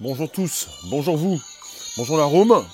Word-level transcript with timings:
bonjour 0.00 0.30
tous, 0.30 0.68
bonjour 0.84 1.16
vous, 1.16 1.40
bonjour 1.96 2.16
la 2.18 2.24
Rome. 2.24 2.64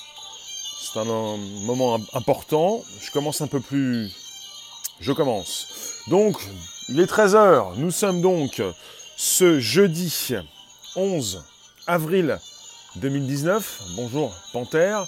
C'est 0.82 0.98
un, 1.00 1.04
moment 1.04 1.96
im- 1.96 2.06
important. 2.12 2.82
Je 3.00 3.10
commence 3.10 3.40
un 3.40 3.46
peu 3.46 3.60
plus. 3.60 4.10
Je 5.00 5.12
commence. 5.12 5.66
Donc, 6.08 6.36
il 6.88 7.00
est 7.00 7.10
13h. 7.10 7.74
Nous 7.76 7.90
sommes 7.90 8.20
donc 8.20 8.62
ce 9.16 9.58
jeudi 9.58 10.28
11 10.94 11.42
avril 11.86 12.38
2019. 12.96 13.82
Bonjour 13.96 14.32
Panthère. 14.52 15.06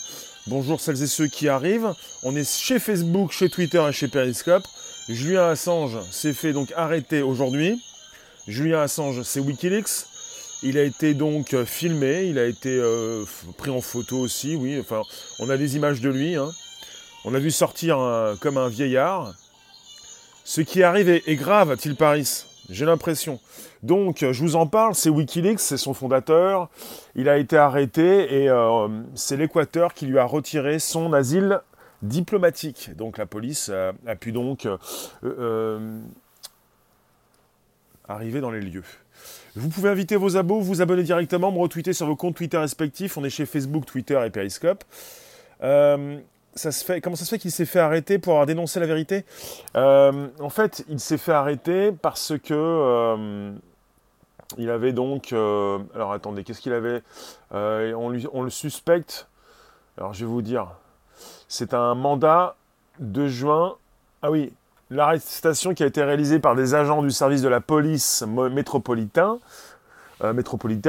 Bonjour 0.48 0.80
celles 0.80 1.02
et 1.02 1.06
ceux 1.06 1.26
qui 1.28 1.48
arrivent. 1.48 1.92
On 2.22 2.34
est 2.34 2.48
chez 2.48 2.78
Facebook, 2.78 3.32
chez 3.32 3.48
Twitter 3.48 3.84
et 3.88 3.92
chez 3.92 4.08
Periscope. 4.08 4.64
Julien 5.08 5.50
Assange 5.50 5.98
s'est 6.10 6.32
fait 6.34 6.52
donc 6.52 6.72
arrêter 6.76 7.22
aujourd'hui. 7.22 7.80
Julien 8.48 8.80
Assange, 8.82 9.22
c'est 9.22 9.40
Wikileaks. 9.40 10.06
Il 10.62 10.78
a 10.78 10.82
été 10.82 11.12
donc 11.14 11.52
euh, 11.52 11.66
filmé, 11.66 12.24
il 12.24 12.38
a 12.38 12.46
été 12.46 12.70
euh, 12.70 13.24
pris 13.58 13.70
en 13.70 13.82
photo 13.82 14.18
aussi, 14.18 14.56
oui. 14.56 14.78
Enfin, 14.80 15.02
on 15.38 15.50
a 15.50 15.56
des 15.56 15.76
images 15.76 16.00
de 16.00 16.08
lui. 16.08 16.36
hein. 16.36 16.50
On 17.24 17.30
l'a 17.30 17.38
vu 17.38 17.50
sortir 17.50 17.98
comme 18.40 18.56
un 18.56 18.68
vieillard. 18.68 19.34
Ce 20.44 20.60
qui 20.60 20.84
arrive 20.84 21.08
est, 21.08 21.34
grave 21.34 21.72
à 21.72 21.76
Til 21.76 21.96
Paris, 21.96 22.44
j'ai 22.70 22.84
l'impression. 22.84 23.40
Donc, 23.82 24.22
euh, 24.22 24.32
je 24.32 24.42
vous 24.42 24.54
en 24.54 24.68
parle, 24.68 24.94
c'est 24.94 25.10
Wikileaks, 25.10 25.58
c'est 25.58 25.76
son 25.76 25.92
fondateur. 25.92 26.70
Il 27.16 27.28
a 27.28 27.36
été 27.36 27.56
arrêté 27.56 28.44
et 28.44 28.48
c'est 29.14 29.36
l'Équateur 29.36 29.92
qui 29.92 30.06
lui 30.06 30.20
a 30.20 30.24
retiré 30.24 30.78
son 30.78 31.12
asile 31.12 31.60
diplomatique. 32.02 32.94
Donc, 32.96 33.18
la 33.18 33.26
police 33.26 33.70
a 33.70 34.14
pu 34.14 34.30
donc 34.30 34.68
arriver 38.08 38.40
dans 38.40 38.50
les 38.50 38.60
lieux. 38.60 38.84
Vous 39.56 39.70
pouvez 39.70 39.88
inviter 39.88 40.16
vos 40.16 40.36
abos, 40.36 40.60
vous 40.60 40.82
abonner 40.82 41.02
directement, 41.02 41.50
me 41.50 41.58
retweeter 41.58 41.94
sur 41.94 42.06
vos 42.06 42.14
comptes 42.14 42.36
Twitter 42.36 42.58
respectifs. 42.58 43.16
On 43.16 43.24
est 43.24 43.30
chez 43.30 43.46
Facebook, 43.46 43.86
Twitter 43.86 44.20
et 44.26 44.28
Periscope. 44.28 44.84
Euh, 45.62 46.18
ça 46.54 46.72
se 46.72 46.84
fait, 46.84 47.00
comment 47.00 47.16
ça 47.16 47.24
se 47.24 47.30
fait 47.30 47.38
qu'il 47.38 47.50
s'est 47.50 47.64
fait 47.64 47.78
arrêter 47.78 48.18
pour 48.18 48.34
avoir 48.34 48.44
dénoncé 48.44 48.80
la 48.80 48.86
vérité? 48.86 49.24
Euh, 49.74 50.28
En 50.40 50.50
fait, 50.50 50.84
il 50.90 51.00
s'est 51.00 51.16
fait 51.16 51.32
arrêter 51.32 51.90
parce 51.90 52.34
que 52.38 52.52
euh, 52.52 53.52
il 54.58 54.68
avait 54.68 54.92
donc. 54.92 55.32
alors 55.32 56.12
attendez, 56.12 56.44
qu'est-ce 56.44 56.60
qu'il 56.60 56.74
avait? 56.74 57.02
On 57.52 58.10
le 58.10 58.50
suspecte. 58.50 59.26
Alors 59.96 60.12
je 60.12 60.20
vais 60.26 60.30
vous 60.30 60.42
dire. 60.42 60.68
C'est 61.48 61.72
un 61.72 61.94
mandat 61.94 62.56
de 62.98 63.26
juin. 63.26 63.76
Ah 64.20 64.30
oui, 64.30 64.52
l'arrestation 64.90 65.74
qui 65.74 65.82
a 65.82 65.86
été 65.86 66.02
réalisée 66.02 66.38
par 66.38 66.54
des 66.54 66.74
agents 66.74 67.02
du 67.02 67.10
service 67.10 67.42
de 67.42 67.48
la 67.48 67.60
police 67.60 68.22
euh, 68.22 68.48
métropolitaine 68.50 69.38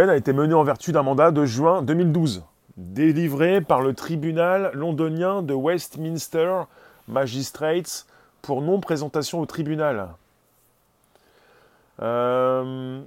a 0.10 0.16
été 0.16 0.34
menée 0.34 0.54
en 0.54 0.64
vertu 0.64 0.92
d'un 0.92 1.04
mandat 1.04 1.32
de 1.32 1.46
juin 1.46 1.82
2012, 1.82 2.44
délivré 2.78 3.62
par 3.62 3.82
le 3.82 3.94
tribunal 3.94 4.72
londonien 4.74 5.42
de 5.42 5.54
Westminster 5.54 6.64
Magistrates 7.08 8.06
pour 8.42 8.62
non-présentation 8.62 9.40
au 9.40 9.46
tribunal. 9.46 10.10
Euh, 12.02 13.02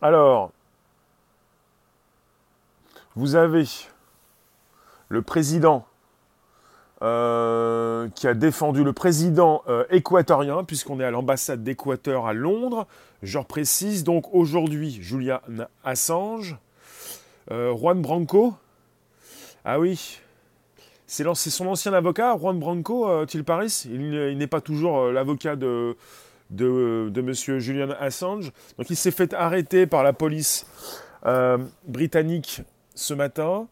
alors, 0.00 0.52
vous 3.16 3.34
avez 3.34 3.64
le 5.08 5.22
président 5.22 5.86
euh, 7.00 8.08
qui 8.16 8.26
a 8.26 8.34
défendu 8.34 8.82
le 8.82 8.92
président 8.92 9.62
euh, 9.68 9.84
équatorien, 9.90 10.64
puisqu'on 10.64 10.98
est 10.98 11.04
à 11.04 11.12
l'ambassade 11.12 11.62
d'Équateur 11.62 12.26
à 12.26 12.32
Londres. 12.32 12.88
Je 13.22 13.38
reprécise 13.38 14.02
donc 14.02 14.34
aujourd'hui 14.34 14.98
Julian 15.00 15.38
Assange, 15.84 16.56
euh, 17.52 17.72
Juan 17.76 18.02
Branco. 18.02 18.54
Ah 19.64 19.78
oui, 19.78 20.18
c'est 21.06 21.24
son 21.34 21.68
ancien 21.68 21.92
avocat, 21.92 22.36
Juan 22.36 22.58
Branco, 22.58 23.24
Til 23.26 23.44
Paris. 23.44 23.84
Il, 23.86 24.36
n'est- 24.36 24.46
pas 24.46 24.60
toujours 24.60 25.06
l'avocat 25.06 25.54
de, 25.56 25.96
monsieur 26.50 27.60
Julian 27.60 27.90
Assange. 28.00 28.50
Donc 28.76 28.90
il 28.90 28.96
s'est 28.96 29.10
fait 29.10 29.34
arrêter 29.34 29.86
par 29.86 30.02
la 30.02 30.12
police 30.12 30.66
britannique 31.86 32.62
ce 32.94 33.14
matin 33.14 33.68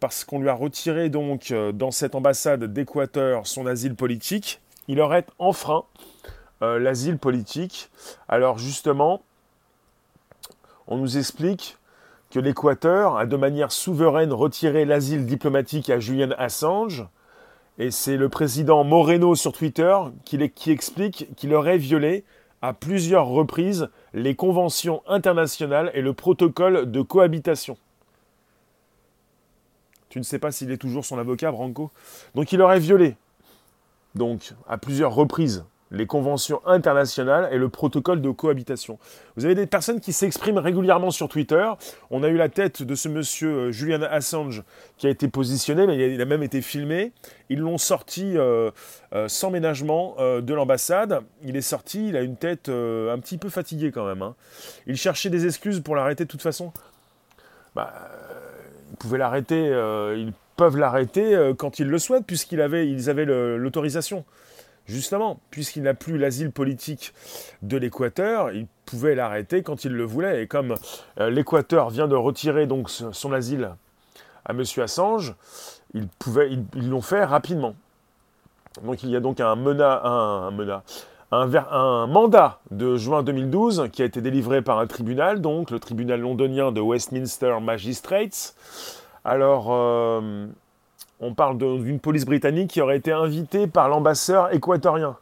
parce 0.00 0.24
qu'on 0.24 0.40
lui 0.40 0.48
a 0.48 0.54
retiré 0.54 1.08
donc 1.08 1.50
euh, 1.50 1.72
dans 1.72 1.90
cette 1.90 2.14
ambassade 2.14 2.64
d'Équateur 2.64 3.46
son 3.46 3.66
asile 3.66 3.94
politique. 3.94 4.60
Il 4.86 5.00
aurait 5.00 5.26
enfreint 5.38 5.84
euh, 6.62 6.78
l'asile 6.78 7.18
politique. 7.18 7.90
Alors 8.28 8.58
justement, 8.58 9.22
on 10.86 10.96
nous 10.96 11.18
explique 11.18 11.76
que 12.30 12.40
l'Équateur 12.40 13.16
a 13.16 13.26
de 13.26 13.36
manière 13.36 13.72
souveraine 13.72 14.32
retiré 14.32 14.84
l'asile 14.84 15.26
diplomatique 15.26 15.90
à 15.90 15.98
Julian 15.98 16.30
Assange. 16.38 17.06
Et 17.78 17.90
c'est 17.90 18.16
le 18.16 18.28
président 18.28 18.84
Moreno 18.84 19.34
sur 19.34 19.52
Twitter 19.52 19.96
qui, 20.24 20.38
explique 20.70 21.28
qu'il 21.36 21.54
aurait 21.54 21.78
violé 21.78 22.24
à 22.60 22.72
plusieurs 22.74 23.26
reprises 23.26 23.88
les 24.12 24.34
conventions 24.34 25.02
internationales 25.06 25.90
et 25.94 26.02
le 26.02 26.12
protocole 26.12 26.90
de 26.90 27.02
cohabitation. 27.02 27.78
Tu 30.08 30.18
ne 30.18 30.24
sais 30.24 30.38
pas 30.38 30.50
s'il 30.52 30.70
est 30.70 30.78
toujours 30.78 31.04
son 31.04 31.18
avocat, 31.18 31.50
Branco. 31.52 31.90
Donc 32.34 32.52
il 32.52 32.60
aurait 32.62 32.80
violé, 32.80 33.16
donc 34.14 34.52
à 34.68 34.78
plusieurs 34.78 35.14
reprises, 35.14 35.64
les 35.90 36.06
conventions 36.06 36.60
internationales 36.66 37.48
et 37.50 37.56
le 37.56 37.68
protocole 37.70 38.20
de 38.20 38.30
cohabitation. 38.30 38.98
Vous 39.36 39.46
avez 39.46 39.54
des 39.54 39.66
personnes 39.66 40.00
qui 40.00 40.12
s'expriment 40.12 40.58
régulièrement 40.58 41.10
sur 41.10 41.28
Twitter. 41.30 41.66
On 42.10 42.22
a 42.22 42.28
eu 42.28 42.36
la 42.36 42.50
tête 42.50 42.82
de 42.82 42.94
ce 42.94 43.08
monsieur 43.08 43.48
euh, 43.48 43.72
Julian 43.72 44.02
Assange 44.02 44.64
qui 44.98 45.06
a 45.06 45.10
été 45.10 45.28
positionné, 45.28 45.86
mais 45.86 45.96
il 46.14 46.20
a- 46.20 46.24
même 46.26 46.42
été 46.42 46.60
filmé. 46.60 47.12
Ils 47.48 47.60
l'ont 47.60 47.78
sorti 47.78 48.36
euh, 48.36 48.70
euh, 49.14 49.28
sans 49.28 49.50
ménagement 49.50 50.16
de 50.18 50.54
l'ambassade. 50.54 51.22
Il 51.42 51.56
est 51.56 51.62
sorti, 51.62 52.08
il 52.08 52.16
a 52.18 52.20
une 52.22 52.36
tête 52.36 52.68
un 52.68 53.18
petit 53.18 53.38
peu 53.38 53.48
fatiguée 53.48 53.90
quand 53.90 54.04
même. 54.06 54.20
hein. 54.22 54.34
Il 54.86 54.96
cherchait 54.96 55.30
des 55.30 55.46
excuses 55.46 55.80
pour 55.80 55.96
l'arrêter 55.96 56.24
de 56.24 56.28
toute 56.30 56.42
façon. 56.42 56.70
Bah, 57.74 58.10
ils 58.90 58.96
pouvaient 58.96 59.18
l'arrêter, 59.18 59.68
euh, 59.72 60.16
ils 60.16 60.32
peuvent 60.56 60.76
l'arrêter 60.76 61.34
euh, 61.34 61.54
quand 61.54 61.78
ils 61.78 61.88
le 61.88 61.98
souhaitent, 61.98 62.26
puisqu'ils 62.26 62.60
avaient, 62.60 62.88
ils 62.88 63.10
avaient 63.10 63.24
l'autorisation. 63.24 64.24
Justement, 64.86 65.38
puisqu'il 65.50 65.82
n'a 65.82 65.92
plus 65.92 66.16
l'asile 66.16 66.50
politique 66.50 67.12
de 67.60 67.76
l'Équateur, 67.76 68.52
ils 68.52 68.66
pouvaient 68.86 69.14
l'arrêter 69.14 69.62
quand 69.62 69.84
ils 69.84 69.92
le 69.92 70.04
voulaient. 70.04 70.42
Et 70.42 70.46
comme 70.46 70.76
euh, 71.20 71.28
l'Équateur 71.28 71.90
vient 71.90 72.08
de 72.08 72.16
retirer 72.16 72.66
donc 72.66 72.88
son 72.88 73.32
asile 73.32 73.70
à 74.46 74.52
M. 74.52 74.62
Assange, 74.78 75.34
ils 75.92 76.08
pouvaient, 76.08 76.50
ils 76.74 76.88
l'ont 76.88 77.02
fait 77.02 77.22
rapidement. 77.22 77.74
Donc 78.82 79.02
il 79.02 79.10
y 79.10 79.16
a 79.16 79.20
donc 79.20 79.40
un 79.40 79.56
mena, 79.56 80.00
un 80.04 80.50
mena- 80.52 80.82
un, 81.30 82.06
mandat 82.06 82.60
de 82.70 82.96
juin 82.96 83.22
2012 83.22 83.88
qui 83.92 84.02
a 84.02 84.04
été 84.04 84.20
délivré 84.20 84.62
par 84.62 84.78
un 84.78 84.86
tribunal, 84.86 85.40
donc 85.40 85.70
le 85.70 85.78
tribunal 85.78 86.20
londonien 86.20 86.72
de 86.72 86.80
Westminster 86.80 87.56
Magistrates. 87.60 88.54
Alors, 89.24 89.66
euh, 89.70 90.46
on 91.20 91.34
parle 91.34 91.58
d'une 91.58 92.00
police 92.00 92.24
britannique 92.24 92.70
qui 92.70 92.80
aurait 92.80 92.96
été 92.96 93.12
invitée 93.12 93.66
par 93.66 93.88
l'ambassadeur 93.88 94.54
équatorien, 94.54 95.16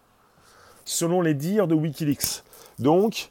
selon 0.84 1.22
les 1.22 1.34
dires 1.34 1.66
de 1.66 1.75
Wikileaks. 1.75 2.45
Donc, 2.78 3.31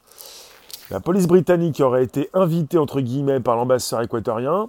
la 0.90 1.00
police 1.00 1.26
britannique 1.26 1.80
aurait 1.80 2.04
été 2.04 2.28
invitée, 2.34 2.78
entre 2.78 3.00
guillemets, 3.00 3.40
par 3.40 3.56
l'ambassadeur 3.56 4.04
équatorien, 4.04 4.68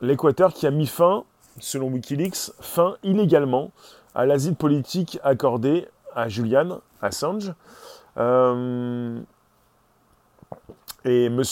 l'Équateur 0.00 0.52
qui 0.52 0.66
a 0.66 0.70
mis 0.70 0.86
fin, 0.86 1.24
selon 1.58 1.88
Wikileaks, 1.88 2.52
fin 2.60 2.94
illégalement 3.02 3.72
à 4.14 4.26
l'asile 4.26 4.54
politique 4.54 5.18
accordé 5.24 5.88
à 6.18 6.28
Julian 6.28 6.80
Assange. 7.00 7.52
Euh, 8.18 9.20
et 11.04 11.26
M. 11.26 11.42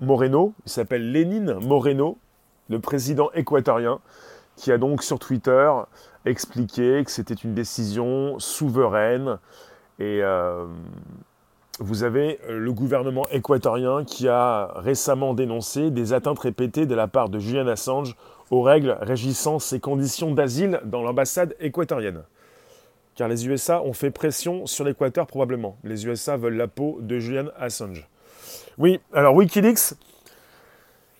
Moreno, 0.00 0.54
il 0.64 0.70
s'appelle 0.70 1.10
Lénine 1.10 1.54
Moreno, 1.54 2.16
le 2.70 2.78
président 2.78 3.30
équatorien, 3.34 3.98
qui 4.54 4.70
a 4.70 4.78
donc 4.78 5.02
sur 5.02 5.18
Twitter 5.18 5.70
expliqué 6.24 7.02
que 7.04 7.10
c'était 7.10 7.34
une 7.34 7.52
décision 7.52 8.38
souveraine. 8.38 9.38
Et 9.98 10.20
euh, 10.22 10.66
vous 11.80 12.04
avez 12.04 12.38
euh, 12.48 12.58
le 12.58 12.72
gouvernement 12.72 13.26
équatorien 13.32 14.04
qui 14.04 14.28
a 14.28 14.72
récemment 14.76 15.34
dénoncé 15.34 15.90
des 15.90 16.12
atteintes 16.12 16.38
répétées 16.38 16.86
de 16.86 16.94
la 16.94 17.08
part 17.08 17.28
de 17.28 17.40
Julian 17.40 17.66
Assange 17.66 18.16
aux 18.52 18.62
règles 18.62 18.96
régissant 19.00 19.58
ses 19.58 19.80
conditions 19.80 20.32
d'asile 20.32 20.80
dans 20.84 21.02
l'ambassade 21.02 21.56
équatorienne. 21.58 22.22
Car 23.16 23.28
les 23.28 23.48
USA 23.48 23.82
ont 23.82 23.94
fait 23.94 24.10
pression 24.10 24.66
sur 24.66 24.84
l'Équateur 24.84 25.26
probablement. 25.26 25.78
Les 25.84 26.06
USA 26.06 26.36
veulent 26.36 26.56
la 26.56 26.68
peau 26.68 26.98
de 27.00 27.18
Julian 27.18 27.46
Assange. 27.58 28.06
Oui, 28.76 29.00
alors 29.14 29.34
Wikileaks, 29.34 29.94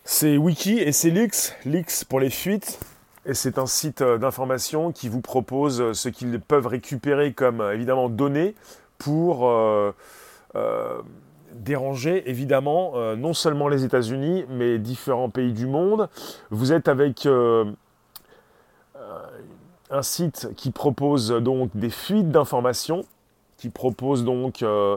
c'est 0.04 0.36
Wiki 0.36 0.78
et 0.78 0.92
c'est 0.92 1.10
Leaks, 1.10 1.54
Leaks 1.64 2.04
pour 2.08 2.20
les 2.20 2.30
fuites. 2.30 2.78
Et 3.24 3.34
c'est 3.34 3.58
un 3.58 3.66
site 3.66 4.02
euh, 4.02 4.18
d'information 4.18 4.92
qui 4.92 5.08
vous 5.08 5.20
propose 5.20 5.80
euh, 5.80 5.92
ce 5.94 6.08
qu'ils 6.08 6.38
peuvent 6.38 6.68
récupérer 6.68 7.32
comme 7.32 7.60
euh, 7.60 7.74
évidemment 7.74 8.08
données 8.08 8.54
pour 8.98 9.52
déranger 11.52 12.30
évidemment 12.30 12.94
non 13.14 13.34
seulement 13.34 13.68
les 13.68 13.84
États-Unis, 13.84 14.46
mais 14.48 14.78
différents 14.78 15.28
pays 15.28 15.52
du 15.52 15.66
monde. 15.66 16.08
Vous 16.48 16.72
êtes 16.72 16.88
avec 16.88 17.28
un 19.90 20.02
site 20.02 20.48
qui 20.56 20.70
propose 20.70 21.30
donc 21.30 21.70
des 21.74 21.90
fuites 21.90 22.30
d'informations 22.30 23.04
qui 23.56 23.70
propose 23.70 24.24
donc 24.24 24.62
euh, 24.62 24.96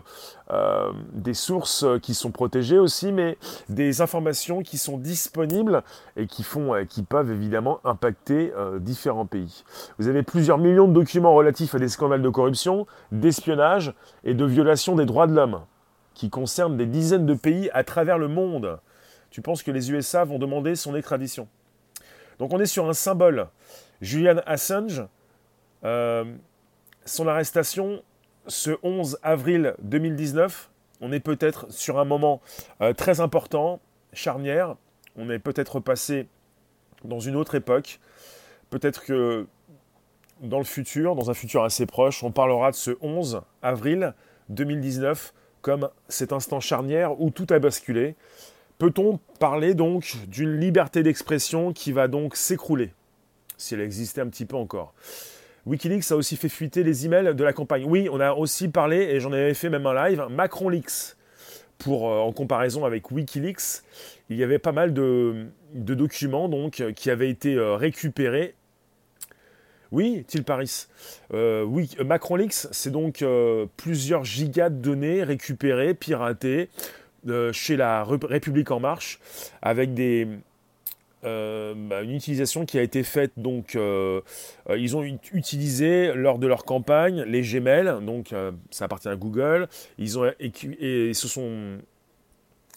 euh, 0.52 0.92
des 1.14 1.34
sources 1.34 1.86
qui 2.02 2.14
sont 2.14 2.32
protégées 2.32 2.80
aussi, 2.80 3.12
mais 3.12 3.38
des 3.70 4.02
informations 4.02 4.62
qui 4.62 4.78
sont 4.78 4.98
disponibles 4.98 5.84
et 6.18 6.28
qui, 6.28 6.44
font, 6.44 6.74
euh, 6.74 6.84
qui 6.84 7.04
peuvent 7.04 7.32
évidemment 7.32 7.80
impacter 7.84 8.52
différents 8.80 9.26
pays. 9.26 9.64
Vous 9.98 10.08
avez 10.08 10.24
plusieurs 10.24 10.58
millions 10.58 10.88
de 10.88 10.94
documents 10.94 11.34
relatifs 11.34 11.76
à 11.76 11.80
des 11.80 11.90
scandales 11.90 12.22
de 12.22 12.30
corruption, 12.30 12.88
d'espionnage 13.12 13.94
et 14.24 14.34
de 14.34 14.46
violation 14.46 14.96
des 14.96 15.06
droits 15.06 15.28
de 15.28 15.34
l'homme, 15.34 15.62
qui 16.14 16.30
concernent 16.30 16.78
des 16.78 16.86
dizaines 16.86 17.26
de 17.26 17.34
pays 17.34 17.70
à 17.74 17.84
travers 17.84 18.18
le 18.18 18.28
monde. 18.28 18.80
Tu 19.30 19.42
penses 19.42 19.64
que 19.64 19.72
les 19.72 19.92
USA 19.92 20.26
vont 20.26 20.40
demander 20.40 20.76
son 20.76 20.96
extradition? 20.96 21.48
Donc 22.40 22.54
on 22.54 22.60
est 22.60 22.66
sur 22.66 22.90
un 22.90 22.94
symbole. 22.94 23.48
Julian 24.02 24.42
Assange, 24.46 25.04
son 25.84 27.28
arrestation 27.28 28.02
ce 28.50 28.72
11 28.84 29.20
avril 29.22 29.76
2019, 29.82 30.70
on 31.02 31.12
est 31.12 31.20
peut-être 31.20 31.72
sur 31.72 32.00
un 32.00 32.06
moment 32.06 32.42
euh, 32.82 32.94
très 32.94 33.22
important, 33.22 33.80
charnière. 34.12 34.76
On 35.16 35.30
est 35.30 35.40
peut-être 35.40 35.80
passé 35.80 36.28
dans 37.04 37.20
une 37.20 37.36
autre 37.36 37.56
époque. 37.56 38.00
Peut-être 38.70 39.04
que 39.04 39.48
dans 40.42 40.58
le 40.58 40.66
futur, 40.66 41.16
dans 41.16 41.30
un 41.30 41.34
futur 41.34 41.64
assez 41.64 41.86
proche, 41.86 42.24
on 42.24 42.32
parlera 42.32 42.72
de 42.72 42.76
ce 42.76 42.92
11 43.02 43.42
avril 43.62 44.14
2019 44.50 45.34
comme 45.62 45.90
cet 46.08 46.34
instant 46.34 46.60
charnière 46.60 47.20
où 47.22 47.30
tout 47.30 47.48
a 47.50 47.60
basculé. 47.60 48.16
Peut-on 48.78 49.20
parler 49.40 49.74
donc 49.74 50.16
d'une 50.28 50.58
liberté 50.58 51.04
d'expression 51.04 51.74
qui 51.74 51.92
va 51.92 52.08
donc 52.08 52.38
s'écrouler, 52.38 52.94
si 53.60 53.76
elle 53.76 53.82
existait 53.82 54.22
un 54.22 54.28
petit 54.28 54.46
peu 54.46 54.56
encore 54.56 54.96
Wikileaks 55.66 56.12
a 56.12 56.16
aussi 56.16 56.36
fait 56.36 56.50
fuiter 56.50 56.84
les 56.84 57.06
emails 57.06 57.36
de 57.36 57.44
la 57.44 57.54
campagne. 57.54 57.86
Oui, 57.86 58.10
on 58.12 58.20
a 58.20 58.32
aussi 58.32 58.70
parlé, 58.70 58.98
et 58.98 59.20
j'en 59.20 59.32
avais 59.32 59.54
fait 59.54 59.70
même 59.70 59.86
un 59.86 60.10
live, 60.10 60.26
Macron 60.32 60.70
Leaks. 60.70 61.16
Euh, 61.88 61.92
en 61.92 62.34
comparaison 62.34 62.84
avec 62.84 63.10
Wikileaks, 63.10 63.84
il 64.30 64.38
y 64.38 64.44
avait 64.44 64.60
pas 64.60 64.74
mal 64.74 64.94
de, 64.94 65.46
documents 65.74 66.50
donc, 66.50 66.84
qui 66.96 67.10
avaient 67.10 67.30
été 67.30 67.56
euh, 67.56 67.76
récupérés. 67.76 68.56
Oui, 69.92 70.26
Til 70.28 70.44
Paris. 70.44 70.88
Euh, 71.34 71.64
oui, 71.64 71.96
Macron 72.06 72.36
Leaks, 72.36 72.68
c'est 72.72 72.92
donc 72.92 73.24
plusieurs 73.78 74.24
gigas 74.24 74.70
de 74.70 74.76
données 74.76 75.24
récupérées, 75.24 75.94
piratées 75.94 76.70
chez 77.52 77.76
la 77.76 78.04
République 78.04 78.72
En 78.72 78.80
Marche, 78.80 79.20
avec 79.62 79.94
des, 79.94 80.28
euh, 81.26 81.74
bah, 81.76 82.02
une 82.02 82.12
utilisation 82.12 82.66
qui 82.66 82.78
a 82.78 82.82
été 82.82 83.04
faite. 83.04 83.34
Donc, 83.38 83.76
euh, 83.76 84.22
euh, 84.70 84.78
ils 84.78 84.96
ont 84.96 85.04
utilisé 85.04 86.14
lors 86.14 86.40
de 86.40 86.48
leur 86.48 86.64
campagne 86.64 87.24
les 87.24 87.42
Gmail, 87.42 88.06
donc 88.06 88.34
ça 88.72 88.86
appartient 88.86 89.10
à 89.10 89.16
Google. 89.16 89.68
Ils 89.98 90.10
se 90.10 91.28
sont 91.28 91.78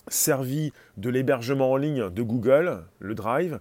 servi 0.09 0.73
de 0.97 1.11
l'hébergement 1.11 1.71
en 1.71 1.77
ligne 1.77 2.11
de 2.11 2.23
Google, 2.23 2.83
le 2.99 3.15
Drive, 3.15 3.61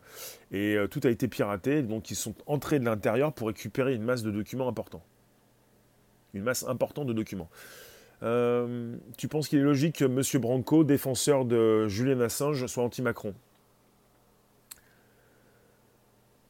et 0.51 0.75
tout 0.89 1.01
a 1.04 1.10
été 1.10 1.28
piraté. 1.28 1.83
Donc, 1.83 2.10
ils 2.10 2.16
sont 2.16 2.33
entrés 2.48 2.80
de 2.80 2.86
l'intérieur 2.86 3.31
pour 3.33 3.48
récupérer 3.48 3.94
une 3.94 4.04
masse 4.04 4.24
de 4.24 4.31
documents 4.31 4.68
importants, 4.68 5.04
une 6.33 6.44
masse 6.44 6.66
importante 6.68 7.06
de 7.06 7.13
documents. 7.13 7.50
tu 8.22 9.28
penses 9.28 9.48
qu'il 9.48 9.60
est 9.60 9.63
logique 9.63 9.98
que 9.98 10.06
M. 10.06 10.42
Branco, 10.42 10.83
défenseur 10.83 11.45
de 11.45 11.88
Julian 11.88 12.22
Assange, 12.22 12.66
soit 12.66 12.83
anti-Macron? 12.83 13.36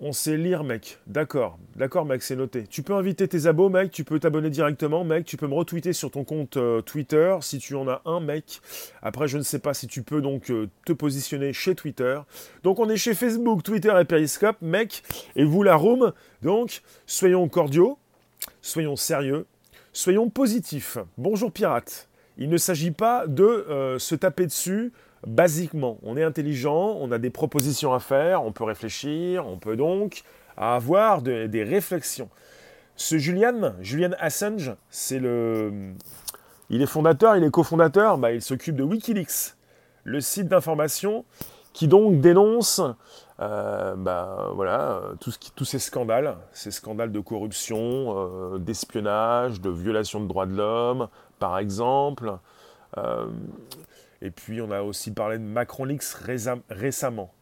On 0.03 0.13
sait 0.13 0.36
lire, 0.36 0.63
mec. 0.63 0.98
D'accord. 1.06 1.59
D'accord, 1.75 2.06
mec, 2.06 2.24
c'est 2.24 2.36
noté. 2.36 2.65
Tu 2.68 2.81
peux 2.81 2.94
inviter 2.94 3.27
tes 3.27 3.45
abos, 3.45 3.69
mec. 3.69 3.92
Tu 3.92 4.03
peux 4.03 4.19
t'abonner 4.19 4.50
directement, 4.50 5.03
mec. 5.03 5.25
Tu 5.25 5.38
peux 5.38 5.48
me 5.48 5.53
retweeter 5.53 5.94
sur 5.94 6.09
ton 6.09 6.24
compte 6.24 6.57
euh, 6.57 6.81
Twitter 6.81 7.38
si 7.42 7.59
tu 7.59 7.75
en 7.75 7.88
as 7.88 8.01
un, 8.06 8.19
mec. 8.19 8.62
Après, 9.03 9.27
je 9.27 9.38
ne 9.38 9.44
sais 9.44 9.59
pas 9.59 9.75
si 9.75 9.86
tu 9.86 10.01
peux 10.01 10.21
donc 10.21 10.50
euh, 10.50 10.68
te 10.86 10.94
positionner 10.94 11.53
chez 11.53 11.75
Twitter. 11.75 12.19
Donc, 12.63 12.80
on 12.80 12.89
est 12.89 12.98
chez 12.98 13.13
Facebook, 13.13 13.62
Twitter 13.62 13.94
et 14.01 14.06
Periscope, 14.06 14.57
mec. 14.62 15.03
Et 15.36 15.44
vous, 15.44 15.62
la 15.62 15.75
room. 15.75 16.13
Donc, 16.42 16.81
soyons 17.06 17.47
cordiaux. 17.47 18.00
Soyons 18.63 18.95
sérieux. 18.95 19.45
Soyons 19.94 20.31
positifs. 20.31 20.97
Bonjour, 21.19 21.51
pirates. 21.51 22.09
Il 22.39 22.50
ne 22.50 22.57
s'agit 22.57 22.92
pas 22.92 23.27
de 23.27 23.44
euh, 23.44 24.00
se 24.00 24.15
taper 24.15 24.47
dessus 24.47 24.92
basiquement, 25.25 25.97
on 26.03 26.18
est 26.18 26.23
intelligent, 26.23 26.97
on 27.00 27.12
a 27.12 27.18
des 27.18 27.29
propositions 27.29 27.94
à 27.94 28.00
faire, 28.00 28.44
on 28.44 28.51
peut 28.51 28.63
réfléchir, 28.63 29.47
on 29.47 29.57
peut 29.57 29.75
donc 29.75 30.23
avoir 30.57 31.21
des 31.21 31.63
réflexions. 31.63 32.29
Ce 32.95 33.18
Julian, 33.18 33.73
Julian 33.81 34.12
Assange, 34.19 34.75
c'est 34.89 35.19
le, 35.19 35.94
il 36.69 36.81
est 36.81 36.88
fondateur, 36.88 37.35
il 37.35 37.44
est 37.44 37.51
cofondateur, 37.51 38.18
bah, 38.18 38.31
il 38.31 38.41
s'occupe 38.41 38.75
de 38.75 38.83
WikiLeaks, 38.83 39.56
le 40.03 40.21
site 40.21 40.47
d'information 40.47 41.25
qui 41.73 41.88
donc 41.88 42.21
dénonce 42.21 42.81
euh, 43.41 43.95
bah, 43.95 44.50
voilà, 44.53 45.01
tous 45.19 45.65
ces 45.65 45.79
scandales, 45.79 46.38
ces 46.53 46.69
scandales 46.71 47.12
de 47.12 47.19
corruption, 47.19 47.77
euh, 47.79 48.57
d'espionnage, 48.59 49.62
de 49.62 49.69
violation 49.69 50.21
de 50.21 50.27
droits 50.27 50.45
de 50.45 50.56
l'homme, 50.56 51.07
par 51.39 51.57
exemple. 51.57 52.38
Euh, 52.97 53.25
et 54.21 54.31
puis 54.31 54.62
on 54.62 54.71
a 54.71 54.81
aussi 54.81 55.12
parlé 55.12 55.38
de 55.38 55.44
Macron 55.44 55.85
Leaks 55.85 56.15
récemment. 56.69 57.33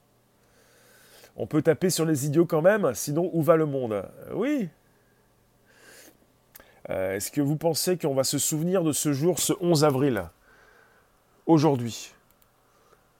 On 1.35 1.47
peut 1.47 1.61
taper 1.61 1.89
sur 1.89 2.05
les 2.05 2.25
idiots 2.25 2.45
quand 2.45 2.61
même, 2.61 2.93
sinon 2.93 3.29
où 3.33 3.41
va 3.41 3.55
le 3.55 3.65
monde? 3.65 3.93
Euh, 3.93 4.03
Oui. 4.33 4.69
Euh, 6.89 7.15
est-ce 7.15 7.31
que 7.31 7.41
vous 7.41 7.55
pensez 7.55 7.97
qu'on 7.97 8.15
va 8.15 8.23
se 8.23 8.39
souvenir 8.39 8.83
de 8.83 8.91
ce 8.91 9.13
jour, 9.13 9.39
ce 9.39 9.53
11 9.61 9.83
avril, 9.83 10.23
aujourd'hui 11.45 12.13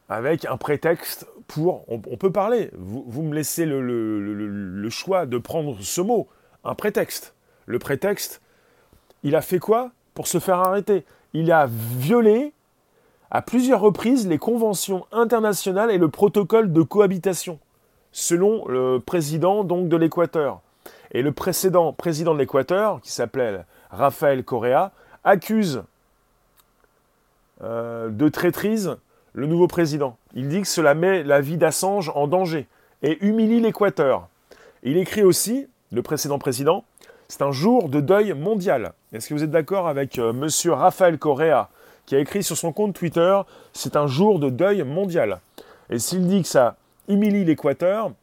avec 0.09 0.45
un 0.45 0.57
prétexte 0.57 1.27
pour... 1.47 1.85
On, 1.87 1.99
peut 1.99 2.31
parler, 2.31 2.71
vous, 2.73 3.21
me 3.21 3.33
laissez 3.33 3.65
le, 3.65 3.81
le, 3.81 4.89
choix 4.89 5.25
de 5.25 5.37
prendre 5.37 5.79
ce 5.81 6.01
mot, 6.01 6.27
un 6.63 6.75
prétexte. 6.75 7.35
Le 7.67 7.79
prétexte, 7.79 8.41
il 9.23 9.35
a 9.35 9.41
fait 9.41 9.59
quoi 9.59 9.91
pour 10.15 10.27
se 10.27 10.39
faire 10.39 10.57
arrêter? 10.57 11.05
Il 11.33 11.51
a 11.51 11.67
violé 11.67 12.53
à 13.31 13.41
plusieurs 13.41 13.81
reprises 13.81 14.27
les 14.27 14.37
conventions 14.37 15.05
internationales 15.11 15.91
et 15.91 15.97
le 15.97 16.09
protocole 16.09 16.73
de 16.73 16.81
cohabitation, 16.81 17.59
selon 18.11 18.67
le 18.67 18.99
président 18.99 19.63
donc 19.63 19.87
de 19.87 19.97
l'Équateur. 19.97 20.61
Et 21.11 21.21
le 21.21 21.31
précédent 21.31 21.93
président 21.93 22.33
de 22.33 22.39
l'Équateur, 22.39 23.01
qui 23.01 23.11
s'appelait 23.11 23.61
Rafael 23.91 24.43
Correa, 24.43 24.91
accuse 25.23 25.83
euh, 27.61 28.09
de 28.09 28.29
traîtrise 28.29 28.97
le 29.33 29.47
nouveau 29.47 29.67
président. 29.67 30.17
Il 30.33 30.49
dit 30.49 30.61
que 30.61 30.67
cela 30.67 30.93
met 30.93 31.23
la 31.23 31.41
vie 31.41 31.57
d'Assange 31.57 32.11
en 32.15 32.27
danger 32.27 32.67
et 33.01 33.23
humilie 33.25 33.61
l'Équateur. 33.61 34.27
Il 34.83 34.97
écrit 34.97 35.23
aussi, 35.23 35.67
le 35.91 36.01
précédent 36.01 36.39
président, 36.39 36.83
c'est 37.27 37.41
un 37.41 37.51
jour 37.51 37.89
de 37.89 38.01
deuil 38.01 38.33
mondial. 38.33 38.93
Est-ce 39.13 39.29
que 39.29 39.33
vous 39.33 39.43
êtes 39.43 39.51
d'accord 39.51 39.87
avec 39.87 40.17
M. 40.17 40.23
Euh, 40.23 40.33
monsieur 40.33 40.73
Rafael 40.73 41.17
Correa, 41.17 41.69
qui 42.09 42.15
a 42.15 42.19
écrit 42.19 42.41
sur 42.41 42.57
son 42.57 42.71
compte 42.71 42.95
Twitter 42.95 43.39
C'est 43.71 43.95
un 43.95 44.07
jour 44.07 44.39
de 44.39 44.49
deuil 44.49 44.81
mondial. 44.81 45.41
Et 45.91 45.99
s'il 45.99 46.25
dit 46.25 46.41
que 46.41 46.47
ça 46.47 46.75
humilie 47.07 47.45
l'Équateur, 47.45 48.13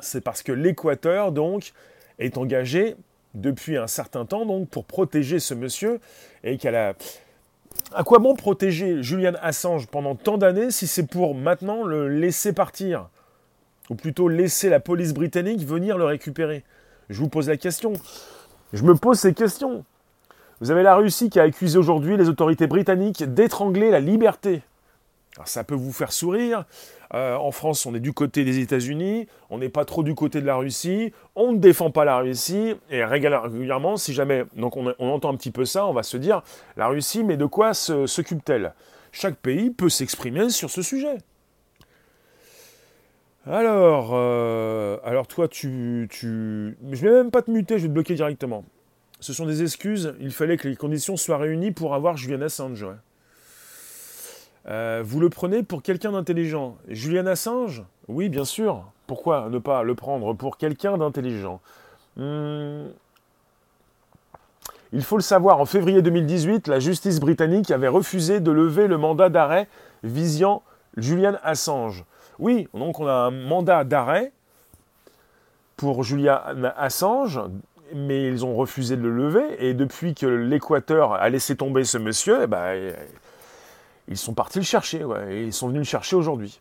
c'est 0.00 0.20
parce 0.20 0.42
que 0.42 0.52
l'Équateur, 0.52 1.32
donc, 1.32 1.72
est 2.18 2.36
engagé 2.36 2.94
depuis 3.32 3.78
un 3.78 3.86
certain 3.86 4.26
temps 4.26 4.44
donc 4.44 4.68
pour 4.68 4.84
protéger 4.84 5.40
ce 5.40 5.54
monsieur 5.54 5.98
et 6.44 6.58
qu'elle 6.58 6.74
a 6.74 6.92
à 7.94 8.04
quoi 8.04 8.18
bon 8.18 8.34
protéger 8.34 9.02
Julian 9.02 9.34
Assange 9.40 9.86
pendant 9.86 10.14
tant 10.14 10.36
d'années 10.36 10.70
si 10.70 10.86
c'est 10.86 11.06
pour 11.06 11.34
maintenant 11.34 11.84
le 11.84 12.08
laisser 12.08 12.52
partir? 12.52 13.08
Ou 13.88 13.94
plutôt 13.94 14.28
laisser 14.28 14.68
la 14.68 14.80
police 14.80 15.14
britannique 15.14 15.60
venir 15.60 15.96
le 15.96 16.04
récupérer? 16.04 16.64
Je 17.08 17.18
vous 17.18 17.30
pose 17.30 17.48
la 17.48 17.56
question. 17.56 17.94
Je 18.74 18.82
me 18.82 18.94
pose 18.94 19.18
ces 19.18 19.32
questions. 19.32 19.86
Vous 20.60 20.70
avez 20.70 20.82
la 20.82 20.96
Russie 20.96 21.28
qui 21.28 21.38
a 21.38 21.42
accusé 21.42 21.78
aujourd'hui 21.78 22.16
les 22.16 22.30
autorités 22.30 22.66
britanniques 22.66 23.22
d'étrangler 23.34 23.90
la 23.90 24.00
liberté. 24.00 24.62
Alors 25.36 25.48
ça 25.48 25.64
peut 25.64 25.74
vous 25.74 25.92
faire 25.92 26.12
sourire. 26.12 26.64
Euh, 27.14 27.36
en 27.36 27.50
France, 27.50 27.84
on 27.84 27.94
est 27.94 28.00
du 28.00 28.14
côté 28.14 28.42
des 28.42 28.58
États-Unis, 28.58 29.28
on 29.50 29.58
n'est 29.58 29.68
pas 29.68 29.84
trop 29.84 30.02
du 30.02 30.14
côté 30.14 30.40
de 30.40 30.46
la 30.46 30.56
Russie, 30.56 31.12
on 31.34 31.52
ne 31.52 31.58
défend 31.58 31.90
pas 31.90 32.04
la 32.04 32.18
Russie, 32.18 32.74
et 32.90 33.04
régulièrement, 33.04 33.96
si 33.96 34.12
jamais 34.12 34.44
donc 34.56 34.76
on, 34.76 34.94
entend 34.98 35.30
un 35.30 35.36
petit 35.36 35.50
peu 35.50 35.66
ça, 35.66 35.86
on 35.86 35.92
va 35.92 36.02
se 36.02 36.16
dire 36.16 36.42
la 36.76 36.88
Russie, 36.88 37.22
mais 37.22 37.36
de 37.36 37.44
quoi 37.44 37.74
s'occupe-t-elle? 37.74 38.72
Chaque 39.12 39.36
pays 39.36 39.70
peut 39.70 39.88
s'exprimer 39.88 40.48
sur 40.48 40.70
ce 40.70 40.82
sujet. 40.82 41.18
Alors, 43.46 44.10
euh, 44.14 44.96
alors 45.04 45.28
toi, 45.28 45.46
tu, 45.46 46.08
tu, 46.10 46.76
je 46.90 47.06
vais 47.06 47.12
même 47.12 47.30
pas 47.30 47.42
te 47.42 47.50
muter, 47.50 47.78
je 47.78 47.82
vais 47.82 47.88
te 47.88 47.92
bloquer 47.92 48.14
directement. 48.14 48.64
Ce 49.20 49.32
sont 49.32 49.46
des 49.46 49.62
excuses. 49.62 50.14
Il 50.20 50.32
fallait 50.32 50.56
que 50.56 50.68
les 50.68 50.76
conditions 50.76 51.16
soient 51.16 51.38
réunies 51.38 51.72
pour 51.72 51.94
avoir 51.94 52.16
Julian 52.16 52.42
Assange. 52.42 52.86
Euh, 54.68 55.02
vous 55.04 55.20
le 55.20 55.30
prenez 55.30 55.62
pour 55.62 55.82
quelqu'un 55.82 56.12
d'intelligent. 56.12 56.76
Julian 56.88 57.26
Assange? 57.26 57.84
Oui, 58.08 58.28
bien 58.28 58.44
sûr. 58.44 58.84
Pourquoi 59.06 59.48
ne 59.48 59.58
pas 59.58 59.82
le 59.82 59.94
prendre 59.94 60.34
pour 60.34 60.58
quelqu'un 60.58 60.98
d'intelligent? 60.98 61.60
Hmm. 62.16 62.86
Il 64.92 65.02
faut 65.02 65.16
le 65.16 65.22
savoir, 65.22 65.60
en 65.60 65.66
février 65.66 66.02
2018, 66.02 66.68
la 66.68 66.78
justice 66.78 67.20
britannique 67.20 67.70
avait 67.70 67.88
refusé 67.88 68.40
de 68.40 68.50
lever 68.50 68.86
le 68.86 68.98
mandat 68.98 69.28
d'arrêt 69.28 69.68
visant 70.02 70.62
Julian 70.96 71.36
Assange. 71.42 72.04
Oui, 72.38 72.68
donc 72.74 73.00
on 73.00 73.06
a 73.06 73.12
un 73.12 73.30
mandat 73.30 73.84
d'arrêt 73.84 74.32
pour 75.76 76.02
Julian 76.02 76.40
Assange, 76.76 77.40
mais 77.94 78.26
ils 78.26 78.44
ont 78.44 78.54
refusé 78.54 78.96
de 78.96 79.02
le 79.02 79.10
lever, 79.10 79.44
et 79.58 79.74
depuis 79.74 80.14
que 80.14 80.26
l'Équateur 80.26 81.12
a 81.12 81.28
laissé 81.28 81.56
tomber 81.56 81.84
ce 81.84 81.98
monsieur, 81.98 82.40
eh 82.42 82.46
ben, 82.46 82.94
ils 84.08 84.16
sont 84.16 84.34
partis 84.34 84.58
le 84.58 84.64
chercher, 84.64 85.04
et 85.30 85.42
ils 85.42 85.52
sont 85.52 85.68
venus 85.68 85.80
le 85.80 85.84
chercher 85.84 86.16
aujourd'hui. 86.16 86.60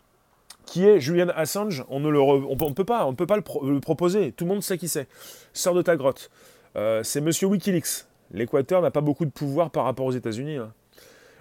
Qui 0.66 0.86
est 0.86 1.00
Julian 1.00 1.28
Assange 1.36 1.84
On 1.90 2.00
ne 2.00 2.74
peut 2.74 2.86
pas, 2.86 3.06
on 3.06 3.14
peut 3.14 3.28
pas 3.28 3.38
le, 3.38 3.80
proposer. 3.80 4.32
Tout 4.32 4.46
le 4.46 4.50
monde 4.50 4.64
sait 4.64 4.78
qui 4.78 4.88
c'est. 4.88 5.08
Sors 5.54 5.76
de 5.76 5.82
ta 5.82 5.96
grotte. 5.96 6.32
Euh, 6.76 7.04
c'est 7.04 7.22
Monsieur 7.22 7.48
WikiLeaks. 7.48 8.06
L'Équateur 8.32 8.82
n'a 8.82 8.92
pas 8.92 9.02
beaucoup 9.02 9.26
de 9.26 9.32
pouvoir 9.32 9.70
par 9.70 9.84
rapport 9.84 10.08
aux 10.08 10.12
États-Unis. 10.12 10.58
Hein. 10.58 10.74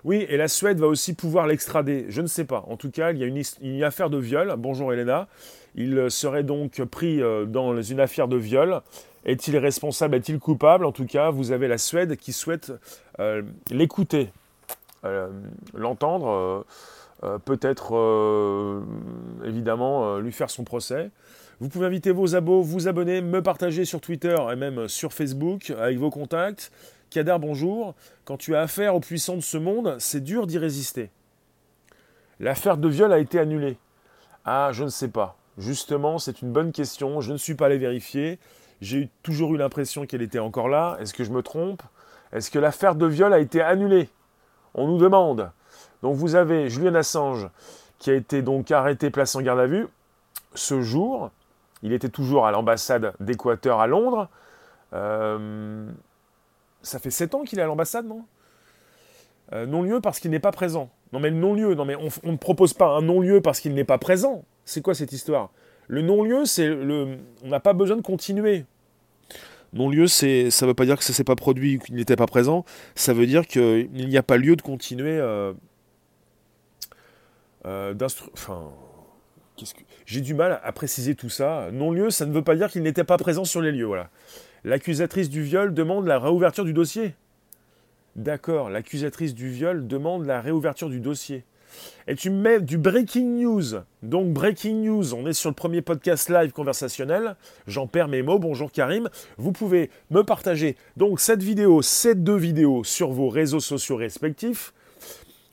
Oui, 0.05 0.27
et 0.29 0.37
la 0.37 0.49
Suède 0.49 0.79
va 0.79 0.87
aussi 0.87 1.15
pouvoir 1.15 1.47
l'extrader. 1.47 2.05
Je 2.11 2.21
ne 2.21 2.27
sais 2.27 2.45
pas. 2.45 2.65
En 2.69 2.77
tout 2.77 2.91
cas, 2.91 3.13
il 3.13 3.19
y 3.19 3.25
a 3.25 3.27
une, 3.27 3.83
affaire 3.83 4.11
de 4.11 4.19
viol. 4.19 4.55
Bonjour 4.59 4.93
Elena. 4.93 5.29
Il 5.75 6.11
serait 6.11 6.45
donc 6.45 6.83
pris 6.85 7.23
euh, 7.23 7.47
dans 7.47 7.81
une 7.81 8.01
affaire 8.01 8.29
de 8.29 8.37
viol. 8.37 8.83
Est-il 9.25 9.57
responsable 9.57 10.17
Est-il 10.17 10.39
coupable? 10.39 10.85
En 10.85 10.93
tout 10.93 11.07
cas, 11.07 11.31
vous 11.31 11.53
avez 11.53 11.69
la 11.69 11.79
Suède 11.79 12.17
qui 12.17 12.33
souhaite 12.33 12.73
euh, 13.21 13.43
l'écouter, 13.71 14.33
euh, 15.05 15.29
l'entendre, 15.75 16.65
peut-être 17.47 18.83
évidemment 19.45 20.19
lui 20.19 20.31
faire 20.31 20.51
son 20.51 20.63
procès. 20.63 21.11
Vous 21.59 21.71
pouvez 21.71 21.87
inviter 21.87 22.11
vos 22.11 22.35
abos, 22.37 22.61
vous 22.61 22.87
abonner, 22.87 23.23
me 23.23 23.41
partager 23.41 23.87
sur 23.87 24.03
Twitter 24.03 24.37
et 24.53 24.57
même 24.57 24.89
sur 24.89 25.15
Facebook 25.15 25.71
avec 25.71 25.97
vos 25.97 26.11
contacts. 26.11 26.71
Kadar, 27.09 27.39
bonjour. 27.39 27.95
Quand 28.25 28.37
tu 28.37 28.57
as 28.57 28.61
affaire 28.61 28.95
aux 28.95 29.01
puissants 29.01 29.37
de 29.37 29.41
ce 29.41 29.57
monde, 29.57 29.97
c'est 30.01 30.21
dur 30.21 30.47
d'y 30.47 30.59
résister. 30.59 31.11
L'affaire 32.41 32.77
de 32.77 32.89
viol 32.89 33.13
a 33.13 33.19
été 33.19 33.39
annulée. 33.39 33.79
Ah, 34.45 34.71
je 34.73 34.85
ne 34.85 34.89
sais 34.89 35.09
pas. 35.09 35.39
Justement, 35.57 36.19
c'est 36.19 36.43
une 36.43 36.53
bonne 36.53 36.73
question. 36.73 37.21
Je 37.21 37.33
ne 37.33 37.37
suis 37.37 37.55
pas 37.55 37.67
allé 37.67 37.79
vérifier. 37.79 38.41
J'ai 38.85 39.09
toujours 39.23 39.55
eu 39.55 39.57
l'impression 39.57 40.05
qu'elle 40.05 40.21
était 40.21 40.39
encore 40.39 40.69
là. 40.69 40.99
Est-ce 41.01 41.15
que 41.15 41.25
je 41.25 41.31
me 41.31 41.43
trompe? 41.43 41.83
Est-ce 42.33 42.51
que 42.51 42.59
l'affaire 42.59 42.95
de 42.95 43.07
viol 43.07 43.33
a 43.33 43.39
été 43.39 43.63
annulée? 43.63 44.11
On 44.75 44.87
nous 44.87 44.99
demande. 44.99 45.51
Donc 46.03 46.17
vous 46.17 46.35
avez 46.35 46.69
Julian 46.69 46.95
Assange 46.95 47.49
qui 47.99 48.11
a 48.11 48.15
été 48.15 48.43
donc 48.43 48.71
arrêté, 48.71 49.09
placé 49.09 49.39
en 49.39 49.41
garde 49.41 49.59
à 49.61 49.67
vue 49.67 49.87
ce 50.55 50.83
jour. 50.83 51.31
Il 51.83 51.95
était 51.95 52.11
toujours 52.11 52.47
à 52.47 52.53
l'ambassade 52.53 53.15
d'Équateur 53.21 53.81
à 53.81 53.87
Londres. 53.87 54.29
Euh, 54.93 55.89
ça 56.83 56.99
fait 56.99 57.11
sept 57.11 57.35
ans 57.35 57.45
qu'il 57.45 57.59
est 57.61 57.63
à 57.63 57.67
l'ambassade, 57.67 58.05
non? 58.05 58.27
Euh, 59.55 59.65
Non-lieu 59.65 60.03
parce 60.03 60.21
qu'il 60.21 60.31
n'est 60.31 60.41
pas 60.41 60.53
présent. 60.53 60.91
Non 61.15 61.21
mais 61.21 61.31
le 61.31 61.37
non-lieu, 61.37 61.75
non 61.75 61.87
mais 61.87 61.97
on 61.97 62.33
ne 62.33 62.37
propose 62.37 62.75
pas 62.75 62.89
un 62.89 63.01
non-lieu 63.01 63.41
parce 63.41 63.61
qu'il 63.61 63.73
n'est 63.73 63.85
pas 63.85 63.99
présent. 63.99 64.45
C'est 64.67 64.83
quoi 64.83 64.95
cette 64.95 65.13
histoire? 65.13 65.49
Le 65.87 66.03
non-lieu, 66.03 66.45
c'est 66.45 66.69
le. 66.69 67.17
On 67.43 67.49
n'a 67.49 67.61
pas 67.61 67.73
besoin 67.73 67.97
de 67.97 68.03
continuer. 68.03 68.67
Non-lieu, 69.75 70.07
c'est, 70.07 70.51
ça 70.51 70.67
ne 70.67 70.71
veut 70.71 70.75
pas 70.75 70.87
dire 70.87 70.97
que 70.97 71.05
ça 71.05 71.13
ne 71.13 71.17
s'est 71.17 71.25
pas 71.25 71.35
produit 71.35 71.77
ou 71.77 71.81
qu'il 71.81 71.97
n'était 71.97 72.17
pas 72.17 72.27
présent. 72.27 72.65
Ça 72.95 73.13
veut 73.13 73.27
dire 73.27 73.47
qu'il 73.47 73.91
n'y 73.93 74.17
a 74.17 74.23
pas 74.23 74.37
lieu 74.37 74.55
de 74.55 74.63
continuer 74.63 75.19
euh, 75.19 75.53
euh, 77.67 77.93
Enfin, 78.33 78.71
j'ai 80.07 80.21
du 80.21 80.33
mal 80.33 80.61
à 80.63 80.73
préciser 80.73 81.17
tout 81.17 81.29
ça. 81.29 81.71
Non-lieu, 81.73 82.11
ça 82.11 82.25
ne 82.25 82.33
veut 82.33 82.45
pas 82.45 82.55
dire 82.55 82.71
qu'il 82.71 82.83
n'était 82.83 83.05
pas 83.05 83.19
présent 83.19 83.45
sur 83.45 83.61
les 83.61 83.73
lieux. 83.73 83.87
Voilà. 83.87 84.11
L'accusatrice 84.63 85.29
du 85.29 85.43
viol 85.43 85.75
demande 85.75 86.07
la 86.07 86.21
réouverture 86.21 86.65
du 86.65 86.73
dossier. 86.73 87.15
D'accord, 88.15 88.71
l'accusatrice 88.71 89.35
du 89.35 89.49
viol 89.49 89.89
demande 89.89 90.25
la 90.25 90.41
réouverture 90.41 90.89
du 90.89 91.01
dossier. 91.01 91.45
Et 92.07 92.15
tu 92.15 92.31
mets 92.31 92.61
du 92.61 92.79
breaking 92.79 93.41
news. 93.41 93.81
Donc 94.03 94.33
breaking 94.33 94.85
news, 94.85 95.15
on 95.15 95.27
est 95.27 95.33
sur 95.33 95.51
le 95.51 95.55
premier 95.55 95.83
podcast 95.83 96.29
live 96.29 96.53
conversationnel. 96.53 97.37
J'en 97.67 97.87
perds 97.87 98.09
mes 98.09 98.23
mots. 98.23 98.39
Bonjour 98.39 98.71
Karim. 98.71 99.09
Vous 99.39 99.53
pouvez 99.53 99.91
me 100.11 100.23
partager 100.23 100.77
donc 100.97 101.21
cette 101.21 101.43
vidéo, 101.43 101.83
ces 101.83 102.15
deux 102.15 102.37
vidéos 102.37 102.85
sur 102.85 103.11
vos 103.11 103.29
réseaux 103.29 103.61
sociaux 103.61 103.97
respectifs. 103.97 104.73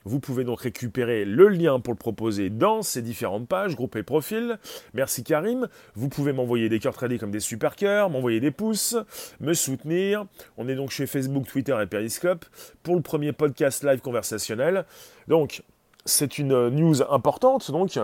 Vous 0.04 0.18
pouvez 0.18 0.44
donc 0.44 0.62
récupérer 0.62 1.24
le 1.24 1.48
lien 1.48 1.78
pour 1.78 1.94
le 1.94 1.98
proposer 1.98 2.50
dans 2.50 2.82
ces 2.82 3.02
différentes 3.02 3.46
pages, 3.46 3.76
groupe 3.76 3.96
et 3.96 4.02
profil. 4.02 4.58
Merci 4.94 5.22
Karim. 5.22 5.68
Vous 5.94 6.08
pouvez 6.08 6.32
m'envoyer 6.32 6.68
des 6.68 6.80
cœurs 6.80 6.94
tradis 6.94 7.18
comme 7.18 7.30
des 7.30 7.40
super 7.40 7.76
cœurs, 7.76 8.10
m'envoyer 8.10 8.40
des 8.40 8.50
pouces, 8.50 8.96
me 9.40 9.54
soutenir. 9.54 10.26
On 10.56 10.68
est 10.68 10.74
donc 10.74 10.90
chez 10.90 11.06
Facebook, 11.06 11.46
Twitter 11.46 11.76
et 11.80 11.86
Periscope 11.86 12.44
pour 12.82 12.96
le 12.96 13.02
premier 13.02 13.32
podcast 13.32 13.84
live 13.84 14.00
conversationnel. 14.00 14.84
Donc, 15.28 15.62
c'est 16.04 16.38
une 16.38 16.68
news 16.68 17.02
importante. 17.10 17.70
Donc, 17.70 17.98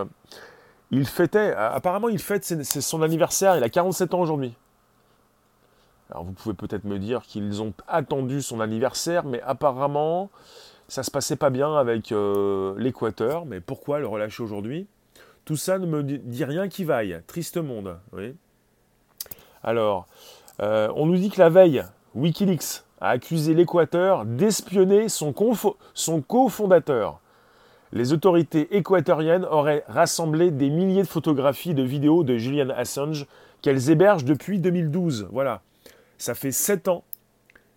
il 0.90 1.06
fêtait, 1.06 1.52
apparemment, 1.54 2.08
il 2.08 2.18
fête, 2.18 2.44
son 2.64 3.02
anniversaire, 3.02 3.56
il 3.56 3.64
a 3.64 3.68
47 3.68 4.14
ans 4.14 4.20
aujourd'hui. 4.20 4.54
Alors, 6.10 6.24
vous 6.24 6.32
pouvez 6.32 6.54
peut-être 6.54 6.84
me 6.84 6.98
dire 6.98 7.22
qu'ils 7.22 7.60
ont 7.60 7.74
attendu 7.86 8.40
son 8.40 8.60
anniversaire, 8.60 9.24
mais 9.24 9.42
apparemment, 9.42 10.30
ça 10.88 11.02
se 11.02 11.10
passait 11.10 11.36
pas 11.36 11.50
bien 11.50 11.74
avec 11.76 12.12
euh, 12.12 12.74
l'Équateur. 12.78 13.44
Mais 13.44 13.60
pourquoi 13.60 13.98
le 13.98 14.06
relâcher 14.06 14.42
aujourd'hui? 14.42 14.86
Tout 15.44 15.56
ça 15.56 15.78
ne 15.78 15.86
me 15.86 16.02
dit 16.02 16.44
rien 16.44 16.68
qui 16.68 16.84
vaille. 16.84 17.20
Triste 17.26 17.58
monde. 17.58 17.98
Alors, 19.62 20.06
euh, 20.60 20.90
on 20.96 21.06
nous 21.06 21.16
dit 21.16 21.30
que 21.30 21.40
la 21.40 21.50
veille, 21.50 21.84
Wikileaks 22.14 22.84
a 23.00 23.10
accusé 23.10 23.54
l'Équateur 23.54 24.24
d'espionner 24.24 25.08
son 25.08 25.32
cofondateur 26.22 27.20
les 27.92 28.12
autorités 28.12 28.76
équatoriennes 28.76 29.44
auraient 29.44 29.84
rassemblé 29.88 30.50
des 30.50 30.70
milliers 30.70 31.02
de 31.02 31.08
photographies 31.08 31.74
de 31.74 31.82
vidéos 31.82 32.24
de 32.24 32.36
Julian 32.36 32.70
Assange 32.70 33.26
qu'elles 33.62 33.90
hébergent 33.90 34.24
depuis 34.24 34.58
2012. 34.58 35.28
Voilà. 35.32 35.62
Ça 36.18 36.34
fait 36.34 36.52
7 36.52 36.88
ans. 36.88 37.04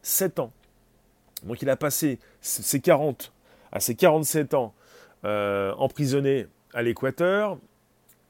7 0.01 0.39
ans. 0.39 0.51
Donc 1.43 1.61
il 1.61 1.69
a 1.69 1.75
passé 1.75 2.19
ses 2.41 2.79
40 2.79 3.31
à 3.71 3.79
ses 3.79 3.95
47 3.95 4.53
ans 4.53 4.73
euh, 5.25 5.73
emprisonné 5.77 6.47
à 6.73 6.81
l'Équateur. 6.81 7.57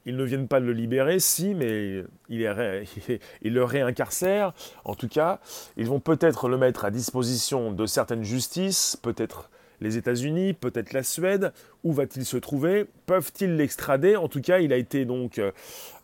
Ils 0.06 0.18
ne 0.18 0.24
viennent 0.24 0.48
pas 0.48 0.60
de 0.60 0.66
le 0.66 0.74
libérer, 0.74 1.20
si, 1.20 1.54
mais 1.54 2.04
il, 2.28 2.42
il 3.42 3.54
le 3.54 3.64
réincarcèrent. 3.64 4.54
En 4.84 4.96
tout 4.96 5.08
cas, 5.08 5.40
ils 5.78 5.86
vont 5.86 6.00
peut-être 6.00 6.50
le 6.50 6.58
mettre 6.58 6.86
à 6.86 6.92
disposition 6.92 7.72
de 7.72 7.86
certaines 7.86 8.24
justices, 8.24 8.98
peut-être 9.02 9.51
les 9.82 9.98
États-Unis, 9.98 10.54
peut-être 10.54 10.94
la 10.94 11.04
Suède. 11.04 11.52
Où 11.84 11.92
va-t-il 11.92 12.24
se 12.24 12.38
trouver? 12.38 12.86
Peuvent-ils 13.08 13.56
l'extrader? 13.58 14.16
En 14.16 14.28
tout 14.28 14.42
cas, 14.42 14.60
il 14.60 14.72
a 14.72 14.78
été 14.78 15.06
donc 15.06 15.40
euh, 15.40 15.52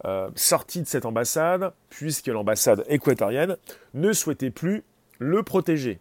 euh, 0.05 0.29
sorti 0.35 0.81
de 0.81 0.87
cette 0.87 1.05
ambassade, 1.05 1.71
puisque 1.89 2.27
l'ambassade 2.27 2.83
équatorienne 2.89 3.55
ne 3.93 4.11
souhaitait 4.11 4.49
plus 4.49 4.83
le 5.19 5.43
protéger. 5.43 5.99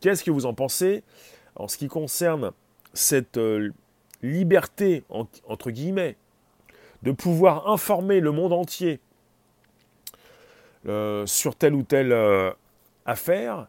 Qu'est-ce 0.00 0.22
que 0.22 0.30
vous 0.30 0.46
en 0.46 0.54
pensez? 0.54 1.02
En 1.56 1.66
ce 1.66 1.76
qui 1.78 1.88
concerne 1.88 2.52
cette 2.92 3.38
euh, 3.38 3.72
liberté, 4.22 5.04
entre 5.08 5.70
guillemets, 5.70 6.16
de 7.02 7.12
pouvoir 7.12 7.68
informer 7.68 8.20
le 8.20 8.32
monde 8.32 8.52
entier 8.52 9.00
sur 11.26 11.54
telle 11.54 11.74
ou 11.74 11.82
telle 11.82 12.16
affaire 13.04 13.68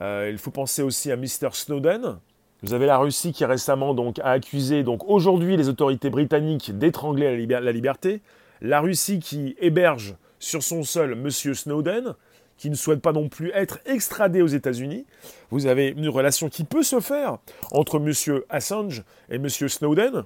Il 0.00 0.38
faut 0.38 0.52
penser 0.52 0.82
aussi 0.82 1.10
à 1.10 1.16
Mr. 1.16 1.50
Snowden, 1.52 2.20
vous 2.62 2.74
avez 2.74 2.86
la 2.86 2.96
Russie 2.98 3.32
qui 3.32 3.44
récemment 3.44 3.94
a 4.22 4.30
accusé 4.30 4.84
aujourd'hui 5.06 5.56
les 5.56 5.68
autorités 5.68 6.10
britanniques 6.10 6.78
d'étrangler 6.78 7.44
la, 7.46 7.72
liberté. 7.72 8.22
La 8.60 8.80
Russie 8.80 9.18
qui 9.18 9.56
héberge 9.58 10.14
sur 10.38 10.62
son 10.62 10.84
sol 10.84 11.12
M. 11.12 11.28
Snowden, 11.30 12.14
qui 12.56 12.70
ne 12.70 12.76
souhaite 12.76 13.00
pas 13.00 13.12
non 13.12 13.28
plus 13.28 13.50
être 13.52 13.80
extradé 13.84 14.42
aux 14.42 14.46
États-Unis. 14.46 15.06
Vous 15.50 15.66
avez 15.66 15.88
une 15.88 16.08
relation 16.08 16.48
qui 16.48 16.62
peut 16.62 16.84
se 16.84 17.00
faire 17.00 17.38
entre 17.72 17.96
M. 17.96 18.40
Assange 18.48 19.02
et 19.28 19.36
M. 19.36 19.48
Snowden. 19.48 20.22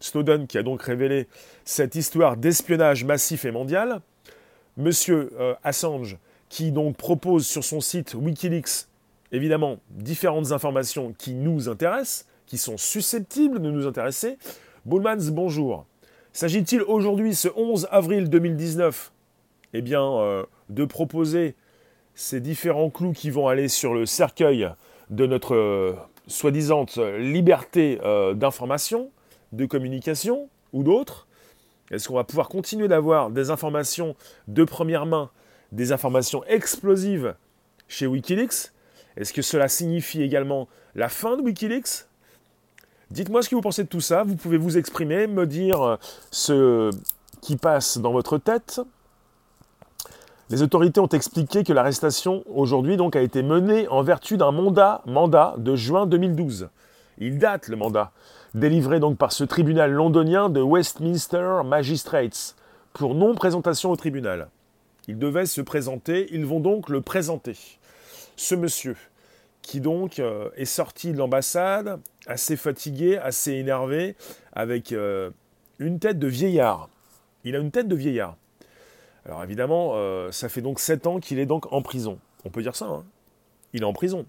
Snowden 0.00 0.46
qui 0.46 0.58
a 0.58 0.62
donc 0.62 0.82
révélé 0.82 1.26
cette 1.64 1.94
histoire 1.94 2.36
d'espionnage 2.36 3.04
massif 3.04 3.46
et 3.46 3.50
mondial. 3.50 4.00
M. 4.78 4.90
Euh, 5.08 5.54
Assange 5.64 6.18
qui 6.50 6.70
donc 6.70 6.98
propose 6.98 7.46
sur 7.46 7.64
son 7.64 7.80
site 7.80 8.14
Wikileaks 8.14 8.88
évidemment 9.32 9.78
différentes 9.90 10.52
informations 10.52 11.14
qui 11.16 11.34
nous 11.34 11.68
intéressent, 11.68 12.26
qui 12.46 12.58
sont 12.58 12.76
susceptibles 12.76 13.60
de 13.60 13.70
nous 13.70 13.86
intéresser. 13.86 14.38
Bullmans, 14.84 15.30
bonjour. 15.32 15.86
S'agit-il 16.32 16.82
aujourd'hui, 16.82 17.34
ce 17.34 17.48
11 17.56 17.88
avril 17.90 18.30
2019, 18.30 19.12
eh 19.74 19.82
bien, 19.82 20.02
euh, 20.02 20.44
de 20.68 20.84
proposer 20.84 21.56
ces 22.14 22.40
différents 22.40 22.90
clous 22.90 23.12
qui 23.12 23.30
vont 23.30 23.48
aller 23.48 23.68
sur 23.68 23.94
le 23.94 24.06
cercueil 24.06 24.68
de 25.10 25.26
notre 25.26 25.54
euh, 25.54 25.94
soi-disant 26.26 26.86
liberté 27.18 27.98
euh, 28.02 28.34
d'information 28.34 29.10
de 29.52 29.66
communication 29.66 30.48
ou 30.72 30.82
d'autres? 30.82 31.26
Est-ce 31.90 32.08
qu'on 32.08 32.14
va 32.14 32.24
pouvoir 32.24 32.48
continuer 32.48 32.88
d'avoir 32.88 33.30
des 33.30 33.50
informations 33.50 34.14
de 34.46 34.64
première 34.64 35.06
main, 35.06 35.30
des 35.72 35.92
informations 35.92 36.44
explosives 36.44 37.34
chez 37.88 38.06
Wikileaks? 38.06 38.72
Est-ce 39.18 39.32
que 39.32 39.42
cela 39.42 39.68
signifie 39.68 40.22
également 40.22 40.68
la 40.94 41.08
fin 41.08 41.36
de 41.36 41.42
Wikileaks? 41.42 42.06
Dites-moi 43.10 43.42
ce 43.42 43.48
que 43.48 43.56
vous 43.56 43.60
pensez 43.60 43.82
de 43.82 43.88
tout 43.88 44.00
ça. 44.00 44.22
Vous 44.22 44.36
pouvez 44.36 44.58
vous 44.58 44.78
exprimer, 44.78 45.26
me 45.26 45.44
dire 45.44 45.82
euh, 45.82 45.96
ce 46.30 46.90
qui 47.40 47.56
passe 47.56 47.98
dans 47.98 48.12
votre 48.12 48.38
tête. 48.38 48.80
Les 50.50 50.62
autorités 50.62 51.00
ont 51.00 51.08
expliqué 51.08 51.64
que 51.64 51.72
l'arrestation 51.72 52.44
aujourd'hui 52.54 52.96
a 53.12 53.20
été 53.20 53.42
menée 53.42 53.88
en 53.88 54.02
vertu 54.02 54.36
d'un 54.36 54.52
mandat, 54.52 55.02
de 55.58 55.74
juin 55.74 56.06
2012. 56.06 56.68
Il 57.18 57.38
date 57.38 57.68
le 57.68 57.76
mandat, 57.76 58.12
délivré 58.54 59.00
donc 59.00 59.18
par 59.18 59.32
ce 59.32 59.44
tribunal 59.44 59.90
londonien 59.90 60.48
de 60.48 60.62
Westminster 60.62 61.62
Magistrates 61.66 62.54
pour 62.92 63.14
non-présentation 63.14 63.90
au 63.90 63.96
tribunal. 63.96 64.48
Il 65.06 65.18
devait 65.18 65.46
se 65.46 65.60
présenter, 65.60 66.28
ils 66.30 66.46
vont 66.46 66.60
donc 66.60 66.88
le 66.88 67.00
présenter. 67.02 67.77
Ce 68.38 68.54
monsieur, 68.54 68.94
qui 69.62 69.80
donc 69.80 70.20
euh, 70.20 70.48
est 70.56 70.64
sorti 70.64 71.10
de 71.10 71.18
l'ambassade 71.18 72.00
assez 72.28 72.56
fatigué, 72.56 73.16
assez 73.18 73.54
énervé, 73.54 74.14
avec 74.52 74.92
euh, 74.92 75.30
une 75.80 75.98
tête 75.98 76.20
de 76.20 76.28
vieillard. 76.28 76.88
Il 77.42 77.56
a 77.56 77.58
une 77.58 77.72
tête 77.72 77.88
de 77.88 77.96
vieillard. 77.96 78.36
Alors 79.26 79.42
évidemment, 79.42 79.94
euh, 79.94 80.30
ça 80.30 80.48
fait 80.48 80.62
donc 80.62 80.78
7 80.78 81.08
ans 81.08 81.18
qu'il 81.18 81.40
est 81.40 81.46
donc 81.46 81.72
en 81.72 81.82
prison. 81.82 82.20
On 82.44 82.50
peut 82.50 82.62
dire 82.62 82.76
ça. 82.76 82.86
Hein. 82.86 83.04
Il 83.72 83.82
est 83.82 83.86
en 83.86 83.92
prison. 83.92 84.24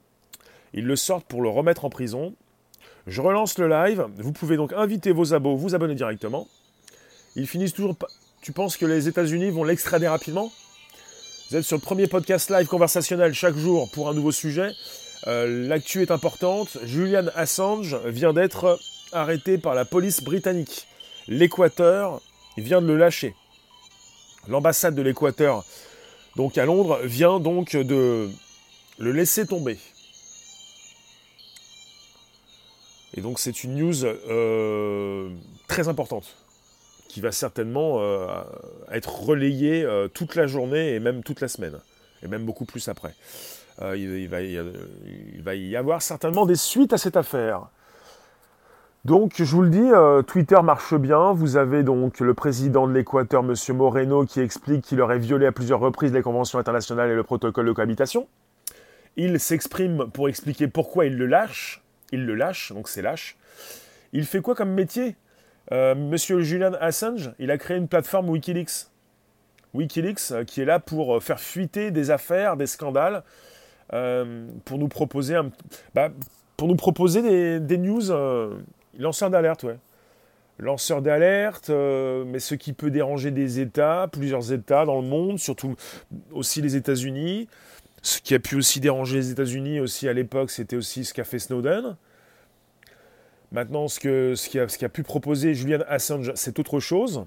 Ils 0.74 0.86
le 0.86 0.96
sortent 0.96 1.28
pour 1.28 1.44
le 1.44 1.50
remettre 1.50 1.86
en 1.86 1.92
prison. 1.92 2.34
Je 3.06 3.22
relance 3.22 3.60
le 3.60 3.70
live. 3.70 4.08
Vous 4.18 4.32
pouvez 4.32 4.58
donc 4.58 4.74
inviter 4.74 5.12
vos 5.12 5.36
abos, 5.36 5.56
vous 5.56 5.76
abonner 5.76 5.94
directement. 5.94 6.48
Ils 7.36 7.48
finissent 7.48 7.74
toujours. 7.74 7.96
Tu 8.42 8.54
penses 8.54 8.76
que 8.76 8.88
les 8.88 9.08
États-Unis 9.08 9.52
vont 9.52 9.64
l'extrader 9.64 10.08
rapidement? 10.08 10.52
Vous 11.50 11.58
êtes 11.58 11.64
sur 11.64 11.78
le 11.78 11.82
premier 11.82 12.06
podcast 12.06 12.52
live 12.52 12.68
conversationnel 12.68 13.34
chaque 13.34 13.58
jour 13.58 13.90
pour 13.90 14.08
un 14.08 14.14
nouveau 14.14 14.32
sujet. 14.32 14.72
Euh, 15.26 15.68
l'actu 15.68 16.04
est 16.04 16.12
importante. 16.12 16.78
Julian 16.84 17.26
Assange 17.34 17.96
vient 18.06 18.34
d'être 18.34 18.80
arrêté 19.14 19.58
par 19.58 19.74
la 19.74 19.84
police 19.84 20.22
britannique. 20.22 20.86
L'Équateur 21.28 22.22
vient 22.56 22.84
de 22.84 22.86
le 22.86 22.98
lâcher. 22.98 23.34
L'ambassade 24.48 24.94
de 24.94 25.02
l'Équateur, 25.02 25.66
donc 26.36 26.56
à 26.60 26.66
Londres, 26.66 27.00
vient 27.04 27.40
donc 27.40 27.76
de 27.76 28.30
le 29.00 29.12
laisser 29.12 29.48
tomber. 29.48 29.80
Et 33.16 33.22
donc 33.22 33.40
c'est 33.40 33.64
une 33.64 33.76
news 33.76 34.06
euh, 34.06 35.30
très 35.68 35.88
importante 35.88 36.36
qui 37.10 37.20
va 37.20 37.34
certainement 37.34 37.98
euh, 38.00 38.28
être 38.94 39.24
relayée 39.24 39.84
euh, 39.84 40.08
toute 40.08 40.36
la 40.36 40.48
journée 40.48 40.94
et 40.94 41.02
même 41.02 41.24
toute 41.24 41.42
la 41.42 41.50
semaine, 41.50 41.78
et 42.24 42.30
même 42.30 42.46
beaucoup 42.46 42.66
plus 42.66 42.88
après. 42.88 43.14
il, 43.82 44.30
va 44.30 44.42
il, 44.42 45.42
va 45.42 45.56
y 45.56 45.76
avoir 45.76 46.02
certainement 46.02 46.46
des 46.46 46.56
suites 46.56 46.94
à 46.94 46.98
cette 46.98 47.18
affaire. 47.18 47.68
Donc, 49.06 49.36
je 49.38 49.56
vous 49.56 49.62
le 49.62 49.70
dis, 49.70 49.80
euh, 49.80 50.22
Twitter 50.22 50.62
marche 50.62 50.94
bien. 50.94 51.32
Vous 51.32 51.56
avez 51.56 51.84
donc 51.84 52.20
le 52.20 52.34
président 52.34 52.86
de 52.86 52.94
l'Équateur, 52.94 53.44
M. 53.44 53.56
Moreno, 53.76 54.26
qui 54.26 54.42
explique 54.42 54.84
qu'il 54.84 55.00
aurait 55.02 55.20
violé 55.20 55.46
à 55.46 55.54
plusieurs 55.54 55.80
reprises 55.80 56.12
les 56.12 56.22
conventions 56.22 56.60
internationales 56.60 57.10
et 57.10 57.16
le 57.16 57.24
protocole 57.24 57.66
de 57.66 57.72
cohabitation. 57.72 58.28
Il 59.16 59.40
s'exprime 59.40 60.12
pour 60.12 60.28
expliquer 60.28 60.68
pourquoi 60.68 61.06
il 61.06 61.18
le 61.18 61.28
lâche. 61.28 61.82
Il 62.12 62.26
le 62.26 62.36
lâche, 62.36 62.74
donc 62.74 62.90
c'est 62.90 63.02
lâche. 63.02 63.38
Il 64.12 64.26
fait 64.26 64.42
quoi 64.42 64.54
comme 64.54 64.72
métier? 64.72 65.16
Euh, 65.72 65.96
Monsieur 65.96 66.42
Julian 66.42 66.74
Assange, 66.80 67.32
il 67.40 67.52
a 67.52 67.58
créé 67.58 67.78
une 67.78 67.88
plateforme 67.88 68.30
Wikileaks. 68.30 68.88
Wikileaks, 69.74 70.32
euh, 70.32 70.44
qui 70.44 70.62
est 70.62 70.66
là 70.66 70.80
pour 70.80 71.22
faire 71.22 71.40
fuiter 71.40 71.92
des 71.92 72.12
affaires, 72.12 72.58
des 72.58 72.68
scandales, 72.68 73.24
pour 74.66 74.78
nous 74.78 74.88
proposer, 74.88 75.36
un, 75.36 75.50
bah, 75.96 76.10
pour 76.58 76.68
nous 76.68 76.76
proposer 76.76 77.60
des, 77.60 77.78
news 77.78 78.12
Lanceur 79.00 79.30
d'alerte, 79.30 79.64
ouais. 79.64 79.78
Lanceur 80.60 81.02
d'alerte, 81.02 81.70
euh, 81.70 82.26
mais 82.26 82.40
ce 82.40 82.54
qui 82.54 82.74
peut 82.74 82.92
déranger 82.92 83.32
des 83.32 83.62
États, 83.62 84.10
plusieurs 84.12 84.52
États 84.52 84.84
dans 84.84 85.00
le 85.00 85.08
monde, 85.08 85.40
surtout 85.40 85.76
aussi 86.34 86.62
les 86.62 86.76
États-Unis. 86.76 87.48
Ce 88.02 88.20
qui 88.20 88.36
a 88.36 88.40
pu 88.40 88.56
aussi 88.56 88.82
déranger 88.82 89.18
les 89.18 89.32
États-Unis 89.32 89.80
aussi 89.80 90.10
à 90.10 90.14
l'époque, 90.14 90.52
c'était 90.52 90.76
aussi 90.76 91.06
ce 91.06 91.14
qu'a 91.14 91.24
fait 91.24 91.40
Snowden. 91.40 91.96
Maintenant, 93.52 93.88
ce, 93.88 94.00
que, 94.00 94.36
ce, 94.36 94.48
qui 94.48 94.60
a, 94.60 94.68
ce 94.68 94.78
qui 94.78 94.86
a 94.86 94.90
pu 94.90 95.04
proposer 95.04 95.54
Julian 95.54 95.80
Assange, 95.88 96.32
c'est 96.36 96.60
autre 96.60 96.80
chose. 96.80 97.24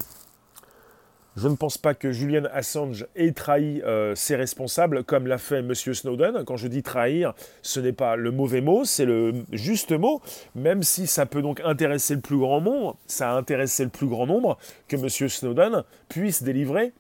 Je 1.35 1.49
ne 1.49 1.57
pense 1.57 1.79
pas 1.79 1.95
que 1.95 2.13
Julian 2.13 2.45
Assange 2.53 3.07
ait 3.17 3.33
trahi 3.33 3.81
euh, 3.83 4.15
ses 4.15 4.37
responsables 4.37 5.03
comme 5.03 5.27
l'a 5.27 5.39
fait 5.39 5.61
M. 5.61 5.75
Snowden. 5.75 6.45
Quand 6.45 6.57
je 6.57 6.69
dis 6.69 6.83
trahir, 6.83 7.33
ce 7.63 7.81
n'est 7.81 7.95
pas 7.95 8.17
le 8.17 8.31
mauvais 8.31 8.61
mot, 8.61 8.85
c'est 8.85 9.07
le 9.07 9.33
juste 9.51 9.93
mot, 9.93 10.21
même 10.55 10.83
si 10.83 11.07
ça 11.07 11.25
peut 11.25 11.41
donc 11.41 11.61
intéresser 11.65 12.15
le 12.15 12.21
plus 12.21 12.37
grand 12.37 12.61
nombre, 12.61 12.99
ça 13.07 13.33
a 13.33 13.35
intéressé 13.35 13.83
le 13.83 13.91
plus 13.91 14.09
grand 14.09 14.27
nombre 14.27 14.59
que 14.89 14.97
M. 14.97 15.09
Snowden 15.09 15.85
puisse 16.11 16.43
délivrer 16.43 16.93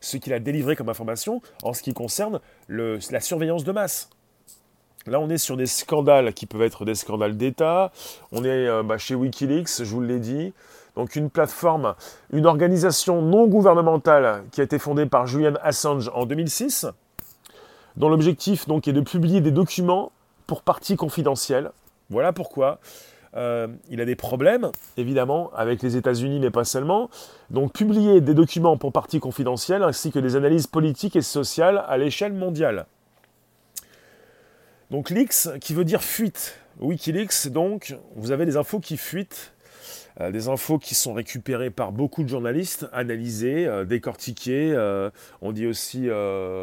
ce 0.00 0.16
qu'il 0.16 0.32
a 0.32 0.40
délivré 0.40 0.76
comme 0.76 0.88
information 0.88 1.42
en 1.62 1.74
ce 1.74 1.82
qui 1.82 1.92
concerne 1.92 2.40
la 2.68 3.20
surveillance 3.20 3.64
de 3.64 3.72
masse. 3.72 4.08
Là, 5.06 5.20
on 5.20 5.28
est 5.28 5.38
sur 5.38 5.56
des 5.56 5.66
scandales 5.66 6.32
qui 6.32 6.46
peuvent 6.46 6.62
être 6.62 6.84
des 6.84 6.94
scandales 6.94 7.36
d'État. 7.36 7.92
On 8.32 8.42
est 8.42 8.66
euh, 8.68 8.82
bah, 8.82 8.96
chez 8.96 9.14
Wikileaks, 9.14 9.82
je 9.82 9.84
vous 9.84 10.00
l'ai 10.00 10.18
dit 10.18 10.52
donc 10.96 11.16
une 11.16 11.28
plateforme, 11.28 11.94
une 12.32 12.46
organisation 12.46 13.20
non 13.20 13.46
gouvernementale 13.46 14.44
qui 14.52 14.60
a 14.60 14.64
été 14.64 14.78
fondée 14.78 15.06
par 15.06 15.26
Julian 15.26 15.54
Assange 15.62 16.10
en 16.14 16.24
2006, 16.24 16.86
dont 17.96 18.08
l'objectif 18.08 18.68
donc 18.68 18.86
est 18.86 18.92
de 18.92 19.00
publier 19.00 19.40
des 19.40 19.50
documents 19.50 20.12
pour 20.46 20.62
parties 20.62 20.96
confidentielles. 20.96 21.72
Voilà 22.10 22.32
pourquoi 22.32 22.78
euh, 23.36 23.66
il 23.90 24.00
a 24.00 24.04
des 24.04 24.14
problèmes, 24.14 24.70
évidemment, 24.96 25.50
avec 25.56 25.82
les 25.82 25.96
États-Unis, 25.96 26.38
mais 26.38 26.50
pas 26.50 26.64
seulement. 26.64 27.10
Donc 27.50 27.72
publier 27.72 28.20
des 28.20 28.34
documents 28.34 28.76
pour 28.76 28.92
parties 28.92 29.18
confidentielles 29.18 29.82
ainsi 29.82 30.12
que 30.12 30.20
des 30.20 30.36
analyses 30.36 30.68
politiques 30.68 31.16
et 31.16 31.22
sociales 31.22 31.84
à 31.88 31.98
l'échelle 31.98 32.32
mondiale. 32.32 32.86
Donc 34.94 35.10
leaks, 35.10 35.58
qui 35.60 35.74
veut 35.74 35.84
dire 35.84 36.04
fuite. 36.04 36.56
Wikileaks, 36.78 37.48
donc, 37.48 37.96
vous 38.14 38.30
avez 38.30 38.46
des 38.46 38.56
infos 38.56 38.78
qui 38.78 38.96
fuitent 38.96 39.52
euh, 40.20 40.30
des 40.30 40.46
infos 40.46 40.78
qui 40.78 40.94
sont 40.94 41.12
récupérées 41.14 41.70
par 41.70 41.90
beaucoup 41.90 42.22
de 42.22 42.28
journalistes, 42.28 42.86
analysées, 42.92 43.66
euh, 43.66 43.84
décortiquées. 43.84 44.72
Euh, 44.72 45.10
on 45.42 45.50
dit 45.50 45.66
aussi, 45.66 46.08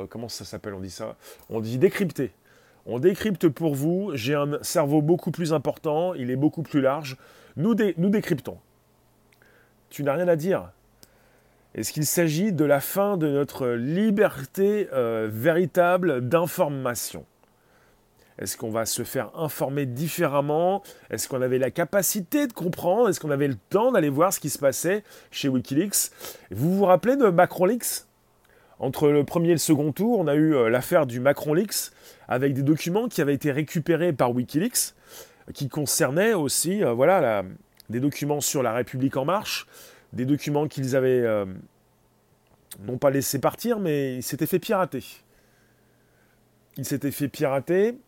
comment 0.10 0.30
ça 0.30 0.46
s'appelle 0.46 0.74
On 0.74 0.80
dit 0.80 0.90
ça? 0.90 1.18
On 1.50 1.60
dit 1.60 1.78
décrypter. 1.78 2.32
On 2.86 3.00
décrypte 3.00 3.50
pour 3.50 3.76
vous. 3.76 4.12
J'ai 4.14 4.36
un 4.36 4.64
cerveau 4.64 5.02
beaucoup 5.02 5.32
plus 5.32 5.52
important, 5.52 6.14
il 6.14 6.32
est 6.32 6.38
beaucoup 6.38 6.64
plus 6.64 6.80
large. 6.80 7.18
Nous, 7.58 7.76
nous 7.98 8.10
décryptons. 8.10 8.60
Tu 9.90 10.04
n'as 10.04 10.14
rien 10.14 10.30
à 10.30 10.38
dire. 10.38 10.72
Est-ce 11.76 11.92
qu'il 11.92 12.06
s'agit 12.06 12.54
de 12.54 12.64
la 12.64 12.80
fin 12.80 13.18
de 13.18 13.28
notre 13.28 13.68
liberté 13.68 14.88
véritable 14.94 16.30
d'information? 16.30 17.26
Est-ce 18.42 18.58
qu'on 18.58 18.72
va 18.72 18.88
se 18.88 19.04
faire 19.04 19.30
informer 19.38 19.86
différemment? 19.86 20.82
Est-ce 21.12 21.30
qu'on 21.30 21.44
avait 21.44 21.60
la 21.60 21.70
capacité 21.70 22.48
de 22.48 22.54
comprendre? 22.54 23.08
Est-ce 23.08 23.20
qu'on 23.20 23.30
avait 23.30 23.48
le 23.48 23.56
temps 23.70 23.92
d'aller 23.92 24.10
voir 24.10 24.34
ce 24.34 24.40
qui 24.40 24.50
se 24.50 24.58
passait 24.58 25.04
chez 25.30 25.48
Wikileaks? 25.48 26.10
Vous 26.50 26.76
vous 26.76 26.86
rappelez 26.86 27.16
de 27.16 27.28
MacronLeaks? 27.28 28.08
Entre 28.80 29.10
le 29.10 29.24
premier 29.24 29.50
et 29.50 29.54
le 29.54 29.58
second 29.60 29.92
tour, 29.92 30.18
on 30.18 30.26
a 30.26 30.34
eu 30.34 30.56
euh, 30.56 30.70
l'affaire 30.70 31.06
du 31.06 31.20
MacronLeaks 31.20 31.92
avec 32.28 32.56
des 32.56 32.64
documents 32.64 33.08
qui 33.08 33.22
avaient 33.22 33.36
été 33.36 33.52
récupérés 33.52 34.12
par 34.12 34.32
Wikileaks 34.32 34.96
qui 35.54 35.70
concernaient 35.70 36.34
aussi 36.34 36.84
euh, 36.84 36.94
voilà, 36.94 37.44
des 37.92 38.00
documents 38.00 38.42
sur 38.42 38.64
la 38.64 38.74
République 38.74 39.18
en 39.18 39.26
marche, 39.26 39.68
des 40.14 40.26
documents 40.26 40.68
qu'ils 40.68 40.96
avaient 40.96 41.22
euh, 41.22 41.46
non 42.88 42.98
pas 42.98 43.12
laissé 43.12 43.38
partir, 43.38 43.80
mais 43.80 44.16
ils 44.16 44.24
s'étaient 44.24 44.48
fait 44.48 44.58
pirater. 44.58 45.04
Ils 46.78 46.86
s'étaient 46.86 47.12
fait 47.12 47.28
pirater 47.28 48.00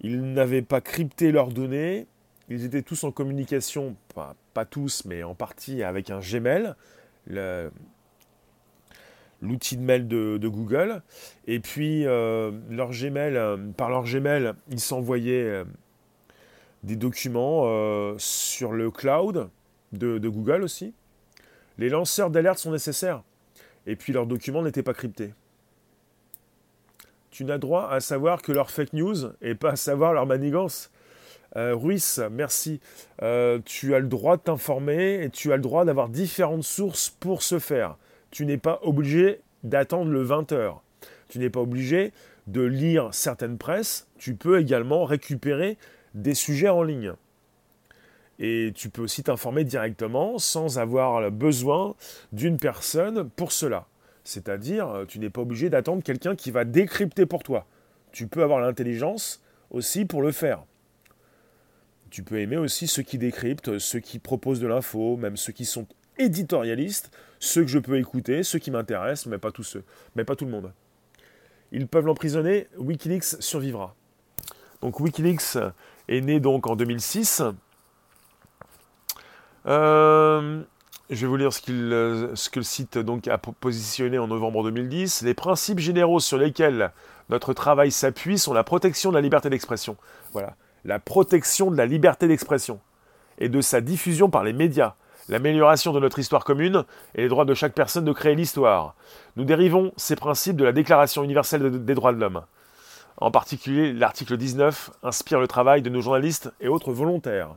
ils 0.00 0.32
n'avaient 0.32 0.62
pas 0.62 0.80
crypté 0.80 1.32
leurs 1.32 1.48
données. 1.48 2.06
Ils 2.48 2.64
étaient 2.64 2.82
tous 2.82 3.04
en 3.04 3.12
communication, 3.12 3.96
pas, 4.14 4.64
tous, 4.64 5.04
mais 5.04 5.22
en 5.22 5.34
partie 5.34 5.82
avec 5.82 6.10
un 6.10 6.18
Gmail, 6.18 6.74
l'outil 9.40 9.76
de 9.76 9.82
mail 9.82 10.08
de, 10.08 10.48
Google. 10.48 11.02
Et 11.46 11.60
puis, 11.60 12.06
euh, 12.06 12.50
leur 12.70 12.90
Gmail, 12.90 13.36
euh, 13.36 13.56
par 13.76 13.90
leur 13.90 14.04
Gmail, 14.04 14.52
ils 14.70 14.80
s'envoyaient 14.80 15.44
euh, 15.44 15.64
des 16.82 16.96
documents 16.96 18.16
sur 18.18 18.72
le 18.72 18.90
cloud 18.90 19.48
de, 19.92 20.18
de 20.18 20.28
Google 20.28 20.62
aussi. 20.62 20.94
Les 21.78 21.88
lanceurs 21.88 22.30
d'alerte 22.30 22.58
sont 22.58 22.72
nécessaires. 22.72 23.22
Et 23.86 23.96
puis, 23.96 24.12
leurs 24.12 24.26
documents 24.26 24.62
n'étaient 24.62 24.82
pas 24.82 24.94
cryptés 24.94 25.34
tu 27.40 27.46
n'as 27.46 27.56
droit 27.56 27.88
à 27.90 28.00
savoir 28.00 28.42
que 28.42 28.52
leur 28.52 28.70
fake 28.70 28.92
news 28.92 29.32
et 29.40 29.54
pas 29.54 29.70
à 29.70 29.76
savoir 29.76 30.12
leur 30.12 30.26
manigance. 30.26 30.90
Euh, 31.56 31.74
merci. 32.30 32.80
Euh, 33.22 33.60
tu 33.64 33.94
as 33.94 33.98
le 33.98 34.08
droit 34.08 34.36
de 34.36 34.42
t'informer 34.42 35.24
et 35.24 35.30
tu 35.30 35.50
as 35.50 35.56
le 35.56 35.62
droit 35.62 35.86
d'avoir 35.86 36.10
différentes 36.10 36.64
sources 36.64 37.08
pour 37.08 37.42
ce 37.42 37.58
faire. 37.58 37.96
Tu 38.30 38.44
n'es 38.44 38.58
pas 38.58 38.78
obligé 38.82 39.40
d'attendre 39.64 40.10
le 40.10 40.22
20h. 40.22 40.80
Tu 41.30 41.38
n'es 41.38 41.48
pas 41.48 41.60
obligé 41.60 42.12
de 42.46 42.60
lire 42.60 43.08
certaines 43.12 43.56
presses. 43.56 44.06
Tu 44.18 44.34
peux 44.34 44.60
également 44.60 45.06
récupérer 45.06 45.78
des 46.12 46.34
sujets 46.34 46.68
en 46.68 46.82
ligne. 46.82 47.14
Et 48.38 48.70
tu 48.74 48.90
peux 48.90 49.00
aussi 49.00 49.22
t'informer 49.22 49.64
directement 49.64 50.36
sans 50.36 50.78
avoir 50.78 51.30
besoin 51.30 51.94
d'une 52.32 52.58
personne 52.58 53.30
pour 53.30 53.50
cela. 53.50 53.86
C'est-à-dire, 54.24 55.04
tu 55.08 55.18
n'es 55.18 55.30
pas 55.30 55.40
obligé 55.40 55.70
d'attendre 55.70 56.02
quelqu'un 56.02 56.36
qui 56.36 56.50
va 56.50 56.64
décrypter 56.64 57.26
pour 57.26 57.42
toi. 57.42 57.66
Tu 58.12 58.26
peux 58.26 58.42
avoir 58.42 58.60
l'intelligence 58.60 59.42
aussi 59.70 60.04
pour 60.04 60.22
le 60.22 60.32
faire. 60.32 60.64
Tu 62.10 62.22
peux 62.22 62.40
aimer 62.40 62.56
aussi 62.56 62.88
ceux 62.88 63.02
qui 63.02 63.18
décryptent, 63.18 63.78
ceux 63.78 64.00
qui 64.00 64.18
proposent 64.18 64.60
de 64.60 64.66
l'info, 64.66 65.16
même 65.16 65.36
ceux 65.36 65.52
qui 65.52 65.64
sont 65.64 65.86
éditorialistes, 66.18 67.10
ceux 67.38 67.62
que 67.62 67.68
je 67.68 67.78
peux 67.78 67.98
écouter, 67.98 68.42
ceux 68.42 68.58
qui 68.58 68.70
m'intéressent, 68.70 69.26
mais 69.26 69.38
pas 69.38 69.52
tous 69.52 69.62
ceux, 69.62 69.84
mais 70.16 70.24
pas 70.24 70.36
tout 70.36 70.44
le 70.44 70.50
monde. 70.50 70.72
Ils 71.72 71.86
peuvent 71.86 72.06
l'emprisonner, 72.06 72.68
Wikileaks 72.76 73.40
survivra. 73.40 73.94
Donc 74.82 74.98
Wikileaks 74.98 75.56
est 76.08 76.20
né 76.20 76.40
donc 76.40 76.66
en 76.66 76.74
2006. 76.74 77.42
Euh, 79.66 80.62
je 81.10 81.20
vais 81.20 81.26
vous 81.26 81.36
lire 81.36 81.52
ce, 81.52 82.30
ce, 82.34 82.50
que 82.50 82.60
le 82.60 82.64
site 82.64 82.98
donc 82.98 83.28
a 83.28 83.38
positionné 83.38 84.18
en 84.18 84.28
novembre 84.28 84.64
2010. 84.64 85.22
Les 85.22 85.34
principes 85.34 85.80
généraux 85.80 86.20
sur 86.20 86.38
lesquels 86.38 86.92
notre 87.28 87.52
travail 87.52 87.90
s'appuie 87.90 88.38
sont 88.38 88.52
la 88.52 88.64
protection 88.64 89.10
de 89.10 89.16
la 89.16 89.20
liberté 89.20 89.50
d'expression. 89.50 89.96
Voilà 90.32 90.54
la 90.84 90.98
protection 90.98 91.70
de 91.70 91.76
la 91.76 91.86
liberté 91.86 92.26
d'expression 92.26 92.80
et 93.38 93.48
de 93.48 93.60
sa 93.60 93.80
diffusion 93.80 94.30
par 94.30 94.44
les 94.44 94.52
médias, 94.52 94.94
l'amélioration 95.28 95.92
de 95.92 96.00
notre 96.00 96.18
histoire 96.18 96.44
commune 96.44 96.84
et 97.14 97.22
les 97.22 97.28
droits 97.28 97.44
de 97.44 97.54
chaque 97.54 97.74
personne 97.74 98.04
de 98.04 98.12
créer 98.12 98.34
l'histoire. 98.34 98.94
Nous 99.36 99.44
dérivons 99.44 99.92
ces 99.96 100.16
principes 100.16 100.56
de 100.56 100.64
la 100.64 100.72
Déclaration 100.72 101.22
universelle 101.22 101.84
des 101.84 101.94
droits 101.94 102.12
de 102.12 102.20
l'homme. 102.20 102.42
En 103.16 103.30
particulier, 103.30 103.92
l'article 103.92 104.36
19 104.36 104.90
inspire 105.02 105.40
le 105.40 105.48
travail 105.48 105.82
de 105.82 105.90
nos 105.90 106.00
journalistes 106.00 106.50
et 106.60 106.68
autres 106.68 106.92
volontaires. 106.92 107.50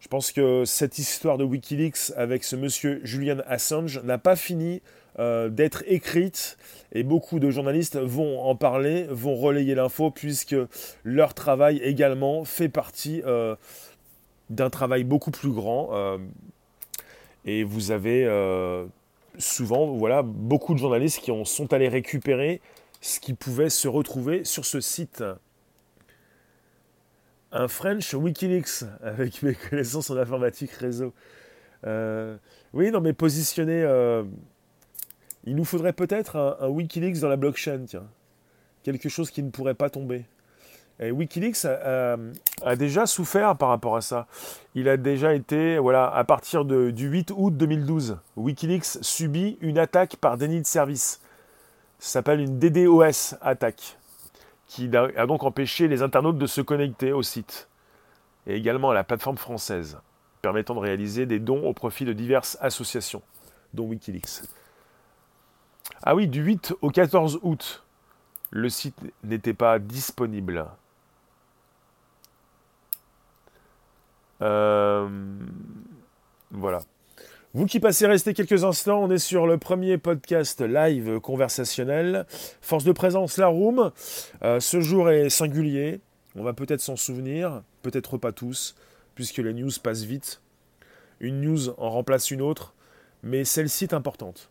Je 0.00 0.08
pense 0.08 0.30
que 0.30 0.64
cette 0.64 0.98
histoire 0.98 1.38
de 1.38 1.44
Wikileaks 1.44 2.12
avec 2.16 2.44
ce 2.44 2.54
monsieur 2.54 3.00
Julian 3.02 3.38
Assange 3.46 4.00
n'a 4.04 4.18
pas 4.18 4.36
fini 4.36 4.82
euh, 5.18 5.48
d'être 5.48 5.82
écrite 5.86 6.58
et 6.92 7.02
beaucoup 7.02 7.38
de 7.38 7.50
journalistes 7.50 7.96
vont 7.96 8.40
en 8.40 8.54
parler, 8.54 9.06
vont 9.08 9.34
relayer 9.34 9.74
l'info 9.74 10.10
puisque 10.10 10.54
leur 11.04 11.32
travail 11.32 11.78
également 11.78 12.44
fait 12.44 12.68
partie 12.68 13.22
euh, 13.24 13.56
d'un 14.50 14.68
travail 14.68 15.04
beaucoup 15.04 15.30
plus 15.30 15.50
grand. 15.50 15.88
Euh, 15.92 16.18
et 17.46 17.64
vous 17.64 17.90
avez 17.92 18.28
souvent 19.38 19.86
voilà, 19.86 20.22
beaucoup 20.22 20.74
de 20.74 20.78
journalistes 20.78 21.20
qui 21.20 21.30
ont, 21.30 21.44
sont 21.44 21.72
allés 21.72 21.88
récupérer 21.88 22.60
ce 23.00 23.20
qui 23.20 23.34
pouvait 23.34 23.70
se 23.70 23.88
retrouver 23.88 24.44
sur 24.44 24.64
ce 24.64 24.80
site. 24.80 25.22
Un 27.58 27.68
French 27.68 28.14
Wikileaks 28.14 28.84
avec 29.02 29.42
mes 29.42 29.54
connaissances 29.54 30.10
en 30.10 30.16
informatique 30.16 30.72
réseau. 30.72 31.12
oui, 31.84 32.90
non, 32.90 33.00
mais 33.00 33.12
positionner 33.12 33.84
il 35.46 35.54
nous 35.54 35.64
faudrait 35.64 35.92
peut-être 35.92 36.58
un, 36.60 36.68
Wikileaks 36.68 37.20
dans 37.20 37.28
la 37.28 37.36
blockchain, 37.36 37.84
tiens. 37.86 38.06
Quelque 38.82 39.08
chose 39.08 39.30
qui 39.30 39.42
ne 39.42 39.50
pourrait 39.50 39.74
pas 39.74 39.90
tomber. 39.90 40.24
Et 40.98 41.10
Wikileaks 41.10 41.64
a, 41.64 42.76
déjà 42.76 43.06
souffert 43.06 43.56
par 43.56 43.68
rapport 43.68 43.96
à 43.96 44.00
ça. 44.00 44.26
Il 44.74 44.88
a 44.88 44.96
déjà 44.96 45.34
été, 45.34 45.78
voilà, 45.78 46.12
à 46.12 46.24
partir 46.24 46.64
du 46.64 47.06
8 47.06 47.32
août 47.36 47.56
2012, 47.56 48.18
Wikileaks 48.36 48.98
subit 49.02 49.56
une 49.60 49.78
attaque 49.78 50.16
par 50.16 50.36
déni 50.36 50.60
de 50.60 50.66
service. 50.66 51.20
Ça 51.98 52.10
s'appelle 52.10 52.40
une 52.40 52.58
DDoS 52.58 53.36
attaque, 53.40 53.98
qui 54.66 54.90
a 54.96 55.26
donc 55.26 55.44
empêché 55.44 55.88
les 55.88 56.02
internautes 56.02 56.38
de 56.38 56.46
se 56.46 56.60
connecter 56.60 57.12
au 57.12 57.22
site, 57.22 57.68
et 58.46 58.56
également 58.56 58.90
à 58.90 58.94
la 58.94 59.04
plateforme 59.04 59.36
française, 59.36 59.98
permettant 60.42 60.74
de 60.74 60.80
réaliser 60.80 61.26
des 61.26 61.38
dons 61.38 61.66
au 61.66 61.72
profit 61.72 62.04
de 62.04 62.12
diverses 62.12 62.58
associations, 62.60 63.22
dont 63.74 63.84
Wikileaks. 63.84 64.42
Ah 66.02 66.14
oui, 66.14 66.26
du 66.28 66.42
8 66.42 66.74
au 66.82 66.90
14 66.90 67.40
août, 67.42 67.84
le 68.50 68.68
site 68.68 68.96
n'était 69.24 69.54
pas 69.54 69.78
disponible. 69.78 70.66
Euh, 74.42 75.08
voilà. 76.50 76.80
Vous 77.56 77.64
qui 77.64 77.80
passez 77.80 78.06
rester 78.06 78.34
quelques 78.34 78.64
instants, 78.64 79.02
on 79.02 79.10
est 79.10 79.16
sur 79.16 79.46
le 79.46 79.56
premier 79.56 79.96
podcast 79.96 80.60
live 80.60 81.20
conversationnel. 81.20 82.26
Force 82.60 82.84
de 82.84 82.92
présence, 82.92 83.38
la 83.38 83.46
room. 83.46 83.92
Euh, 84.42 84.60
ce 84.60 84.82
jour 84.82 85.08
est 85.08 85.30
singulier. 85.30 86.00
On 86.34 86.42
va 86.42 86.52
peut-être 86.52 86.82
s'en 86.82 86.96
souvenir, 86.96 87.62
peut-être 87.80 88.18
pas 88.18 88.32
tous, 88.32 88.76
puisque 89.14 89.38
les 89.38 89.54
news 89.54 89.70
passent 89.82 90.02
vite. 90.02 90.42
Une 91.18 91.40
news 91.40 91.70
en 91.78 91.88
remplace 91.88 92.30
une 92.30 92.42
autre, 92.42 92.74
mais 93.22 93.46
celle-ci 93.46 93.84
est 93.84 93.94
importante. 93.94 94.50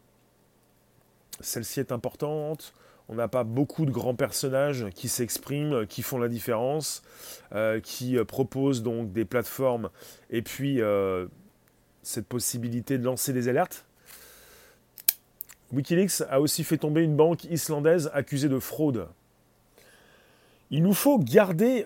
Celle-ci 1.42 1.82
est 1.82 1.92
importante. 1.92 2.74
On 3.08 3.14
n'a 3.14 3.28
pas 3.28 3.44
beaucoup 3.44 3.86
de 3.86 3.92
grands 3.92 4.16
personnages 4.16 4.88
qui 4.96 5.10
s'expriment, 5.10 5.86
qui 5.86 6.02
font 6.02 6.18
la 6.18 6.28
différence, 6.28 7.04
euh, 7.54 7.80
qui 7.80 8.18
euh, 8.18 8.26
proposent 8.26 8.82
donc 8.82 9.12
des 9.12 9.26
plateformes 9.26 9.92
et 10.32 10.42
puis 10.42 10.82
cette 12.06 12.28
possibilité 12.28 12.98
de 12.98 13.04
lancer 13.04 13.34
des 13.34 13.48
alertes. 13.48 13.86
Wikileaks 15.72 16.22
a 16.30 16.40
aussi 16.40 16.64
fait 16.64 16.78
tomber 16.78 17.04
une 17.04 17.16
banque 17.16 17.44
islandaise 17.46 18.12
accusée 18.14 18.48
de 18.48 18.60
fraude. 18.60 19.08
Il 20.72 20.84
nous 20.84 20.94
faut 20.94 21.20
garder 21.20 21.86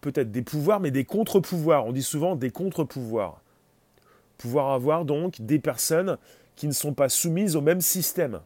peut-être 0.00 0.30
des 0.30 0.42
pouvoirs, 0.42 0.80
mais 0.80 0.90
des 0.90 1.04
contre-pouvoirs. 1.04 1.86
On 1.86 1.92
dit 1.92 2.02
souvent 2.02 2.34
des 2.34 2.50
contre-pouvoirs. 2.50 3.40
Pouvoir 4.38 4.70
avoir 4.70 5.04
donc 5.04 5.40
des 5.40 5.58
personnes 5.58 6.18
qui 6.56 6.66
ne 6.66 6.72
sont 6.72 6.94
pas 6.94 7.08
soumises 7.08 7.56
au 7.56 7.60
même 7.60 7.80
système. 7.80 8.40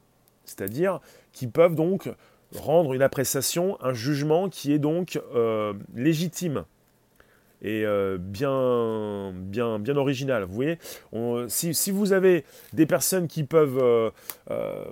C'est-à-dire 0.44 1.00
qui 1.32 1.46
peuvent 1.46 1.74
donc 1.74 2.10
rendre 2.54 2.94
une 2.94 3.02
appréciation, 3.02 3.76
un 3.82 3.92
jugement 3.92 4.48
qui 4.48 4.72
est 4.72 4.78
donc 4.78 5.20
euh, 5.34 5.74
légitime 5.94 6.64
et 7.62 7.84
euh, 7.84 8.18
bien, 8.18 9.32
bien, 9.34 9.78
bien 9.78 9.96
original. 9.96 10.44
Vous 10.44 10.54
voyez, 10.54 10.78
si, 11.48 11.90
vous 11.90 12.12
avez 12.12 12.44
des 12.72 12.86
personnes 12.86 13.28
qui 13.28 13.44
peuvent 13.44 14.12
euh, 14.50 14.84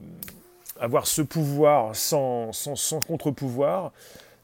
avoir 0.80 1.06
ce 1.06 1.22
pouvoir 1.22 1.94
sans, 1.94 2.52
sans, 2.52 2.76
sans 2.76 3.00
contre-pouvoir, 3.00 3.92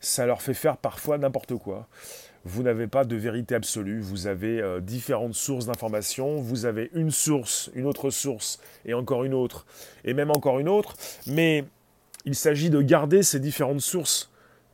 ça 0.00 0.26
leur 0.26 0.42
fait 0.42 0.54
faire 0.54 0.76
parfois 0.76 1.18
n'importe 1.18 1.54
quoi 1.56 1.88
vous 2.44 2.62
n'avez 2.62 2.86
pas 2.86 3.04
de 3.04 3.16
vérité 3.16 3.54
absolue, 3.54 4.00
vous 4.00 4.26
avez 4.26 4.60
euh, 4.60 4.80
différentes 4.80 5.34
sources 5.34 5.66
d'informations, 5.66 6.40
vous 6.40 6.64
avez 6.64 6.90
une 6.94 7.10
source, 7.10 7.70
une 7.74 7.86
autre 7.86 8.10
source, 8.10 8.60
et 8.84 8.94
encore 8.94 9.24
une 9.24 9.34
autre, 9.34 9.66
et 10.04 10.14
même 10.14 10.30
encore 10.30 10.58
une 10.58 10.68
autre, 10.68 10.94
mais 11.26 11.64
il 12.24 12.34
s'agit 12.34 12.70
de 12.70 12.80
garder 12.80 13.22
ces 13.22 13.40
différentes 13.40 13.80
sources 13.80 14.29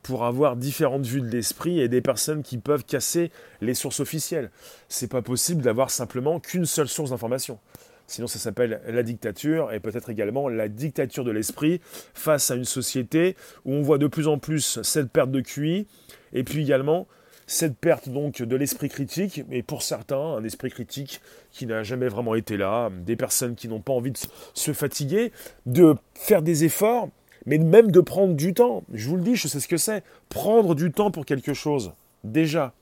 pour 0.07 0.23
avoir 0.23 0.55
différentes 0.55 1.05
vues 1.05 1.19
de 1.19 1.27
l'esprit 1.27 1.81
et 1.81 1.89
des 1.89 1.99
personnes 1.99 2.41
qui 2.41 2.57
peuvent 2.57 2.85
casser 2.85 3.29
les 3.59 3.73
sources 3.73 3.99
officielles. 3.99 4.51
C'est 4.87 5.11
pas 5.11 5.21
possible 5.21 5.61
d'avoir 5.61 5.89
simplement 5.89 6.39
qu'une 6.39 6.65
seule 6.65 6.87
source 6.87 7.09
d'information. 7.09 7.59
Sinon, 8.07 8.27
ça 8.27 8.39
s'appelle 8.39 8.79
la 8.87 9.03
dictature 9.03 9.73
et 9.73 9.81
peut-être 9.81 10.09
également 10.09 10.47
la 10.47 10.69
dictature 10.69 11.25
de 11.25 11.31
l'esprit 11.31 11.81
face 12.13 12.49
à 12.51 12.55
une 12.55 12.63
société 12.63 13.35
où 13.65 13.73
on 13.73 13.81
voit 13.81 13.97
de 13.97 14.07
plus 14.07 14.29
en 14.29 14.39
plus 14.39 14.81
cette 14.81 15.11
perte 15.11 15.29
de 15.29 15.41
QI 15.41 15.87
et 16.31 16.45
puis 16.45 16.61
également 16.61 17.05
cette 17.45 17.77
perte 17.77 18.07
donc 18.07 18.41
de 18.41 18.55
l'esprit 18.55 18.87
critique, 18.87 19.43
mais 19.49 19.61
pour 19.61 19.81
certains, 19.81 20.35
un 20.37 20.43
esprit 20.45 20.69
critique 20.69 21.19
qui 21.51 21.65
n'a 21.65 21.83
jamais 21.83 22.07
vraiment 22.07 22.35
été 22.35 22.55
là, 22.55 22.89
des 23.05 23.17
personnes 23.17 23.55
qui 23.55 23.67
n'ont 23.67 23.81
pas 23.81 23.91
envie 23.91 24.11
de 24.11 24.19
se 24.53 24.71
fatiguer, 24.71 25.33
de 25.65 25.95
faire 26.13 26.41
des 26.41 26.63
efforts, 26.63 27.09
mais 27.45 27.57
même 27.57 27.91
de 27.91 27.99
prendre 27.99 28.33
du 28.33 28.53
temps. 28.53 28.83
Je 28.93 29.07
vous 29.09 29.15
le 29.17 29.23
dis, 29.23 29.35
je 29.35 29.47
sais 29.47 29.59
ce 29.59 29.67
que 29.67 29.77
c'est. 29.77 30.03
Prendre 30.29 30.75
du 30.75 30.91
temps 30.91 31.11
pour 31.11 31.25
quelque 31.25 31.53
chose. 31.53 31.93
Déjà. 32.23 32.73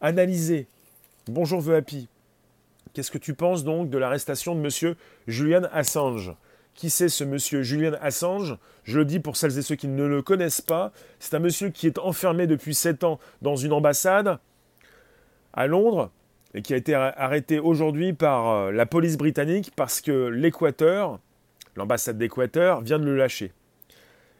Analyser. 0.00 0.66
Bonjour 1.26 1.64
The 1.64 1.70
Happy. 1.70 2.08
Qu'est-ce 2.92 3.10
que 3.10 3.18
tu 3.18 3.34
penses 3.34 3.64
donc 3.64 3.88
de 3.88 3.98
l'arrestation 3.98 4.54
de 4.54 4.60
monsieur 4.60 4.96
Julian 5.26 5.62
Assange? 5.72 6.34
Qui 6.74 6.90
c'est 6.90 7.08
ce 7.08 7.24
monsieur 7.24 7.62
Julian 7.62 7.92
Assange? 8.00 8.56
Je 8.84 8.98
le 8.98 9.04
dis 9.04 9.20
pour 9.20 9.36
celles 9.36 9.58
et 9.58 9.62
ceux 9.62 9.76
qui 9.76 9.88
ne 9.88 10.04
le 10.04 10.22
connaissent 10.22 10.60
pas. 10.60 10.92
C'est 11.18 11.34
un 11.34 11.38
monsieur 11.38 11.70
qui 11.70 11.86
est 11.86 11.98
enfermé 11.98 12.46
depuis 12.46 12.74
7 12.74 13.04
ans 13.04 13.18
dans 13.40 13.56
une 13.56 13.72
ambassade 13.72 14.38
à 15.52 15.66
Londres 15.66 16.10
et 16.54 16.62
qui 16.62 16.74
a 16.74 16.76
été 16.76 16.94
arrêté 16.94 17.58
aujourd'hui 17.58 18.12
par 18.12 18.48
euh, 18.48 18.72
la 18.72 18.86
police 18.86 19.16
britannique 19.16 19.72
parce 19.74 20.00
que 20.00 20.26
l'Équateur, 20.26 21.18
l'ambassade 21.76 22.18
d'Équateur, 22.18 22.82
vient 22.82 22.98
de 22.98 23.04
le 23.04 23.16
lâcher. 23.16 23.52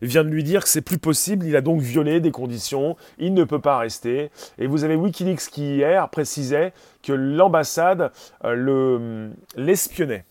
Vient 0.08 0.24
de 0.24 0.28
lui 0.28 0.42
dire 0.42 0.62
que 0.62 0.68
c'est 0.68 0.82
plus 0.82 0.98
possible, 0.98 1.46
il 1.46 1.54
a 1.56 1.60
donc 1.60 1.80
violé 1.80 2.20
des 2.20 2.32
conditions, 2.32 2.96
il 3.18 3.34
ne 3.34 3.44
peut 3.44 3.60
pas 3.60 3.78
rester. 3.78 4.30
Et 4.58 4.66
vous 4.66 4.84
avez 4.84 4.96
Wikileaks 4.96 5.48
qui 5.50 5.76
hier 5.76 6.08
précisait 6.08 6.72
que 7.02 7.12
l'ambassade 7.12 8.10
euh, 8.44 9.30
l'espionnait, 9.56 10.24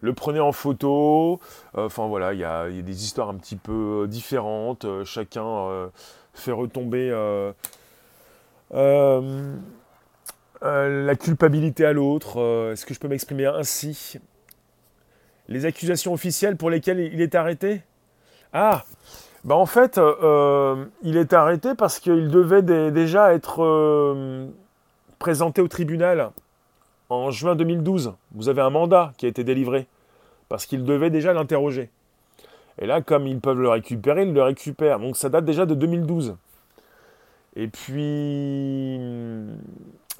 le 0.00 0.12
prenait 0.14 0.40
en 0.40 0.52
photo. 0.52 1.40
Euh, 1.76 1.86
enfin 1.86 2.06
voilà, 2.06 2.32
il 2.32 2.40
y, 2.40 2.44
a, 2.44 2.68
des 2.70 3.04
histoires 3.04 3.28
un 3.28 3.36
petit 3.36 3.56
peu 3.56 4.06
différentes. 4.08 4.86
chacun 5.04 5.90
fait 6.32 6.52
retomber 6.52 7.10
la 10.62 11.14
culpabilité 11.16 11.84
à 11.84 11.92
l'autre. 11.92 12.70
Est-ce 12.72 12.86
que 12.86 12.94
je 12.94 13.00
peux 13.00 13.08
m'exprimer 13.08 13.46
ainsi? 13.46 14.18
Les 15.48 15.64
accusations 15.64 16.12
officielles 16.12 16.56
pour 16.56 16.70
lesquelles 16.70 17.00
il 17.00 17.20
est 17.20 17.34
arrêté? 17.34 17.82
Ah 18.52 18.84
bah 19.44 19.54
en 19.54 19.66
fait, 19.66 19.98
euh, 19.98 20.14
euh, 20.22 20.84
il 21.02 21.16
est 21.16 21.32
arrêté 21.32 21.74
parce 21.74 22.00
qu'il 22.00 22.28
devait 22.28 22.62
déjà 22.62 23.32
être 23.32 23.62
euh, 23.62 24.46
présenté 25.18 25.60
au 25.60 25.68
tribunal 25.68 26.30
en 27.08 27.30
juin 27.30 27.54
2012. 27.54 28.14
Vous 28.32 28.48
avez 28.48 28.62
un 28.62 28.70
mandat 28.70 29.12
qui 29.16 29.26
a 29.26 29.28
été 29.28 29.44
délivré 29.44 29.86
parce 30.48 30.66
qu'il 30.66 30.84
devait 30.84 31.10
déjà 31.10 31.32
l'interroger. 31.32 31.90
Et 32.80 32.86
là, 32.86 33.00
comme 33.00 33.26
ils 33.26 33.40
peuvent 33.40 33.60
le 33.60 33.68
récupérer, 33.68 34.24
ils 34.24 34.32
le 34.32 34.42
récupèrent. 34.42 34.98
Donc 34.98 35.16
ça 35.16 35.28
date 35.28 35.44
déjà 35.44 35.66
de 35.66 35.74
2012. 35.74 36.36
Et 37.56 37.68
puis, 37.68 39.00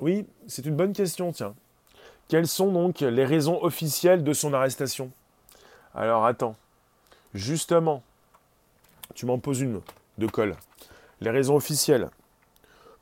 oui, 0.01 0.27
c'est 0.47 0.67
une 0.67 0.75
bonne 0.75 0.93
question, 0.93 1.33
tiens. 1.33 1.55
Quelles 2.29 2.49
sont 2.49 2.73
donc 2.73 3.01
les 3.01 3.25
raisons 3.25 3.63
officielles 3.63 4.25
de 4.25 4.33
son 4.33 4.53
arrestation? 4.55 5.11
Alors 5.95 6.25
attends. 6.27 6.57
Justement, 7.35 8.03
tu 9.15 9.27
m'en 9.27 9.39
poses 9.39 9.61
une 9.61 9.81
de 10.19 10.27
colle. 10.27 10.57
Les 11.21 11.31
raisons 11.31 11.57
officielles. 11.57 12.11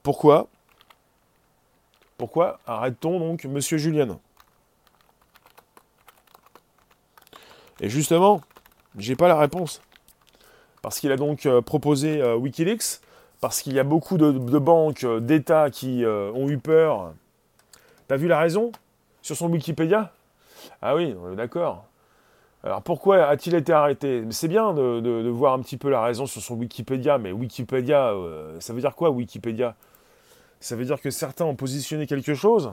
Pourquoi? 0.03 0.49
Pourquoi 2.19 2.61
arrête-t-on 2.67 3.19
donc 3.19 3.45
Monsieur 3.45 3.79
Julien? 3.79 4.19
Et 7.81 7.91
justement, 7.91 8.41
j'ai 8.97 9.17
pas 9.17 9.29
la 9.29 9.37
réponse. 9.37 9.83
Parce 10.83 11.01
qu'il 11.01 11.13
a 11.13 11.17
donc 11.17 11.47
euh, 11.47 11.61
proposé 11.61 12.23
euh, 12.23 12.37
Wikileaks, 12.37 13.01
parce 13.41 13.61
qu'il 13.61 13.75
y 13.75 13.79
a 13.79 13.85
beaucoup 13.85 14.17
de, 14.17 14.31
banques, 14.59 15.05
euh, 15.05 15.21
d'États 15.21 15.71
qui 15.71 16.05
ont 16.07 16.49
eu 16.49 16.59
peur. 16.59 17.13
T'as 18.09 18.17
vu 18.17 18.29
la 18.29 18.39
raison 18.39 18.73
Sur 19.21 19.37
son 19.37 19.51
Wikipédia? 19.51 20.13
Ah 20.81 20.95
oui, 20.95 21.15
d'accord. 21.37 21.85
Alors 22.67 22.83
pourquoi 22.83 23.27
a-t-il 23.27 23.55
été 23.55 23.73
arrêté? 23.73 24.25
C'est 24.31 24.49
bien 24.49 24.75
de, 24.75 25.29
voir 25.29 25.53
un 25.53 25.61
petit 25.61 25.77
peu 25.77 25.89
la 25.89 26.03
raison 26.03 26.27
sur 26.27 26.43
son 26.43 26.57
Wikipédia, 26.57 27.17
mais 27.17 27.31
Wikipédia, 27.31 28.09
euh, 28.09 28.59
ça 28.59 28.73
veut 28.73 28.81
dire 28.81 28.97
quoi 28.97 29.11
Wikipédia? 29.11 29.77
Ça 30.59 30.75
veut 30.75 30.85
dire 30.85 31.01
que 31.01 31.11
certains 31.11 31.45
ont 31.45 31.55
positionné 31.55 32.09
quelque 32.09 32.35
chose? 32.35 32.73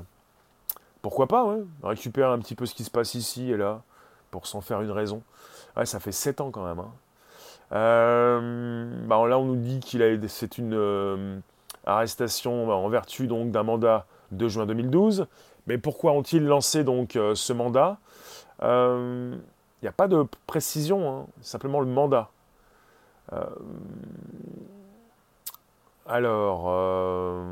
Pourquoi 1.04 1.28
pas, 1.28 1.46
ouais 1.46 1.62
Récupérer 1.84 2.32
un 2.32 2.40
petit 2.40 2.56
peu 2.56 2.66
ce 2.66 2.74
qui 2.74 2.84
se 2.84 2.90
passe 2.90 3.14
ici 3.14 3.52
et 3.52 3.58
là, 3.58 3.84
pour 4.32 4.48
s'en 4.48 4.62
faire 4.62 4.82
une 4.82 4.90
raison. 4.90 5.22
Ouais, 5.78 5.86
ça 5.86 6.00
fait 6.00 6.12
7 6.12 6.42
ans 6.42 6.50
quand 6.50 6.66
même. 6.66 6.80
Hein. 6.80 6.92
Euh, 7.74 9.06
bah, 9.06 9.28
là, 9.28 9.38
on 9.38 9.46
nous 9.46 9.58
dit 9.58 9.80
qu'il 9.80 10.02
a 10.02 10.08
c'est 10.28 10.58
une 10.58 10.74
euh, 10.74 11.38
arrestation 11.86 12.66
bah, 12.66 12.74
en 12.74 12.90
vertu 12.90 13.28
donc 13.28 13.52
d'un 13.52 13.64
mandat 13.64 14.08
de 14.32 14.48
juin 14.48 14.66
2012. 14.66 15.28
Mais 15.68 15.78
pourquoi 15.78 16.14
ont-ils 16.14 16.44
lancé 16.44 16.84
donc 16.84 17.12
ce 17.12 17.54
mandat? 17.54 18.00
Il 19.84 19.88
n'y 19.88 19.90
a 19.90 19.92
pas 19.92 20.08
de 20.08 20.26
précision, 20.48 21.10
hein, 21.10 21.26
simplement 21.42 21.82
le 21.82 21.88
mandat. 21.88 22.30
Euh, 23.34 23.44
alors, 26.08 26.68
euh, 26.70 27.44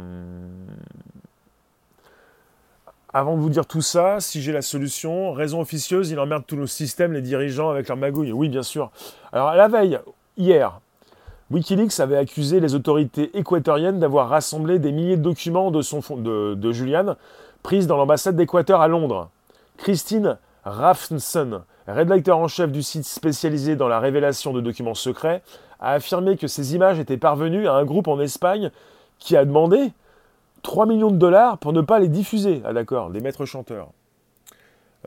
avant 3.12 3.36
de 3.36 3.42
vous 3.42 3.50
dire 3.50 3.66
tout 3.66 3.82
ça, 3.82 4.22
si 4.22 4.42
j'ai 4.42 4.54
la 4.54 4.62
solution, 4.62 5.34
raison 5.34 5.60
officieuse, 5.60 6.10
il 6.10 6.20
emmerde 6.22 6.46
tous 6.48 6.56
nos 6.56 6.68
systèmes, 6.68 7.12
les 7.12 7.22
dirigeants 7.22 7.70
avec 7.70 7.90
leur 7.90 7.98
magouille. 7.98 8.32
Oui, 8.32 8.48
bien 8.48 8.64
sûr. 8.64 8.92
Alors, 9.34 9.50
à 9.50 9.58
la 9.58 9.68
veille, 9.68 10.00
hier, 10.38 10.80
Wikileaks 11.50 12.00
avait 12.00 12.16
accusé 12.16 12.62
les 12.62 12.76
autorités 12.76 13.38
équatoriennes 13.38 14.00
d'avoir 14.00 14.30
rassemblé 14.30 14.80
des 14.80 14.94
milliers 14.94 15.18
de 15.18 15.22
documents 15.22 15.70
de, 15.70 15.82
son, 15.82 16.00
Julian, 16.72 17.18
pris 17.62 17.86
dans 17.88 17.98
l'ambassade 17.98 18.38
d'Équateur 18.38 18.80
à 18.80 18.88
Londres. 18.88 19.30
Christine 19.76 20.38
Raffnson, 20.64 21.64
rédacteur 21.94 22.38
en 22.38 22.48
chef 22.48 22.72
du 22.72 22.84
site 22.84 23.06
spécialisé 23.06 23.76
dans 23.76 23.88
la 23.88 24.00
révélation 24.00 24.54
de 24.54 24.62
documents 24.62 24.94
secrets, 24.94 25.42
a 25.80 25.94
affirmé 25.94 26.38
que 26.38 26.48
ces 26.48 26.76
images 26.76 27.00
étaient 27.00 27.18
parvenues 27.18 27.68
à 27.68 27.74
un 27.74 27.86
groupe 27.86 28.08
en 28.08 28.20
Espagne 28.20 28.72
qui 29.20 29.36
a 29.36 29.46
demandé 29.46 29.92
3 30.64 30.86
millions 30.86 31.12
de 31.12 31.18
dollars 31.18 31.58
pour 31.58 31.74
ne 31.74 31.82
pas 31.82 32.00
les 32.00 32.08
diffuser. 32.08 32.62
Ah 32.66 32.74
d'accord, 32.74 33.10
des 33.10 33.20
maîtres 33.20 33.46
chanteurs. 33.46 33.90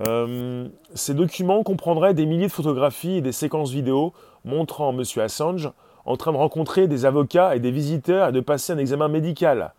Euh, 0.06 0.66
ces 0.94 1.14
documents 1.14 1.62
comprendraient 1.62 2.14
des 2.14 2.26
milliers 2.26 2.48
de 2.48 2.52
photographies 2.52 3.18
et 3.18 3.20
des 3.20 3.32
séquences 3.32 3.70
vidéo 3.70 4.12
montrant 4.44 4.92
M. 4.92 5.02
Assange 5.20 5.70
en 6.04 6.16
train 6.16 6.32
de 6.32 6.36
rencontrer 6.36 6.88
des 6.88 7.06
avocats 7.06 7.54
et 7.54 7.60
des 7.60 7.70
visiteurs 7.70 8.28
et 8.28 8.32
de 8.32 8.40
passer 8.40 8.72
un 8.72 8.78
examen 8.78 9.08
médical. 9.08 9.72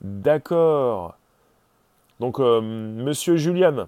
D'accord. 0.00 1.16
Donc, 2.20 2.40
euh, 2.40 2.58
M. 2.60 3.12
Julian, 3.12 3.86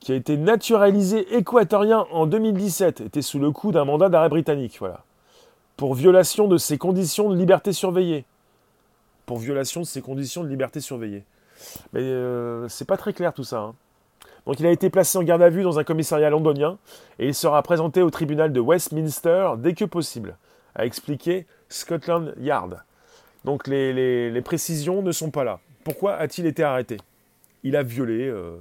qui 0.00 0.12
a 0.12 0.14
été 0.14 0.36
naturalisé 0.36 1.36
équatorien 1.36 2.06
en 2.10 2.26
2017, 2.26 3.02
était 3.02 3.22
sous 3.22 3.38
le 3.38 3.50
coup 3.50 3.70
d'un 3.70 3.84
mandat 3.84 4.08
d'arrêt 4.08 4.30
britannique, 4.30 4.76
voilà, 4.80 5.04
pour 5.76 5.94
violation 5.94 6.48
de 6.48 6.56
ses 6.56 6.78
conditions 6.78 7.30
de 7.30 7.36
liberté 7.36 7.72
surveillée. 7.72 8.24
Pour 9.26 9.38
violation 9.38 9.82
de 9.82 9.86
ses 9.86 10.00
conditions 10.00 10.42
de 10.42 10.48
liberté 10.48 10.80
surveillée. 10.80 11.22
Mais 11.92 12.00
euh, 12.00 12.66
c'est 12.68 12.86
pas 12.86 12.96
très 12.96 13.12
clair 13.12 13.32
tout 13.32 13.44
ça. 13.44 13.60
Hein. 13.60 13.74
Donc 14.46 14.58
il 14.58 14.66
a 14.66 14.70
été 14.70 14.90
placé 14.90 15.18
en 15.18 15.22
garde 15.22 15.42
à 15.42 15.50
vue 15.50 15.62
dans 15.62 15.78
un 15.78 15.84
commissariat 15.84 16.30
londonien 16.30 16.78
et 17.18 17.28
il 17.28 17.34
sera 17.34 17.62
présenté 17.62 18.02
au 18.02 18.10
tribunal 18.10 18.52
de 18.52 18.60
Westminster 18.60 19.50
dès 19.58 19.74
que 19.74 19.84
possible, 19.84 20.36
a 20.74 20.86
expliqué 20.86 21.46
Scotland 21.68 22.34
Yard. 22.38 22.82
Donc 23.44 23.66
les, 23.66 24.42
précisions 24.42 25.02
ne 25.02 25.12
sont 25.12 25.30
pas 25.30 25.44
là. 25.44 25.60
Pourquoi 25.84 26.14
a-t-il 26.14 26.46
été 26.46 26.62
arrêté? 26.62 26.96
Il 27.62 27.76
a 27.76 27.82
violé. 27.82 28.26
Euh, 28.26 28.56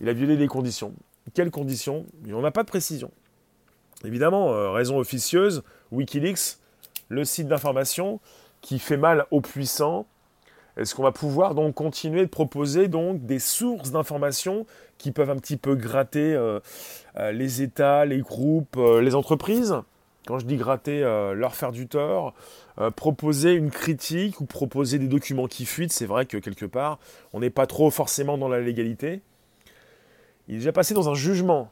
il 0.00 0.08
a 0.08 0.12
violé 0.12 0.36
les 0.36 0.48
conditions. 0.48 0.94
Quelles 1.34 1.50
conditions? 1.50 2.06
Il 2.24 2.34
n'y 2.34 2.44
a 2.44 2.50
pas 2.50 2.62
de 2.62 2.68
précision. 2.68 3.10
Évidemment, 4.04 4.52
euh, 4.52 4.70
raison 4.70 4.98
officieuse, 4.98 5.62
Wikileaks, 5.92 6.58
le 7.08 7.24
site 7.24 7.46
d'information 7.46 8.20
qui 8.60 8.78
fait 8.78 8.96
mal 8.96 9.26
aux 9.30 9.40
puissants. 9.40 10.06
Est-ce 10.76 10.94
qu'on 10.94 11.02
va 11.02 11.12
pouvoir 11.12 11.54
donc 11.54 11.74
continuer 11.74 12.22
de 12.22 12.30
proposer 12.30 12.88
donc 12.88 13.24
des 13.26 13.38
sources 13.38 13.90
d'informations 13.90 14.66
qui 14.98 15.12
peuvent 15.12 15.30
un 15.30 15.36
petit 15.36 15.56
peu 15.56 15.74
gratter 15.74 16.34
euh, 16.34 16.60
euh, 17.16 17.32
les 17.32 17.62
États, 17.62 18.04
les 18.04 18.20
groupes, 18.20 18.76
les 18.76 19.14
entreprises? 19.14 19.76
Quand 20.26 20.38
je 20.38 20.46
dis 20.46 20.56
gratter, 20.56 21.00
leur 21.00 21.56
faire 21.56 21.72
du 21.72 21.88
tort, 21.88 22.32
proposer 22.94 23.54
une 23.54 23.72
critique 23.72 24.40
ou 24.40 24.44
proposer 24.44 25.00
des 25.00 25.08
documents 25.08 25.48
qui 25.48 25.66
fuitent, 25.66 25.92
c'est 25.92 26.06
vrai 26.06 26.26
que 26.26 26.36
quelque 26.36 26.64
part, 26.64 27.00
on 27.32 27.40
n'est 27.40 27.50
pas 27.50 27.66
trop 27.66 27.90
forcément 27.90 28.38
dans 28.38 28.46
la 28.46 28.60
légalité. 28.60 29.20
Il 30.48 30.56
est 30.56 30.58
déjà 30.58 30.72
passé 30.72 30.94
dans 30.94 31.08
un 31.08 31.14
jugement. 31.14 31.70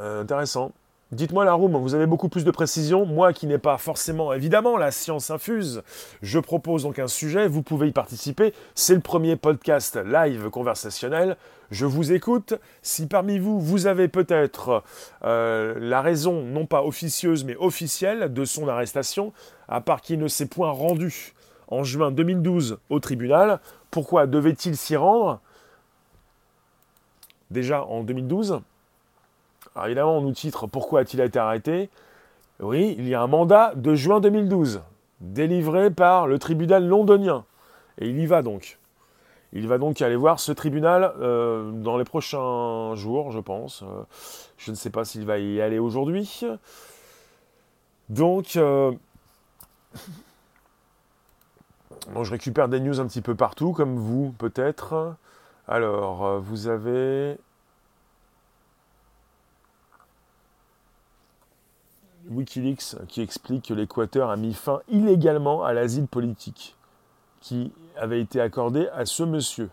Euh, 0.00 0.22
intéressant. 0.22 0.72
Dites-moi 1.12 1.44
la 1.44 1.52
room, 1.52 1.76
vous 1.76 1.94
avez 1.94 2.06
beaucoup 2.06 2.28
plus 2.28 2.44
de 2.44 2.50
précision. 2.50 3.06
Moi 3.06 3.32
qui 3.32 3.46
n'ai 3.46 3.58
pas 3.58 3.78
forcément, 3.78 4.32
évidemment, 4.32 4.76
la 4.76 4.90
science 4.90 5.30
infuse, 5.30 5.82
je 6.22 6.40
propose 6.40 6.82
donc 6.82 6.98
un 6.98 7.06
sujet, 7.06 7.46
vous 7.46 7.62
pouvez 7.62 7.88
y 7.88 7.92
participer. 7.92 8.52
C'est 8.74 8.94
le 8.94 9.00
premier 9.00 9.36
podcast 9.36 9.96
live 10.04 10.50
conversationnel. 10.50 11.36
Je 11.70 11.86
vous 11.86 12.12
écoute. 12.12 12.54
Si 12.82 13.06
parmi 13.06 13.38
vous, 13.38 13.60
vous 13.60 13.86
avez 13.86 14.08
peut-être 14.08 14.82
euh, 15.24 15.76
la 15.78 16.00
raison, 16.00 16.42
non 16.42 16.66
pas 16.66 16.82
officieuse, 16.82 17.44
mais 17.44 17.54
officielle 17.56 18.32
de 18.32 18.44
son 18.44 18.66
arrestation, 18.66 19.32
à 19.68 19.80
part 19.80 20.00
qu'il 20.00 20.18
ne 20.18 20.26
s'est 20.26 20.46
point 20.46 20.70
rendu 20.70 21.34
en 21.68 21.84
juin 21.84 22.10
2012 22.10 22.78
au 22.90 22.98
tribunal, 22.98 23.60
pourquoi 23.92 24.26
devait-il 24.26 24.76
s'y 24.76 24.96
rendre? 24.96 25.40
Déjà 27.50 27.84
en 27.84 28.02
2012. 28.02 28.60
Alors 29.74 29.86
évidemment, 29.86 30.18
on 30.18 30.22
nous 30.22 30.32
titre 30.32 30.66
Pourquoi 30.66 31.00
a-t-il 31.00 31.20
été 31.20 31.38
arrêté? 31.38 31.90
Oui, 32.60 32.94
il 32.98 33.08
y 33.08 33.14
a 33.14 33.20
un 33.20 33.26
mandat 33.26 33.74
de 33.74 33.94
juin 33.94 34.20
2012, 34.20 34.82
délivré 35.20 35.90
par 35.90 36.26
le 36.26 36.38
tribunal 36.38 36.86
londonien. 36.86 37.44
Et 37.98 38.08
il 38.08 38.18
y 38.18 38.26
va 38.26 38.42
donc. 38.42 38.78
Il 39.52 39.68
va 39.68 39.78
donc 39.78 40.02
aller 40.02 40.16
voir 40.16 40.40
ce 40.40 40.50
tribunal 40.50 41.12
euh, 41.20 41.70
dans 41.70 41.96
les 41.96 42.04
prochains 42.04 42.94
jours, 42.96 43.30
je 43.30 43.38
pense. 43.38 43.82
Euh, 43.82 44.02
je 44.58 44.72
ne 44.72 44.76
sais 44.76 44.90
pas 44.90 45.04
s'il 45.04 45.24
va 45.24 45.38
y 45.38 45.60
aller 45.60 45.78
aujourd'hui. 45.78 46.42
Donc, 48.08 48.56
euh, 48.56 48.92
je 52.20 52.30
récupère 52.30 52.68
des 52.68 52.80
news 52.80 53.00
un 53.00 53.06
petit 53.06 53.22
peu 53.22 53.36
partout, 53.36 53.72
comme 53.72 53.96
vous 53.96 54.34
peut-être. 54.38 55.14
Alors, 55.66 56.40
vous 56.40 56.68
avez 56.68 57.38
Wikileaks 62.28 62.96
qui 63.08 63.22
explique 63.22 63.66
que 63.66 63.74
l'Équateur 63.74 64.30
a 64.30 64.36
mis 64.36 64.54
fin 64.54 64.80
illégalement 64.88 65.64
à 65.64 65.72
l'asile 65.72 66.06
politique 66.06 66.76
qui 67.40 67.72
avait 67.96 68.20
été 68.20 68.40
accordé 68.40 68.88
à 68.88 69.06
ce 69.06 69.22
monsieur. 69.22 69.70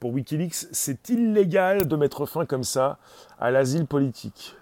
Pour 0.00 0.12
Wikileaks, 0.12 0.66
c'est 0.72 1.08
illégal 1.08 1.86
de 1.86 1.96
mettre 1.96 2.26
fin 2.26 2.46
comme 2.46 2.64
ça 2.64 2.98
à 3.38 3.50
l'asile 3.50 3.86
politique. 3.86 4.56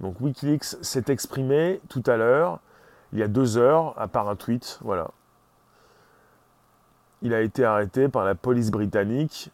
Donc 0.00 0.20
Wikileaks 0.20 0.76
s'est 0.82 1.04
exprimé 1.08 1.80
tout 1.88 2.02
à 2.06 2.16
l'heure, 2.16 2.60
il 3.12 3.18
y 3.18 3.22
a 3.22 3.28
deux 3.28 3.56
heures, 3.56 4.00
à 4.00 4.08
part 4.08 4.28
un 4.28 4.36
tweet, 4.36 4.78
voilà. 4.82 5.10
Il 7.22 7.34
a 7.34 7.40
été 7.40 7.64
arrêté 7.64 8.08
par 8.08 8.24
la 8.24 8.34
police 8.34 8.70
britannique 8.70 9.50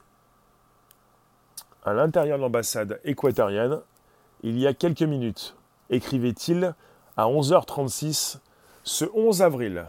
à 1.84 1.92
l'intérieur 1.92 2.38
de 2.38 2.42
l'ambassade 2.42 3.00
équatorienne 3.04 3.80
il 4.42 4.58
y 4.58 4.66
a 4.66 4.74
quelques 4.74 5.02
minutes, 5.02 5.56
écrivait-il 5.90 6.74
à 7.16 7.24
11h36 7.24 8.38
ce 8.84 9.04
11 9.14 9.42
avril. 9.42 9.84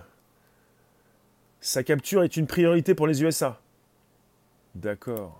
Sa 1.61 1.83
capture 1.83 2.23
est 2.23 2.37
une 2.37 2.47
priorité 2.47 2.95
pour 2.95 3.07
les 3.07 3.21
USA. 3.21 3.59
D'accord. 4.75 5.37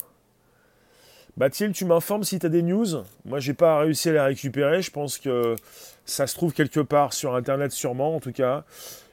Bathilde, 1.37 1.73
tu 1.73 1.85
m'informes 1.85 2.23
si 2.23 2.37
tu 2.37 2.45
as 2.45 2.49
des 2.49 2.61
news? 2.61 3.03
Moi, 3.25 3.39
j'ai 3.39 3.53
pas 3.53 3.79
réussi 3.79 4.09
à 4.09 4.13
les 4.13 4.19
récupérer. 4.19 4.81
Je 4.81 4.91
pense 4.91 5.17
que 5.17 5.55
ça 6.05 6.27
se 6.27 6.35
trouve 6.35 6.53
quelque 6.53 6.81
part 6.81 7.13
sur 7.13 7.35
Internet, 7.35 7.71
sûrement, 7.71 8.15
en 8.15 8.19
tout 8.19 8.33
cas. 8.33 8.65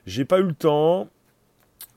J'ai 0.07 0.25
pas 0.25 0.41
eu 0.41 0.45
le 0.45 0.55
temps. 0.55 1.09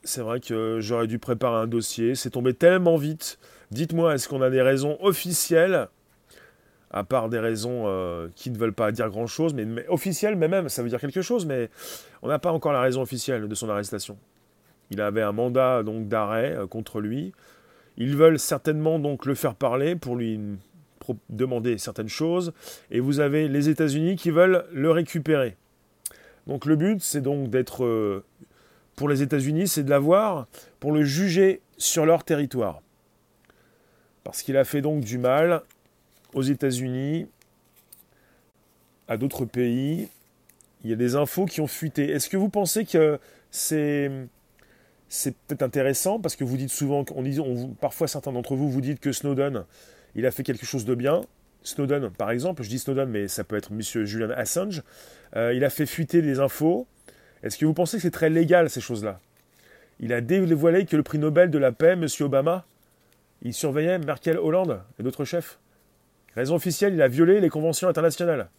C'est 0.04 0.20
vrai 0.20 0.40
que 0.40 0.78
j'aurais 0.80 1.08
dû 1.08 1.18
préparer 1.18 1.62
un 1.62 1.66
dossier. 1.66 2.14
C'est 2.14 2.30
tombé 2.30 2.54
tellement 2.54 2.96
vite. 2.96 3.38
Dites-moi, 3.70 4.14
est-ce 4.14 4.28
qu'on 4.28 4.42
a 4.42 4.50
des 4.50 4.62
raisons 4.62 4.98
officielles 5.00 5.88
à 6.90 7.04
part 7.04 7.28
des 7.28 7.38
raisons 7.38 7.84
euh, 7.86 8.28
qui 8.34 8.50
ne 8.50 8.58
veulent 8.58 8.72
pas 8.72 8.90
dire 8.90 9.08
grand-chose, 9.08 9.54
mais, 9.54 9.86
officielles, 9.88 10.36
mais 10.36 10.48
même, 10.48 10.68
ça 10.68 10.82
veut 10.82 10.88
dire 10.88 11.00
quelque 11.00 11.22
chose, 11.22 11.46
mais 11.46 11.70
on 12.22 12.28
n'a 12.28 12.38
pas 12.38 12.52
encore 12.52 12.72
la 12.72 12.80
raison 12.80 13.00
officielle 13.00 13.46
de 13.46 13.54
son 13.54 13.68
arrestation. 13.68 14.18
Il 14.90 15.00
avait 15.00 15.22
un 15.22 15.32
mandat 15.32 15.84
donc 15.84 16.08
d'arrêt 16.08 16.56
euh, 16.56 16.66
contre 16.66 17.00
lui. 17.00 17.32
Ils 17.96 18.16
veulent 18.16 18.40
certainement 18.40 18.98
donc 18.98 19.24
le 19.24 19.34
faire 19.34 19.54
parler 19.54 19.94
pour 19.94 20.16
lui 20.16 20.40
demander 21.28 21.78
certaines 21.78 22.08
choses, 22.08 22.52
et 22.90 23.00
vous 23.00 23.20
avez 23.20 23.48
les 23.48 23.68
États-Unis 23.68 24.16
qui 24.16 24.30
veulent 24.30 24.64
le 24.72 24.90
récupérer. 24.90 25.56
Donc 26.46 26.66
le 26.66 26.76
but, 26.76 27.00
c'est 27.02 27.20
donc 27.20 27.50
d'être 27.50 27.84
euh, 27.84 28.24
pour 28.96 29.08
les 29.08 29.22
États-Unis, 29.22 29.68
c'est 29.68 29.84
de 29.84 29.90
l'avoir 29.90 30.48
pour 30.80 30.92
le 30.92 31.04
juger 31.04 31.62
sur 31.78 32.04
leur 32.04 32.24
territoire 32.24 32.80
parce 34.24 34.42
qu'il 34.42 34.56
a 34.56 34.64
fait 34.64 34.80
donc 34.80 35.04
du 35.04 35.18
mal 35.18 35.62
aux 36.34 36.42
États-Unis, 36.42 37.26
à 39.08 39.16
d'autres 39.16 39.44
pays. 39.44 40.08
Il 40.84 40.90
y 40.90 40.92
a 40.92 40.96
des 40.96 41.16
infos 41.16 41.44
qui 41.44 41.60
ont 41.60 41.66
fuité. 41.66 42.08
Est-ce 42.10 42.28
que 42.28 42.36
vous 42.36 42.48
pensez 42.48 42.84
que 42.84 43.18
c'est 43.50 44.10
peut-être 45.12 45.62
intéressant? 45.62 46.20
Parce 46.20 46.36
que 46.36 46.44
vous 46.44 46.56
dites 46.56 46.70
souvent, 46.70 47.04
parfois 47.80 48.08
certains 48.08 48.32
d'entre 48.32 48.54
vous 48.54 48.70
vous 48.70 48.80
dites 48.80 49.00
que 49.00 49.12
Snowden, 49.12 49.64
il 50.14 50.24
a 50.26 50.30
fait 50.30 50.42
quelque 50.42 50.64
chose 50.64 50.84
de 50.84 50.94
bien. 50.94 51.22
Snowden, 51.62 52.08
par 52.10 52.30
exemple, 52.30 52.62
je 52.62 52.68
dis 52.68 52.78
Snowden, 52.78 53.08
mais 53.10 53.28
ça 53.28 53.44
peut 53.44 53.56
être 53.56 53.72
Monsieur 53.72 54.06
Julian 54.06 54.30
Assange, 54.30 54.82
euh, 55.36 55.52
il 55.52 55.64
a 55.64 55.70
fait 55.70 55.84
fuiter 55.84 56.22
des 56.22 56.38
infos. 56.38 56.86
Est-ce 57.42 57.58
que 57.58 57.66
vous 57.66 57.74
pensez 57.74 57.98
que 57.98 58.02
c'est 58.02 58.10
très 58.10 58.30
légal 58.30 58.70
ces 58.70 58.80
choses-là? 58.80 59.20
Il 59.98 60.14
a 60.14 60.22
dévoilé 60.22 60.86
que 60.86 60.96
le 60.96 61.02
prix 61.02 61.18
Nobel 61.18 61.50
de 61.50 61.58
la 61.58 61.72
paix, 61.72 61.96
Monsieur 61.96 62.24
Obama, 62.24 62.64
il 63.42 63.54
surveillait 63.54 63.98
Merkel, 63.98 64.38
Hollande 64.38 64.82
et 64.98 65.02
d'autres 65.02 65.24
chefs. 65.24 65.58
Raison 66.34 66.54
officielle, 66.54 66.94
il 66.94 67.02
a 67.02 67.08
violé 67.08 67.40
les 67.40 67.48
conventions 67.48 67.88
internationales. 67.88 68.50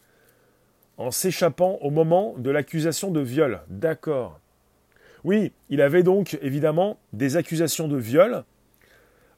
En 0.98 1.12
s'échappant 1.12 1.78
au 1.82 1.90
moment 1.90 2.36
de 2.38 2.50
l'accusation 2.50 3.12
de 3.12 3.22
viol. 3.22 3.62
D'accord. 3.70 4.40
Oui, 5.24 5.52
il 5.70 5.82
avait 5.82 6.04
donc 6.04 6.38
évidemment 6.42 7.00
des 7.14 7.38
accusations 7.38 7.88
de 7.88 7.98
viol. 7.98 8.44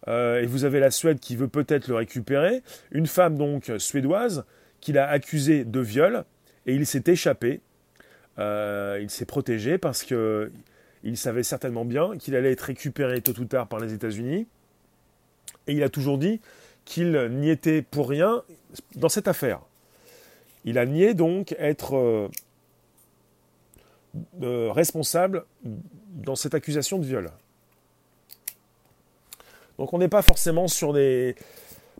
Euh, 0.07 0.41
et 0.41 0.45
vous 0.45 0.65
avez 0.65 0.79
la 0.79 0.91
Suède 0.91 1.19
qui 1.19 1.35
veut 1.35 1.47
peut-être 1.47 1.87
le 1.87 1.95
récupérer. 1.95 2.63
Une 2.91 3.07
femme 3.07 3.37
donc 3.37 3.71
suédoise 3.77 4.45
qu'il 4.81 4.97
a 4.97 5.07
accusé 5.07 5.63
de 5.63 5.79
viol. 5.79 6.25
Et 6.65 6.73
il 6.73 6.85
s'est 6.85 7.03
échappé. 7.07 7.61
Euh, 8.39 8.99
il 9.01 9.09
s'est 9.09 9.25
protégé 9.25 9.77
parce 9.77 10.03
que 10.03 10.51
il 11.03 11.17
savait 11.17 11.43
certainement 11.43 11.85
bien 11.85 12.17
qu'il 12.17 12.35
allait 12.35 12.53
être 12.53 12.61
récupéré 12.61 13.21
tôt 13.21 13.37
ou 13.39 13.45
tard 13.45 13.67
par 13.67 13.79
les 13.79 13.93
États-Unis. 13.93 14.47
Et 15.67 15.73
il 15.73 15.83
a 15.83 15.89
toujours 15.89 16.17
dit 16.17 16.41
qu'il 16.85 17.29
n'y 17.31 17.49
était 17.49 17.81
pour 17.81 18.09
rien 18.09 18.43
dans 18.95 19.09
cette 19.09 19.27
affaire. 19.27 19.61
Il 20.65 20.77
a 20.77 20.85
nié 20.85 21.13
donc 21.13 21.55
être 21.59 21.95
euh, 21.95 22.29
euh, 24.41 24.71
responsable 24.71 25.45
dans 25.63 26.35
cette 26.35 26.53
accusation 26.53 26.99
de 26.99 27.05
viol. 27.05 27.31
Donc 29.77 29.93
on 29.93 29.97
n'est 29.97 30.09
pas 30.09 30.21
forcément 30.21 30.67
sur 30.67 30.93
des... 30.93 31.35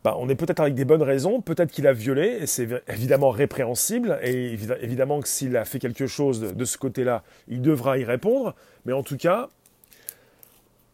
Bah, 0.03 0.15
on 0.19 0.27
est 0.27 0.35
peut-être 0.35 0.59
avec 0.59 0.75
des 0.75 0.83
bonnes 0.83 1.01
raisons, 1.01 1.41
peut-être 1.41 1.71
qu'il 1.71 1.87
a 1.87 1.93
violé, 1.93 2.37
et 2.41 2.45
c'est 2.45 2.67
évidemment 2.89 3.29
répréhensible, 3.29 4.19
et 4.21 4.57
évidemment 4.81 5.21
que 5.21 5.29
s'il 5.29 5.55
a 5.55 5.63
fait 5.63 5.79
quelque 5.79 6.07
chose 6.07 6.41
de 6.41 6.65
ce 6.65 6.77
côté-là, 6.77 7.23
il 7.47 7.61
devra 7.61 7.97
y 7.97 8.03
répondre, 8.03 8.53
mais 8.83 8.91
en 8.91 9.01
tout 9.01 9.15
cas, 9.15 9.49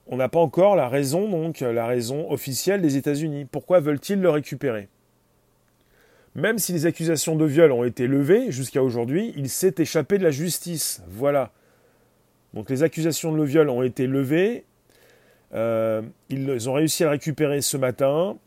on 0.10 0.18
n'a 0.18 0.28
pas 0.28 0.40
encore 0.40 0.76
la 0.76 0.90
raison, 0.90 1.30
donc 1.30 1.62
la 1.62 1.86
raison 1.86 2.30
officielle 2.32 2.82
des 2.82 2.98
États-Unis. 2.98 3.46
Pourquoi 3.46 3.80
veulent-ils 3.80 4.20
le 4.20 4.30
récupérer? 4.30 4.90
Même 6.36 6.58
si 6.58 6.74
les 6.74 6.86
accusations 6.86 7.36
de 7.36 7.46
viol 7.46 7.72
ont 7.72 7.84
été 7.84 8.08
levées 8.08 8.52
jusqu'à 8.52 8.84
aujourd'hui, 8.84 9.34
il 9.38 9.50
s'est 9.50 9.76
échappé 9.78 10.18
de 10.18 10.24
la 10.24 10.32
justice. 10.32 11.04
Voilà. 11.08 11.52
Donc 12.54 12.70
les 12.70 12.82
accusations 12.84 13.32
de 13.32 13.44
viol 13.44 13.70
ont 13.70 13.84
été 13.84 14.08
levées. 14.08 14.66
Euh, 15.54 16.02
ils 16.30 16.70
ont 16.70 16.74
réussi 16.74 17.04
à 17.04 17.08
le 17.08 17.12
récupérer 17.12 17.62
ce 17.62 17.78
matin. 17.78 18.38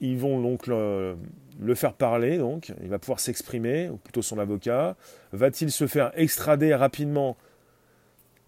Ils 0.00 0.18
vont 0.18 0.40
donc 0.40 0.66
le, 0.66 1.16
le 1.58 1.74
faire 1.74 1.94
parler, 1.94 2.36
donc 2.38 2.72
il 2.82 2.88
va 2.88 2.98
pouvoir 2.98 3.20
s'exprimer, 3.20 3.88
ou 3.88 3.96
plutôt 3.96 4.22
son 4.22 4.38
avocat. 4.38 4.96
Va-t-il 5.32 5.70
se 5.70 5.86
faire 5.86 6.12
extrader 6.14 6.74
rapidement? 6.74 7.36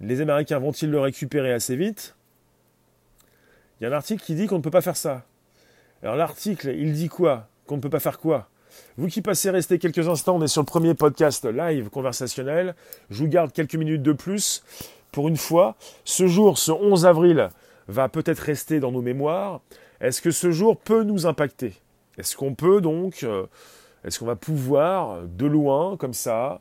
Les 0.00 0.20
Américains 0.20 0.58
vont-ils 0.58 0.90
le 0.90 1.00
récupérer 1.00 1.52
assez 1.52 1.74
vite? 1.74 2.16
Il 3.80 3.84
y 3.84 3.86
a 3.86 3.90
un 3.90 3.92
article 3.96 4.24
qui 4.24 4.34
dit 4.34 4.46
qu'on 4.46 4.56
ne 4.56 4.62
peut 4.62 4.70
pas 4.70 4.80
faire 4.80 4.96
ça. 4.96 5.24
Alors 6.02 6.16
l'article, 6.16 6.74
il 6.76 6.92
dit 6.92 7.08
quoi? 7.08 7.48
Qu'on 7.66 7.76
ne 7.76 7.80
peut 7.80 7.90
pas 7.90 8.00
faire 8.00 8.18
quoi? 8.18 8.48
Vous 8.96 9.08
qui 9.08 9.22
passez 9.22 9.50
rester 9.50 9.78
quelques 9.78 10.08
instants, 10.08 10.36
on 10.36 10.42
est 10.42 10.48
sur 10.48 10.62
le 10.62 10.66
premier 10.66 10.94
podcast 10.94 11.44
live 11.44 11.88
conversationnel. 11.88 12.74
Je 13.10 13.22
vous 13.22 13.28
garde 13.28 13.52
quelques 13.52 13.74
minutes 13.74 14.02
de 14.02 14.12
plus. 14.12 14.62
Pour 15.12 15.28
une 15.28 15.36
fois, 15.36 15.76
ce 16.04 16.26
jour, 16.26 16.58
ce 16.58 16.70
11 16.70 17.06
avril, 17.06 17.48
va 17.88 18.08
peut-être 18.08 18.40
rester 18.40 18.80
dans 18.80 18.92
nos 18.92 19.00
mémoires. 19.00 19.60
Est-ce 20.00 20.20
que 20.20 20.30
ce 20.30 20.50
jour 20.50 20.76
peut 20.76 21.02
nous 21.02 21.26
impacter? 21.26 21.74
Est-ce 22.18 22.36
qu'on 22.36 22.54
peut 22.54 22.80
donc, 22.80 23.22
euh, 23.22 23.46
est-ce 24.04 24.18
qu'on 24.18 24.26
va 24.26 24.36
pouvoir, 24.36 25.22
de 25.22 25.46
loin, 25.46 25.96
comme 25.96 26.14
ça, 26.14 26.60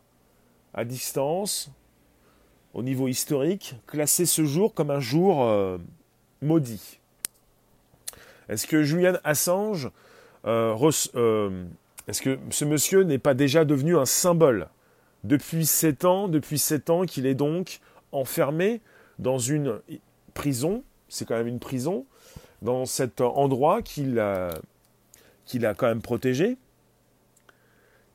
à 0.73 0.85
distance, 0.85 1.71
au 2.73 2.83
niveau 2.83 3.07
historique, 3.07 3.75
classer 3.87 4.25
ce 4.25 4.45
jour 4.45 4.73
comme 4.73 4.91
un 4.91 4.99
jour 4.99 5.43
euh, 5.43 5.77
maudit? 6.41 6.99
Est-ce 8.49 8.67
que 8.67 8.83
Julian 8.83 9.17
Assange, 9.23 9.89
euh, 10.45 10.75
euh, 11.15 11.65
est-ce 12.07 12.21
que 12.21 12.39
ce 12.49 12.65
monsieur 12.65 13.03
n'est 13.03 13.17
pas 13.17 13.33
déjà 13.33 13.65
devenu 13.65 13.97
un 13.97 14.05
symbole? 14.05 14.67
Depuis 15.23 15.65
sept 15.65 16.05
ans, 16.05 16.27
depuis 16.27 16.57
sept 16.57 16.89
ans 16.89 17.05
qu'il 17.05 17.25
est 17.25 17.35
donc 17.35 17.79
enfermé 18.11 18.81
dans 19.19 19.39
une 19.39 19.79
prison, 20.33 20.83
c'est 21.09 21.27
quand 21.27 21.35
même 21.35 21.47
une 21.47 21.59
prison, 21.59 22.05
dans 22.61 22.85
cet 22.85 23.21
endroit 23.21 23.81
qu'il 23.81 24.19
a, 24.19 24.49
qu'il 25.45 25.65
a 25.65 25.73
quand 25.73 25.87
même 25.87 26.01
protégé. 26.01 26.57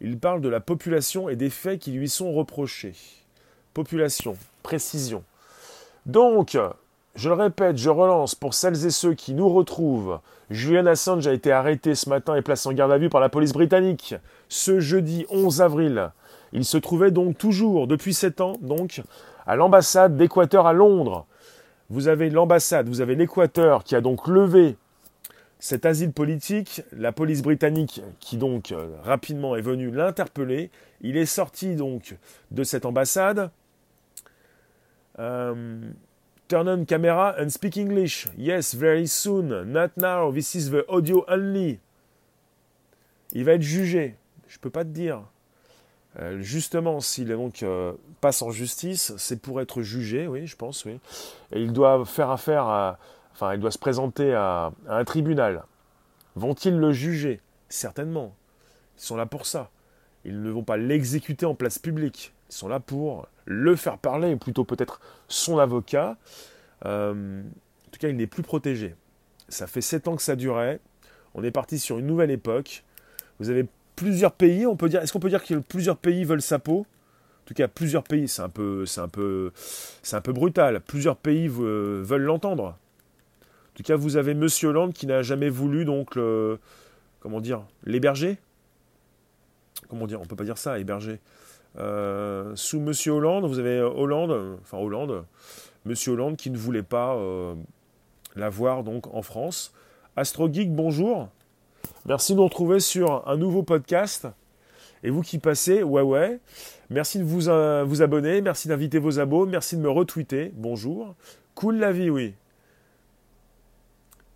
Il 0.00 0.18
parle 0.18 0.40
de 0.40 0.48
la 0.48 0.60
population 0.60 1.28
et 1.28 1.36
des 1.36 1.50
faits 1.50 1.80
qui 1.80 1.92
lui 1.92 2.08
sont 2.08 2.32
reprochés. 2.32 2.94
Population, 3.74 4.36
précision. 4.62 5.22
Donc, 6.06 6.56
je 7.14 7.28
le 7.28 7.34
répète, 7.34 7.76
je 7.76 7.90
relance 7.90 8.34
pour 8.34 8.54
celles 8.54 8.86
et 8.86 8.90
ceux 8.90 9.14
qui 9.14 9.34
nous 9.34 9.48
retrouvent. 9.48 10.20
Julian 10.50 10.86
Assange 10.86 11.26
a 11.26 11.32
été 11.32 11.52
arrêté 11.52 11.94
ce 11.94 12.08
matin 12.08 12.34
et 12.36 12.42
placé 12.42 12.68
en 12.68 12.72
garde 12.72 12.92
à 12.92 12.98
vue 12.98 13.10
par 13.10 13.20
la 13.20 13.28
police 13.28 13.52
britannique 13.52 14.14
ce 14.48 14.80
jeudi 14.80 15.26
11 15.30 15.60
avril. 15.60 16.10
Il 16.52 16.64
se 16.64 16.78
trouvait 16.78 17.10
donc 17.10 17.36
toujours, 17.36 17.86
depuis 17.86 18.14
sept 18.14 18.40
ans, 18.40 18.56
donc, 18.60 19.02
à 19.46 19.56
l'ambassade 19.56 20.16
d'Équateur 20.16 20.66
à 20.66 20.72
Londres. 20.72 21.26
Vous 21.90 22.08
avez 22.08 22.30
l'ambassade, 22.30 22.88
vous 22.88 23.00
avez 23.00 23.14
l'Équateur 23.14 23.84
qui 23.84 23.94
a 23.94 24.00
donc 24.00 24.26
levé 24.26 24.76
cet 25.58 25.86
asile 25.86 26.12
politique, 26.12 26.82
la 26.92 27.12
police 27.12 27.40
britannique 27.40 28.02
qui 28.18 28.36
donc 28.36 28.72
euh, 28.72 28.88
rapidement 29.04 29.54
est 29.54 29.60
venue 29.60 29.90
l'interpeller. 29.90 30.70
Il 31.02 31.16
est 31.16 31.26
sorti 31.26 31.76
donc 31.76 32.16
de 32.50 32.64
cette 32.64 32.84
ambassade. 32.84 33.50
Euh, 35.18 35.78
Turn 36.52 36.68
on 36.68 36.84
camera 36.84 37.34
and 37.38 37.48
speak 37.48 37.78
English. 37.78 38.26
Yes, 38.36 38.74
very 38.74 39.06
soon. 39.06 39.72
Not 39.72 39.96
now. 39.96 40.30
This 40.30 40.54
is 40.54 40.70
the 40.70 40.84
audio 40.86 41.24
only. 41.26 41.80
Il 43.32 43.44
va 43.44 43.54
être 43.54 43.62
jugé. 43.62 44.16
Je 44.48 44.58
peux 44.58 44.68
pas 44.68 44.84
te 44.84 44.90
dire. 44.90 45.22
Euh, 46.20 46.42
justement, 46.42 47.00
s'il 47.00 47.28
donc 47.28 47.64
passe 48.20 48.42
en 48.42 48.50
justice, 48.50 49.14
c'est 49.16 49.40
pour 49.40 49.62
être 49.62 49.80
jugé, 49.80 50.26
oui, 50.26 50.46
je 50.46 50.54
pense, 50.54 50.84
oui. 50.84 51.00
Et 51.52 51.62
il 51.62 51.72
doit 51.72 52.04
faire 52.04 52.28
affaire 52.28 52.64
à, 52.64 52.98
enfin, 53.32 53.54
il 53.54 53.60
doit 53.60 53.70
se 53.70 53.78
présenter 53.78 54.34
à 54.34 54.72
un 54.90 55.04
tribunal. 55.04 55.64
Vont-ils 56.36 56.76
le 56.76 56.92
juger? 56.92 57.40
Certainement. 57.70 58.34
Ils 58.98 59.04
sont 59.04 59.16
là 59.16 59.24
pour 59.24 59.46
ça. 59.46 59.70
Ils 60.24 60.40
ne 60.40 60.50
vont 60.50 60.62
pas 60.62 60.76
l'exécuter 60.76 61.46
en 61.46 61.54
place 61.54 61.78
publique. 61.78 62.32
Ils 62.50 62.54
sont 62.54 62.68
là 62.68 62.80
pour 62.80 63.28
le 63.44 63.74
faire 63.76 63.98
parler, 63.98 64.36
plutôt 64.36 64.64
peut-être 64.64 65.00
son 65.28 65.58
avocat. 65.58 66.16
Euh, 66.84 67.42
en 67.42 67.90
tout 67.90 67.98
cas, 67.98 68.08
il 68.08 68.16
n'est 68.16 68.26
plus 68.26 68.42
protégé. 68.42 68.94
Ça 69.48 69.66
fait 69.66 69.80
sept 69.80 70.08
ans 70.08 70.16
que 70.16 70.22
ça 70.22 70.36
durait. 70.36 70.80
On 71.34 71.42
est 71.42 71.50
parti 71.50 71.78
sur 71.78 71.98
une 71.98 72.06
nouvelle 72.06 72.30
époque. 72.30 72.84
Vous 73.40 73.50
avez 73.50 73.66
plusieurs 73.96 74.32
pays, 74.32 74.66
on 74.66 74.76
peut 74.76 74.88
dire. 74.88 75.02
Est-ce 75.02 75.12
qu'on 75.12 75.20
peut 75.20 75.28
dire 75.28 75.44
que 75.44 75.54
plusieurs 75.54 75.96
pays 75.96 76.24
veulent 76.24 76.42
sa 76.42 76.58
peau? 76.58 76.80
En 76.80 77.44
tout 77.46 77.54
cas, 77.54 77.66
plusieurs 77.66 78.04
pays, 78.04 78.28
c'est 78.28 78.42
un 78.42 78.48
peu, 78.48 78.86
c'est 78.86 79.00
un 79.00 79.08
peu, 79.08 79.50
c'est 80.02 80.16
un 80.16 80.20
peu 80.20 80.32
brutal. 80.32 80.80
Plusieurs 80.80 81.16
pays 81.16 81.48
veulent 81.48 82.22
l'entendre. 82.22 82.64
En 82.64 83.74
tout 83.74 83.82
cas, 83.82 83.96
vous 83.96 84.16
avez 84.16 84.34
Monsieur 84.34 84.68
Hollande 84.68 84.92
qui 84.92 85.06
n'a 85.06 85.22
jamais 85.22 85.48
voulu 85.48 85.84
donc 85.84 86.16
comment 87.22 87.40
dire, 87.40 87.64
l'héberger 87.84 88.38
comment 89.92 90.06
dire, 90.06 90.22
on 90.22 90.24
peut 90.24 90.36
pas 90.36 90.44
dire 90.44 90.56
ça, 90.56 90.78
héberger. 90.78 91.20
Euh, 91.78 92.56
sous 92.56 92.80
Monsieur 92.80 93.12
Hollande, 93.12 93.44
vous 93.44 93.58
avez 93.58 93.78
Hollande, 93.78 94.56
enfin 94.62 94.78
Hollande, 94.78 95.26
Monsieur 95.84 96.12
Hollande 96.12 96.36
qui 96.36 96.48
ne 96.48 96.56
voulait 96.56 96.82
pas 96.82 97.14
euh, 97.16 97.54
l'avoir 98.34 98.84
donc 98.84 99.14
en 99.14 99.20
France. 99.20 99.74
AstroGeek, 100.16 100.74
bonjour. 100.74 101.28
Merci 102.06 102.32
de 102.32 102.38
nous 102.38 102.44
retrouver 102.44 102.80
sur 102.80 103.28
un 103.28 103.36
nouveau 103.36 103.62
podcast. 103.62 104.26
Et 105.02 105.10
vous 105.10 105.20
qui 105.20 105.38
passez, 105.38 105.82
ouais 105.82 106.00
ouais, 106.00 106.40
merci 106.88 107.18
de 107.18 107.24
vous, 107.24 107.50
euh, 107.50 107.84
vous 107.86 108.00
abonner, 108.00 108.40
merci 108.40 108.68
d'inviter 108.68 108.98
vos 108.98 109.18
abos, 109.18 109.44
merci 109.44 109.76
de 109.76 109.82
me 109.82 109.90
retweeter, 109.90 110.52
bonjour. 110.54 111.14
Cool 111.54 111.76
la 111.76 111.92
vie, 111.92 112.08
oui. 112.08 112.32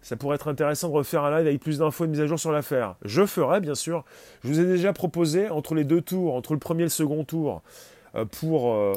Ça 0.06 0.14
pourrait 0.14 0.36
être 0.36 0.46
intéressant 0.46 0.88
de 0.88 0.92
refaire 0.92 1.24
un 1.24 1.36
live 1.36 1.48
avec 1.48 1.60
plus 1.60 1.78
d'infos 1.78 2.04
et 2.04 2.06
de 2.06 2.12
mise 2.12 2.20
à 2.20 2.28
jour 2.28 2.38
sur 2.38 2.52
l'affaire. 2.52 2.94
Je 3.04 3.26
ferai, 3.26 3.58
bien 3.60 3.74
sûr. 3.74 4.04
Je 4.44 4.48
vous 4.48 4.60
ai 4.60 4.64
déjà 4.64 4.92
proposé, 4.92 5.48
entre 5.48 5.74
les 5.74 5.82
deux 5.82 6.00
tours, 6.00 6.36
entre 6.36 6.52
le 6.52 6.60
premier 6.60 6.82
et 6.82 6.84
le 6.84 6.90
second 6.90 7.24
tour, 7.24 7.60
euh, 8.14 8.24
pour 8.24 8.72
euh, 8.72 8.92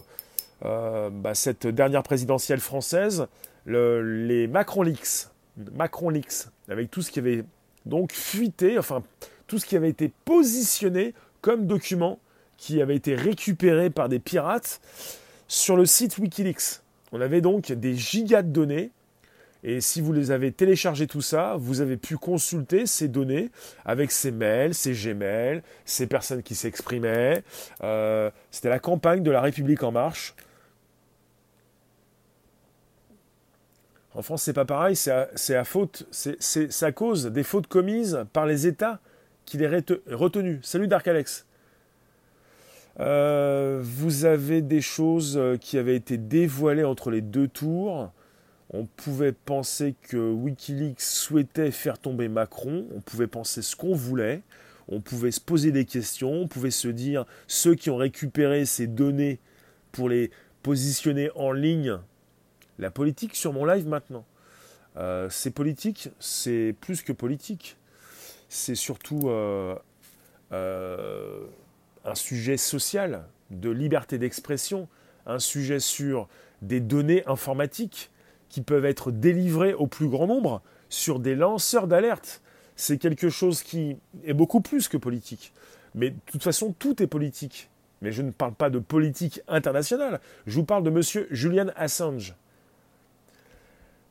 euh, 0.66 1.10
bah, 1.12 1.34
cette 1.34 1.66
dernière 1.66 2.04
présidentielle 2.04 2.60
française, 2.60 3.26
les 3.66 4.46
Macron 4.46 4.84
Leaks. 4.84 5.30
Macron 5.74 6.10
Leaks, 6.12 6.46
avec 6.70 6.92
tout 6.92 7.02
ce 7.02 7.10
qui 7.10 7.18
avait 7.18 7.44
donc 7.88 8.12
fuité, 8.12 8.78
enfin, 8.78 9.02
tout 9.48 9.58
ce 9.58 9.66
qui 9.66 9.76
avait 9.76 9.90
été 9.90 10.12
positionné 10.26 11.16
comme 11.42 11.66
document 11.66 12.20
qui 12.56 12.84
avait 12.84 12.96
été 12.96 13.16
récupéré 13.16 13.90
par 13.90 14.10
des 14.10 14.20
pirates 14.20 14.80
sur 15.48 15.76
le 15.76 15.88
site 15.88 16.20
Wikileaks. 16.20 16.82
On 17.12 17.20
avait 17.20 17.42
donc 17.42 17.72
des 17.72 17.96
gigas 17.96 18.44
de 18.44 18.52
données 18.52 18.92
et 19.64 19.82
si 19.82 20.00
vous 20.00 20.14
les 20.14 20.32
avez 20.32 20.52
téléchargés 20.52 21.08
tout 21.08 21.22
ça, 21.22 21.56
vous 21.58 21.82
avez 21.82 21.98
pu 21.98 22.18
consulter 22.18 22.86
ces 22.86 23.10
données 23.10 23.52
avec 23.84 24.12
ces 24.12 24.32
mails, 24.32 24.74
ces 24.74 24.94
Gmail, 24.94 25.62
ces 25.84 26.08
personnes 26.08 26.44
qui 26.44 26.56
s'exprimaient. 26.56 27.44
Euh, 27.84 28.32
c'était 28.52 28.70
la 28.70 28.80
campagne 28.80 29.22
de 29.22 29.32
la 29.32 29.42
République 29.42 29.84
en 29.84 29.92
marche. 29.92 30.34
En 34.16 34.22
France, 34.22 34.44
c'est 34.44 34.54
pas 34.54 34.66
pareil, 34.66 34.96
c'est 34.96 35.12
à, 35.12 35.64
faute, 35.64 36.08
c'est 36.12 36.84
à 36.84 36.92
cause 36.92 37.28
des 37.28 37.44
fautes 37.44 37.68
commises 37.68 38.26
par 38.34 38.46
les 38.46 38.66
États 38.66 39.00
qu'il 39.46 39.62
est 39.62 39.68
retenu. 40.12 40.60
Salut 40.64 40.88
Dark 40.88 41.08
Alex. 41.08 41.46
Euh, 43.00 43.80
vous 43.82 44.26
avez 44.26 44.62
des 44.62 44.82
choses 44.82 45.40
qui 45.62 45.78
avaient 45.78 45.96
été 45.96 46.18
dévoilées 46.18 46.84
entre 46.84 47.12
les 47.12 47.22
deux 47.22 47.48
tours. 47.48 48.12
On 48.72 48.86
pouvait 48.86 49.32
penser 49.32 49.96
que 50.02 50.18
Wikileaks 50.18 51.02
souhaitait 51.02 51.72
faire 51.72 51.98
tomber 51.98 52.28
Macron, 52.28 52.86
on 52.96 53.02
pouvait 53.02 53.28
penser 53.28 53.62
ce 53.62 53.76
qu'on 53.76 53.96
voulait, 53.96 54.44
on 54.88 55.02
pouvait 55.02 55.32
se 55.32 55.42
poser 55.42 55.72
des 55.72 55.86
questions, 55.86 56.32
on 56.32 56.48
pouvait 56.48 56.72
se 56.72 56.88
dire 56.88 57.26
ceux 57.48 57.76
qui 57.76 57.90
ont 57.90 57.98
récupéré 57.98 58.66
ces 58.66 58.88
données 58.88 59.40
pour 59.92 60.10
les 60.10 60.32
positionner 60.62 61.32
en 61.36 61.52
ligne. 61.52 61.98
La 62.78 62.92
politique 62.92 63.36
sur 63.36 63.54
mon 63.54 63.66
live 63.66 63.88
maintenant. 63.88 64.26
Euh, 64.98 65.30
c'est 65.30 65.52
politique, 65.52 66.10
c'est 66.20 66.76
plus 66.82 67.02
que 67.02 67.14
politique. 67.14 67.78
C'est 68.50 68.76
surtout 68.76 69.30
euh, 69.30 69.76
euh, 70.52 71.46
un 72.06 72.16
sujet 72.16 72.58
social, 72.58 73.26
de 73.52 73.70
liberté 73.70 74.18
d'expression, 74.18 74.88
un 75.26 75.40
sujet 75.40 75.80
sur 75.80 76.28
des 76.62 76.80
données 76.80 77.24
informatiques, 77.28 78.12
qui 78.50 78.62
peuvent 78.62 78.86
être 78.86 79.12
délivrés 79.12 79.74
au 79.74 79.88
plus 79.88 80.08
grand 80.08 80.28
nombre 80.28 80.62
sur 80.90 81.20
des 81.20 81.36
lanceurs 81.36 81.88
d'alerte. 81.88 82.42
C'est 82.76 82.98
quelque 82.98 83.30
chose 83.30 83.62
qui 83.62 83.98
est 84.24 84.34
beaucoup 84.34 84.62
plus 84.62 84.88
que 84.88 84.98
politique. 84.98 85.54
Mais 85.96 86.12
de 86.12 86.16
toute 86.26 86.44
façon, 86.44 86.74
tout 86.78 87.02
est 87.02 87.08
politique. 87.08 87.70
Mais 88.02 88.12
je 88.12 88.22
ne 88.22 88.32
parle 88.32 88.54
pas 88.54 88.70
de 88.70 88.80
politique 88.80 89.42
internationale. 89.48 90.22
Je 90.48 90.56
vous 90.56 90.66
parle 90.66 90.84
de 90.84 90.90
monsieur 90.90 91.28
Julian 91.32 91.68
Assange. 91.76 92.36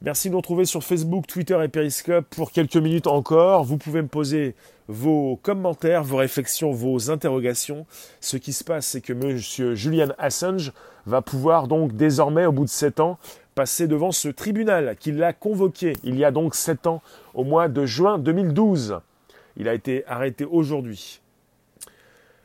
Merci 0.00 0.28
de 0.28 0.32
nous 0.32 0.38
retrouver 0.38 0.64
sur 0.64 0.84
Facebook, 0.84 1.26
Twitter 1.26 1.58
et 1.64 1.66
Periscope 1.66 2.26
pour 2.30 2.52
quelques 2.52 2.76
minutes 2.76 3.08
encore. 3.08 3.64
Vous 3.64 3.78
pouvez 3.78 4.00
me 4.00 4.06
poser 4.06 4.54
vos 4.86 5.36
commentaires, 5.42 6.04
vos 6.04 6.18
réflexions, 6.18 6.70
vos 6.70 7.10
interrogations. 7.10 7.84
Ce 8.20 8.36
qui 8.36 8.52
se 8.52 8.62
passe, 8.62 8.86
c'est 8.86 9.00
que 9.00 9.12
monsieur 9.12 9.74
Julian 9.74 10.10
Assange 10.16 10.72
va 11.06 11.20
pouvoir 11.20 11.66
donc 11.66 11.96
désormais, 11.96 12.46
au 12.46 12.52
bout 12.52 12.64
de 12.64 12.70
sept 12.70 13.00
ans, 13.00 13.18
passer 13.58 13.88
devant 13.88 14.12
ce 14.12 14.28
tribunal 14.28 14.94
qui 15.00 15.10
l'a 15.10 15.32
convoqué 15.32 15.94
il 16.04 16.16
y 16.16 16.24
a 16.24 16.30
donc 16.30 16.54
sept 16.54 16.86
ans, 16.86 17.02
au 17.34 17.42
mois 17.42 17.66
de 17.66 17.86
juin 17.86 18.16
2012. 18.16 19.00
Il 19.56 19.68
a 19.68 19.74
été 19.74 20.06
arrêté 20.06 20.44
aujourd'hui. 20.44 21.20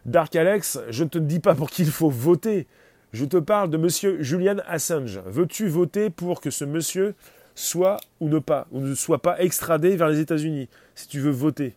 Dark 0.05 0.35
Alex, 0.35 0.79
je 0.89 1.03
ne 1.03 1.09
te 1.09 1.19
dis 1.19 1.39
pas 1.39 1.53
pour 1.53 1.69
qui 1.69 1.83
il 1.83 1.91
faut 1.91 2.09
voter. 2.09 2.65
Je 3.11 3.25
te 3.25 3.37
parle 3.37 3.69
de 3.69 3.77
monsieur 3.77 4.23
Julian 4.23 4.57
Assange. 4.65 5.19
Veux-tu 5.27 5.67
voter 5.67 6.09
pour 6.09 6.41
que 6.41 6.49
ce 6.49 6.65
monsieur 6.65 7.13
soit 7.53 7.97
ou 8.19 8.27
ne 8.27 8.39
pas, 8.39 8.65
ou 8.71 8.79
ne 8.79 8.95
soit 8.95 9.21
pas 9.21 9.39
extradé 9.39 9.95
vers 9.95 10.09
les 10.09 10.19
États-Unis, 10.19 10.67
si 10.95 11.07
tu 11.07 11.19
veux 11.19 11.29
voter? 11.29 11.75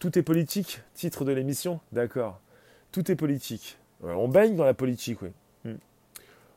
Tout 0.00 0.18
est 0.18 0.22
politique, 0.22 0.80
titre 0.94 1.24
de 1.24 1.30
l'émission? 1.30 1.78
D'accord. 1.92 2.40
Tout 2.90 3.12
est 3.12 3.16
politique. 3.16 3.78
On 4.02 4.26
baigne 4.26 4.56
dans 4.56 4.64
la 4.64 4.74
politique, 4.74 5.22
oui. 5.22 5.30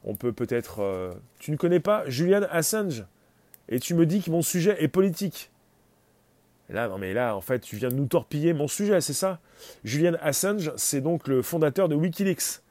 On 0.09 0.15
peut 0.15 0.31
peut-être... 0.31 0.81
Euh, 0.81 1.11
tu 1.37 1.51
ne 1.51 1.57
connais 1.57 1.81
pas 1.81 2.09
Julian 2.09 2.43
Assange 2.49 3.03
Et 3.67 3.81
tu 3.81 3.93
me 3.93 4.05
dis 4.05 4.21
que 4.21 4.31
mon 4.31 4.41
sujet 4.41 4.81
est 4.81 4.87
politique. 4.87 5.51
là, 6.69 6.87
non 6.87 6.97
mais 6.97 7.13
là, 7.13 7.35
en 7.35 7.41
fait, 7.41 7.59
tu 7.59 7.75
viens 7.75 7.89
de 7.89 7.95
nous 7.95 8.05
torpiller 8.05 8.53
mon 8.53 8.69
sujet, 8.69 9.01
c'est 9.01 9.11
ça? 9.11 9.41
Julian 9.83 10.13
Assange, 10.21 10.71
c'est 10.77 11.01
donc 11.01 11.27
le 11.27 11.41
fondateur 11.41 11.89
de 11.89 11.95
Wikileaks, 11.95 12.61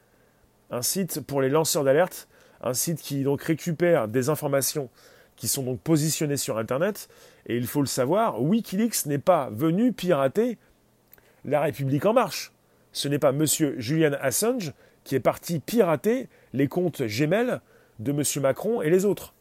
un 0.71 0.81
site 0.81 1.21
pour 1.21 1.43
les 1.43 1.51
lanceurs 1.51 1.85
d'alerte, 1.85 2.27
un 2.63 2.73
site 2.73 3.03
qui 3.03 3.23
donc 3.23 3.43
récupère 3.43 4.09
des 4.09 4.31
informations 4.31 4.89
qui 5.37 5.47
sont 5.47 5.63
donc 5.63 5.79
positionnées 5.81 6.39
sur 6.39 6.57
Internet. 6.57 7.11
Et 7.45 7.59
il 7.59 7.67
faut 7.67 7.83
le 7.83 7.87
savoir, 7.87 8.43
Wikileaks 8.43 9.05
n'est 9.05 9.19
pas 9.19 9.51
venu 9.53 9.93
pirater 9.93 10.57
la 11.45 11.61
République 11.61 12.07
en 12.07 12.15
marche. 12.15 12.55
Ce 12.93 13.09
n'est 13.09 13.19
pas 13.19 13.33
Monsieur 13.33 13.75
Julian 13.79 14.13
Assange 14.23 14.73
qui 15.07 15.15
est 15.15 15.21
parti 15.21 15.61
pirater 15.61 16.29
les 16.53 16.67
comptes 16.67 17.01
Gmail 17.01 17.61
de 18.01 18.11
M. 18.11 18.43
Macron 18.43 18.83
et 18.83 18.91
les 18.91 19.05
autres. 19.05 19.35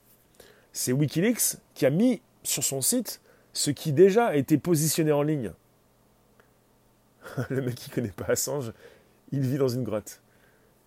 C'est 0.74 0.92
Wikileaks 0.92 1.58
qui 1.74 1.88
a 1.88 1.90
mis 1.90 2.22
sur 2.44 2.64
son 2.64 2.82
site 2.82 3.20
ce 3.52 3.72
qui 3.72 3.92
déjà 3.92 4.36
été 4.36 4.60
positionné 4.60 5.12
en 5.12 5.24
ligne. 5.24 5.54
Le 7.50 7.64
mec 7.64 7.74
qui 7.74 7.90
connaît 7.90 8.14
pas 8.16 8.26
Assange, 8.28 8.74
il 9.32 9.42
vit 9.42 9.58
dans 9.58 9.68
une 9.68 9.84
grotte. 9.84 10.22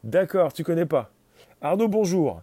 D'accord, 0.05 0.53
tu 0.53 0.63
connais 0.63 0.87
pas. 0.87 1.11
Arnaud, 1.61 1.89
bonjour. 1.89 2.43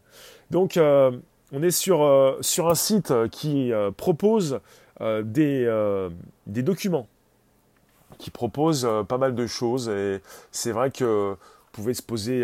Donc, 0.51 0.75
euh, 0.75 1.17
on 1.53 1.63
est 1.63 1.71
sur, 1.71 2.03
euh, 2.03 2.41
un 2.57 2.75
site 2.75 3.13
qui 3.31 3.71
euh, 3.71 3.91
propose 3.91 4.59
des, 4.99 6.09
des, 6.47 6.63
documents, 6.63 7.07
qui 8.17 8.29
propose 8.29 8.88
pas 9.07 9.17
mal 9.17 9.36
de 9.36 9.47
choses. 9.47 9.88
Et 9.88 10.21
c'est 10.51 10.71
vrai 10.71 10.91
que 10.91 11.38
pouvez 11.82 11.93
se 11.93 12.01
poser 12.01 12.43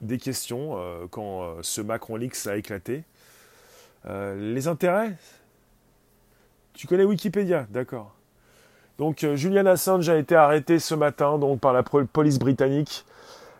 des 0.00 0.18
questions 0.18 0.76
euh, 0.76 1.06
quand 1.10 1.42
euh, 1.42 1.54
ce 1.62 1.80
Macron 1.80 2.16
Leaks 2.16 2.46
a 2.46 2.56
éclaté. 2.56 3.04
Euh, 4.06 4.54
les 4.54 4.68
intérêts? 4.68 5.16
Tu 6.74 6.86
connais 6.86 7.04
Wikipédia, 7.04 7.66
d'accord. 7.70 8.14
Donc 8.98 9.24
Julian 9.34 9.66
Assange 9.66 10.08
a 10.08 10.16
été 10.16 10.34
arrêté 10.34 10.78
ce 10.78 10.94
matin 10.94 11.38
donc, 11.38 11.60
par 11.60 11.72
la 11.72 11.82
police 11.82 12.38
britannique 12.38 13.04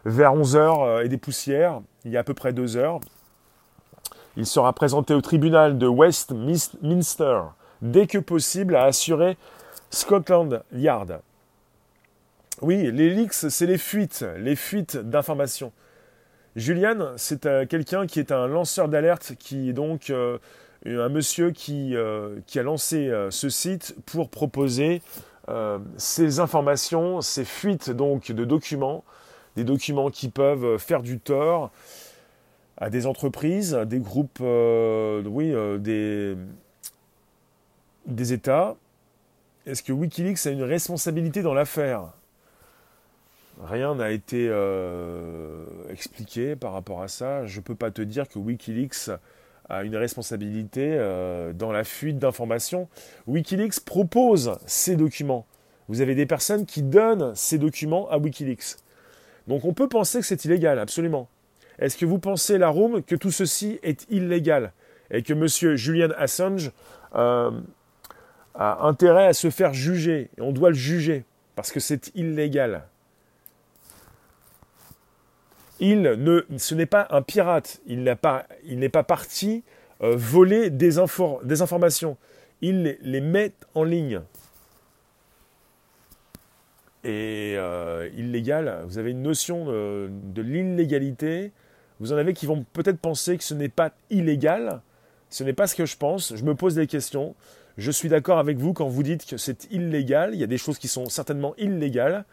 vers 0.05 0.35
11h 0.35 1.05
et 1.05 1.09
des 1.09 1.17
poussières, 1.17 1.81
il 2.05 2.11
y 2.11 2.17
a 2.17 2.21
à 2.21 2.25
peu 2.25 2.35
près 2.35 2.53
deux 2.53 2.77
heures. 2.77 3.01
Il 4.37 4.47
sera 4.47 4.73
présenté 4.73 5.15
au 5.15 5.21
tribunal 5.21 5.79
de 5.79 5.87
Westminster 5.87 7.41
dès 7.83 8.07
que 8.07 8.19
possible, 8.19 8.75
a 8.75 8.85
assuré 8.85 9.37
Scotland 9.91 10.63
Yard. 10.73 11.21
Oui, 12.61 12.91
les 12.91 13.11
leaks, 13.11 13.35
c'est 13.35 13.67
les 13.67 13.79
fuites, 13.79 14.25
les 14.39 14.57
fuites 14.57 14.97
d'informations. 14.97 15.73
Julian, 16.57 17.13
c'est 17.17 17.47
euh, 17.47 17.67
quelqu'un 17.67 18.07
qui 18.07 18.19
est 18.19 18.33
un 18.33 18.49
lanceur 18.49 18.89
d'alerte, 18.89 19.35
qui 19.39 19.69
est 19.69 19.73
donc 19.73 20.11
euh, 20.11 20.39
un 20.85 21.09
monsieur 21.09 21.53
qui, 21.53 21.95
euh, 21.95 22.41
a 22.53 22.63
lancé 22.63 23.13
ce 23.31 23.49
site 23.49 23.95
pour 24.07 24.29
proposer 24.29 25.03
ces 25.97 26.41
informations, 26.41 27.23
ces 27.23 27.47
fuites 27.47 27.91
donc 27.91 28.33
de 28.33 28.45
documents, 28.45 29.03
des 29.57 29.65
documents 29.65 30.11
qui 30.11 30.29
peuvent 30.29 30.77
faire 30.77 31.03
du 31.03 31.19
tort 31.21 31.71
à 32.77 32.91
des 32.91 33.07
entreprises, 33.07 33.75
à 33.75 33.87
des 33.87 33.99
groupes, 33.99 34.41
oui, 34.41 35.55
des, 35.79 36.37
des 38.05 38.33
États. 38.35 38.77
Est-ce 39.65 39.83
que 39.83 39.93
Wikileaks 39.93 40.47
a 40.47 40.51
une 40.51 40.65
responsabilité 40.65 41.41
dans 41.41 41.55
l'affaire? 41.55 42.13
Rien 43.61 43.97
n'a 43.97 44.11
été 44.11 44.49
euh, 44.49 45.65
expliqué 45.91 46.55
par 46.55 46.73
rapport 46.73 47.03
à 47.03 47.09
ça. 47.09 47.45
Je 47.45 47.59
ne 47.59 47.63
peux 47.63 47.75
pas 47.75 47.91
te 47.91 48.03
dire 48.03 48.29
que 48.29 48.39
Wikileaks 48.39 49.11
a 49.69 49.83
une 49.83 49.97
responsabilité 49.97 50.95
euh, 50.97 51.53
dans 51.53 51.73
la 51.73 51.83
fuite 51.83 52.19
d'informations. 52.19 52.89
Wikileaks 53.27 53.81
propose 53.85 54.59
ces 54.67 54.95
documents. 54.95 55.45
Vous 55.89 56.01
avez 56.01 56.15
des 56.15 56.27
personnes 56.27 56.67
qui 56.67 56.83
donnent 56.83 57.35
ces 57.35 57.59
documents 57.59 58.09
à 58.11 58.19
Wikileaks. 58.19 58.77
Donc 59.49 59.65
on 59.65 59.73
peut 59.73 59.89
penser 59.89 60.21
que 60.21 60.27
c'est 60.27 60.45
illégal, 60.45 60.79
absolument. 60.79 61.29
Est-ce 61.81 61.97
que 61.97 62.07
vous 62.07 62.19
pensez, 62.19 62.59
la 62.59 62.73
que 63.07 63.17
tout 63.17 63.31
ceci 63.31 63.81
est 63.83 64.07
illégal 64.11 64.73
et 65.11 65.23
que 65.23 65.33
M. 65.33 65.77
Julian 65.77 66.11
Assange 66.17 66.71
euh, 67.15 67.51
a 68.55 68.87
intérêt 68.87 69.27
à 69.27 69.33
se 69.33 69.51
faire 69.51 69.73
juger? 69.73 70.31
Et 70.37 70.43
on 70.43 70.53
doit 70.53 70.71
le 70.71 70.77
juger 70.77 71.25
parce 71.57 71.73
que 71.73 71.81
c'est 71.81 72.15
illégal 72.15 72.85
il 75.81 76.03
ne, 76.03 76.45
ce 76.57 76.75
n'est 76.75 76.87
pas 76.87 77.07
un 77.11 77.23
pirate, 77.23 77.81
il 77.87 78.03
n'est 78.03 78.17
pas, 78.17 78.47
pas, 78.93 79.03
parti 79.03 79.65
euh, 80.03 80.15
voler 80.17 80.71
des, 80.71 80.99
informations, 80.99 82.17
il 82.61 82.99
les, 83.03 83.21
met 83.21 83.53
en 83.75 83.85
ligne. 83.85 84.21
Et 87.05 87.55
euh, 87.57 88.09
illégal, 88.17 88.83
vous 88.87 88.99
avez 88.99 89.13
une 89.13 89.23
notion 89.23 89.67
de, 89.67 90.11
de 90.11 90.43
l'illégalité, 90.43 91.53
vous 92.01 92.13
en 92.13 92.17
avez 92.17 92.35
qui 92.35 92.47
vont 92.47 92.65
peut-être 92.73 92.99
penser 92.99 93.39
que 93.39 93.45
ce 93.45 93.55
n'est 93.55 93.69
pas 93.69 93.93
illégal, 94.11 94.81
ce 95.31 95.45
n'est 95.45 95.53
pas 95.53 95.67
ce 95.67 95.75
que 95.75 95.87
je 95.87 95.97
pense, 95.97 96.35
je 96.35 96.45
me 96.45 96.55
pose 96.55 96.75
des 96.75 96.87
questions, 96.87 97.35
je 97.79 97.93
suis 97.93 98.09
d'accord 98.09 98.39
avec 98.39 98.59
vous 98.59 98.73
quand 98.73 98.89
vous 98.89 99.05
dites 99.05 99.25
que 99.25 99.37
c'est 99.37 99.71
illégal, 99.71 100.35
il 100.35 100.41
y 100.41 100.45
a 100.45 100.49
des 100.49 100.59
choses 100.59 100.79
qui 100.79 100.89
sont 100.89 101.09
certainement 101.09 101.55
illégales, 101.59 102.25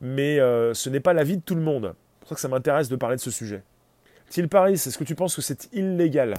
mais 0.00 0.38
euh, 0.38 0.72
ce 0.72 0.88
n'est 0.88 1.00
pas 1.00 1.12
l'avis 1.12 1.36
de 1.36 1.42
tout 1.42 1.56
le 1.56 1.62
monde. 1.62 1.94
Pour 2.24 2.30
ça 2.30 2.36
que 2.36 2.40
ça 2.40 2.48
m'intéresse 2.48 2.88
de 2.88 2.96
parler 2.96 3.16
de 3.16 3.20
ce 3.20 3.30
sujet. 3.30 3.62
Til 4.30 4.48
Paris, 4.48 4.72
est-ce 4.72 4.96
que 4.96 5.04
tu 5.04 5.14
penses 5.14 5.36
que 5.36 5.42
c'est 5.42 5.68
illégal 5.74 6.36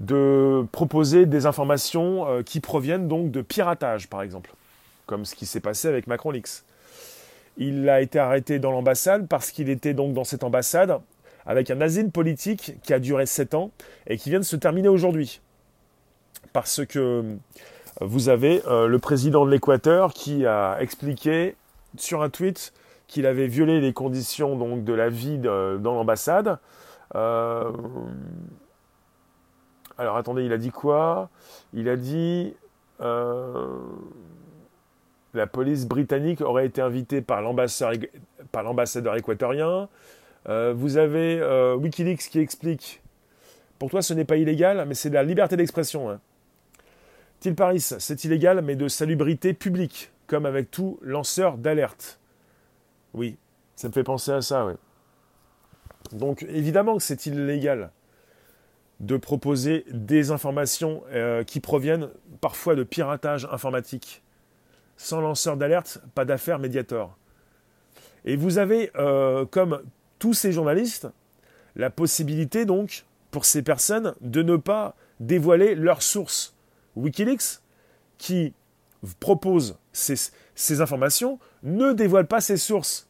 de 0.00 0.66
proposer 0.72 1.24
des 1.24 1.46
informations 1.46 2.28
euh, 2.28 2.42
qui 2.42 2.58
proviennent 2.58 3.06
donc 3.06 3.30
de 3.30 3.42
piratage, 3.42 4.08
par 4.08 4.22
exemple, 4.22 4.52
comme 5.06 5.24
ce 5.24 5.36
qui 5.36 5.46
s'est 5.46 5.60
passé 5.60 5.86
avec 5.86 6.08
Macron 6.08 6.32
Leaks 6.32 6.64
Il 7.58 7.88
a 7.88 8.00
été 8.00 8.18
arrêté 8.18 8.58
dans 8.58 8.72
l'ambassade 8.72 9.28
parce 9.28 9.52
qu'il 9.52 9.70
était 9.70 9.94
donc 9.94 10.14
dans 10.14 10.24
cette 10.24 10.42
ambassade 10.42 10.98
avec 11.46 11.70
un 11.70 11.80
asile 11.80 12.10
politique 12.10 12.74
qui 12.82 12.92
a 12.92 12.98
duré 12.98 13.24
7 13.24 13.54
ans 13.54 13.70
et 14.08 14.16
qui 14.16 14.30
vient 14.30 14.40
de 14.40 14.44
se 14.44 14.56
terminer 14.56 14.88
aujourd'hui. 14.88 15.40
Parce 16.52 16.84
que 16.84 16.98
euh, 16.98 17.36
vous 18.00 18.28
avez 18.30 18.62
euh, 18.66 18.88
le 18.88 18.98
président 18.98 19.46
de 19.46 19.52
l'Équateur 19.52 20.12
qui 20.12 20.44
a 20.44 20.76
expliqué 20.80 21.54
sur 21.96 22.22
un 22.22 22.30
tweet 22.30 22.72
qu'il 23.06 23.26
avait 23.26 23.46
violé 23.46 23.80
les 23.80 23.92
conditions 23.92 24.56
donc, 24.56 24.84
de 24.84 24.92
la 24.92 25.08
vie 25.08 25.38
dans 25.38 25.78
l'ambassade. 25.78 26.58
Euh, 27.14 27.70
alors 29.98 30.16
attendez, 30.16 30.44
il 30.44 30.52
a 30.52 30.58
dit 30.58 30.70
quoi? 30.70 31.30
Il 31.72 31.88
a 31.88 31.96
dit 31.96 32.54
euh, 33.00 33.78
la 35.34 35.46
police 35.46 35.86
britannique 35.86 36.40
aurait 36.40 36.66
été 36.66 36.80
invitée 36.80 37.22
par 37.22 37.42
l'ambassadeur 37.42 39.16
équatorien. 39.16 39.88
Euh, 40.48 40.72
vous 40.76 40.96
avez 40.96 41.42
Wikileaks 41.76 42.28
qui 42.30 42.40
explique 42.40 43.02
pour 43.78 43.90
toi 43.90 44.02
ce 44.02 44.14
n'est 44.14 44.24
pas 44.24 44.36
illégal, 44.36 44.84
mais 44.86 44.94
c'est 44.94 45.10
de 45.10 45.14
la 45.14 45.22
liberté 45.22 45.56
d'expression. 45.56 46.10
Hein. 46.10 46.20
Paris, 47.56 47.80
c'est 47.80 48.24
illégal, 48.24 48.60
mais 48.62 48.74
de 48.74 48.88
salubrité 48.88 49.52
publique, 49.52 50.10
comme 50.26 50.46
avec 50.46 50.70
tout 50.70 50.98
lanceur 51.02 51.58
d'alerte. 51.58 52.18
Oui, 53.16 53.36
ça 53.74 53.88
me 53.88 53.92
fait 53.92 54.04
penser 54.04 54.30
à 54.30 54.42
ça, 54.42 54.66
oui. 54.66 54.74
Donc 56.12 56.44
évidemment 56.48 56.96
que 56.96 57.02
c'est 57.02 57.26
illégal 57.26 57.90
de 59.00 59.16
proposer 59.16 59.84
des 59.90 60.30
informations 60.30 61.02
euh, 61.10 61.42
qui 61.44 61.60
proviennent 61.60 62.08
parfois 62.40 62.74
de 62.74 62.82
piratage 62.82 63.46
informatique. 63.50 64.22
Sans 64.96 65.20
lanceur 65.20 65.56
d'alerte, 65.56 66.00
pas 66.14 66.24
d'affaire 66.24 66.58
médiator. 66.58 67.18
Et 68.24 68.36
vous 68.36 68.58
avez, 68.58 68.90
euh, 68.96 69.44
comme 69.44 69.82
tous 70.18 70.32
ces 70.32 70.52
journalistes, 70.52 71.08
la 71.74 71.90
possibilité 71.90 72.64
donc 72.64 73.04
pour 73.30 73.44
ces 73.44 73.62
personnes 73.62 74.14
de 74.22 74.42
ne 74.42 74.56
pas 74.56 74.96
dévoiler 75.20 75.74
leurs 75.74 76.02
sources. 76.02 76.54
Wikileaks, 76.96 77.60
qui 78.16 78.54
propose 79.20 79.76
ces 79.92 80.80
informations, 80.80 81.38
ne 81.62 81.92
dévoile 81.92 82.26
pas 82.26 82.40
ses 82.40 82.56
sources. 82.56 83.05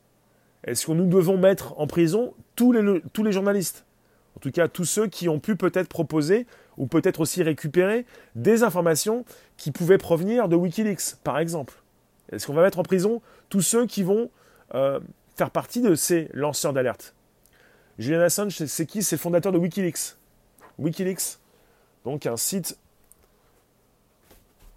Est-ce 0.67 0.87
que 0.87 0.93
nous 0.93 1.07
devons 1.07 1.39
mettre 1.39 1.79
en 1.79 1.87
prison 1.87 2.35
tous 2.57 2.73
les, 2.73 3.33
journalistes? 3.33 3.87
En 4.37 4.41
tout 4.41 4.51
cas, 4.51 4.69
tous 4.69 4.85
ceux 4.85 5.07
qui 5.07 5.29
ont 5.29 5.39
pu 5.39 5.57
peut-être 5.57 5.89
proposer 5.89 6.47
ou 6.77 6.87
peut-être 6.87 7.21
aussi 7.21 7.43
récupérer 7.43 8.05
des 8.35 8.65
informations 8.65 9.25
qui 9.57 9.71
pouvaient 9.71 9.99
provenir 9.99 10.49
de 10.49 10.57
Wikileaks, 10.57 11.17
par 11.23 11.39
exemple. 11.39 11.75
Est-ce 12.33 12.47
qu'on 12.47 12.53
va 12.53 12.63
mettre 12.63 12.81
en 12.81 12.83
prison 12.83 13.23
tous 13.49 13.63
ceux 13.63 13.87
qui 13.87 14.03
vont 14.03 14.31
euh, 14.75 15.01
faire 15.37 15.51
partie 15.51 15.81
de 15.81 15.95
ces 15.95 16.29
lanceurs 16.35 16.73
d'alerte? 16.73 17.15
Julian 17.99 18.21
Assange, 18.21 18.53
c'est 18.53 18.87
qui? 18.87 19.03
C'est 19.03 19.17
le 19.17 19.21
fondateur 19.21 19.53
de 19.53 19.59
Wikileaks. 19.59 20.17
Wikileaks, 20.79 21.39
donc 22.05 22.27
un 22.27 22.37
site 22.37 22.79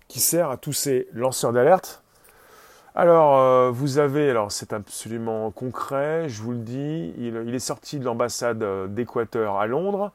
qui 0.08 0.20
sert 0.20 0.50
à 0.50 0.58
tous 0.58 0.74
ces 0.74 1.08
lanceurs 1.14 1.52
d'alerte 1.52 2.04
alors, 3.00 3.38
euh, 3.38 3.72
vous 3.72 3.98
avez, 3.98 4.30
alors 4.30 4.52
c'est 4.52 4.74
absolument 4.74 5.52
concret, 5.52 6.28
je 6.28 6.42
vous 6.42 6.52
le 6.52 6.58
dis, 6.58 7.14
il, 7.18 7.56
est 7.56 7.60
sorti 7.60 7.98
de 7.98 8.04
l'ambassade 8.04 8.62
euh, 8.62 8.88
d'Équateur 8.88 9.56
à 9.56 9.68
Londres 9.68 10.12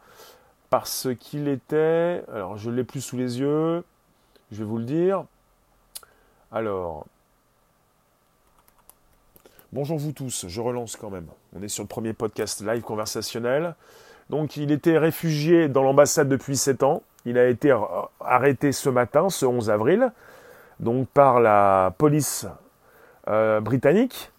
parce 0.68 1.08
qu'il 1.18 1.48
était, 1.48 2.22
alors 2.30 2.58
je 2.58 2.68
ne 2.68 2.76
l'ai 2.76 2.84
plus 2.84 3.00
sous 3.00 3.16
les 3.16 3.40
yeux, 3.40 3.82
je 4.52 4.58
vais 4.58 4.64
vous 4.64 4.76
le 4.76 4.84
dire. 4.84 5.24
Alors, 6.52 7.06
bonjour 9.72 9.96
vous 9.96 10.12
tous, 10.12 10.44
je 10.46 10.60
relance 10.60 10.96
quand 10.96 11.08
même. 11.08 11.28
On 11.56 11.62
est 11.62 11.68
sur 11.68 11.84
le 11.84 11.88
premier 11.88 12.12
podcast 12.12 12.60
live 12.60 12.82
conversationnel. 12.82 13.76
Donc, 14.28 14.58
il 14.58 14.70
était 14.70 14.98
réfugié 14.98 15.68
dans 15.68 15.84
l'ambassade 15.84 16.28
depuis 16.28 16.58
7 16.58 16.82
ans. 16.82 17.02
Il 17.24 17.38
a 17.38 17.48
été 17.48 17.74
arrêté 18.20 18.72
ce 18.72 18.90
matin, 18.90 19.30
ce 19.30 19.46
11 19.46 19.70
avril, 19.70 20.12
donc 20.80 21.08
par 21.08 21.40
la 21.40 21.94
police 21.96 22.46
euh, 23.28 23.60
britannique. 23.60 24.32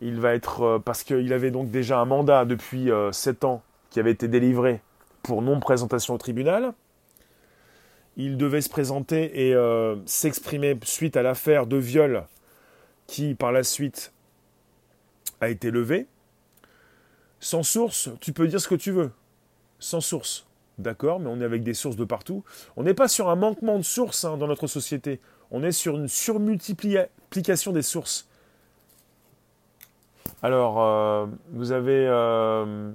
Il 0.00 0.20
va 0.20 0.34
être 0.34 0.62
euh, 0.62 0.78
parce 0.78 1.04
qu'il 1.04 1.32
avait 1.32 1.50
donc 1.50 1.70
déjà 1.70 1.98
un 1.98 2.04
mandat 2.04 2.44
depuis 2.44 2.90
7 3.12 3.44
euh, 3.44 3.46
ans 3.46 3.62
qui 3.90 4.00
avait 4.00 4.10
été 4.10 4.28
délivré 4.28 4.82
pour 5.22 5.42
non-présentation 5.42 6.14
au 6.14 6.18
tribunal. 6.18 6.72
Il 8.18 8.36
devait 8.36 8.60
se 8.60 8.68
présenter 8.70 9.50
et 9.50 9.54
s'exprimer 10.06 10.78
suite 10.84 11.18
à 11.18 11.22
l'affaire 11.22 11.66
de 11.66 11.76
viol 11.76 12.24
qui, 13.06 13.34
par 13.34 13.52
la 13.52 13.62
suite, 13.62 14.14
a 15.42 15.50
été 15.50 15.70
levée. 15.70 16.06
Sans 17.40 17.62
source, 17.62 18.08
tu 18.22 18.32
peux 18.32 18.48
dire 18.48 18.58
ce 18.58 18.68
que 18.68 18.74
tu 18.74 18.90
veux. 18.90 19.10
Sans 19.80 20.00
source. 20.00 20.46
D'accord, 20.78 21.20
mais 21.20 21.28
on 21.28 21.42
est 21.42 21.44
avec 21.44 21.62
des 21.62 21.74
sources 21.74 21.96
de 21.96 22.04
partout. 22.04 22.42
On 22.76 22.84
n'est 22.84 22.94
pas 22.94 23.08
sur 23.08 23.28
un 23.28 23.36
manquement 23.36 23.76
de 23.76 23.84
sources 23.84 24.24
hein, 24.24 24.38
dans 24.38 24.46
notre 24.46 24.66
société. 24.66 25.20
On 25.50 25.62
est 25.62 25.72
sur 25.72 25.96
une 25.96 26.08
surmultiplication 26.08 27.10
des 27.72 27.82
sources. 27.82 28.28
Alors, 30.42 30.82
euh, 30.82 31.26
vous 31.52 31.72
avez 31.72 32.06
euh, 32.08 32.92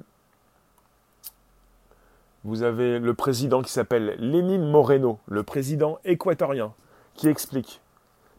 vous 2.44 2.64
avez 2.64 3.00
le 3.00 3.14
président 3.14 3.62
qui 3.62 3.72
s'appelle 3.72 4.16
Lénine 4.20 4.70
Moreno, 4.70 5.20
le 5.28 5.44
président 5.44 6.00
équatorien, 6.06 6.74
qui 7.14 7.28
explique 7.28 7.82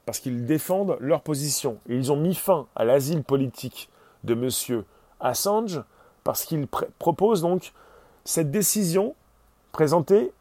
parce 0.05 0.19
qu'ils 0.19 0.47
défendent 0.47 0.97
leur 1.01 1.21
position. 1.21 1.79
ils 1.89 2.11
ont 2.11 2.17
mis 2.17 2.35
fin 2.35 2.67
à 2.75 2.85
l'asile 2.85 3.23
politique 3.23 3.89
de 4.25 4.35
M. 4.35 4.83
Assange 5.21 5.81
parce 6.25 6.45
qu'ils 6.45 6.67
proposent 6.99 7.43
donc 7.43 7.73
cette 8.25 8.51
décision 8.51 9.15
présentée 9.71 10.33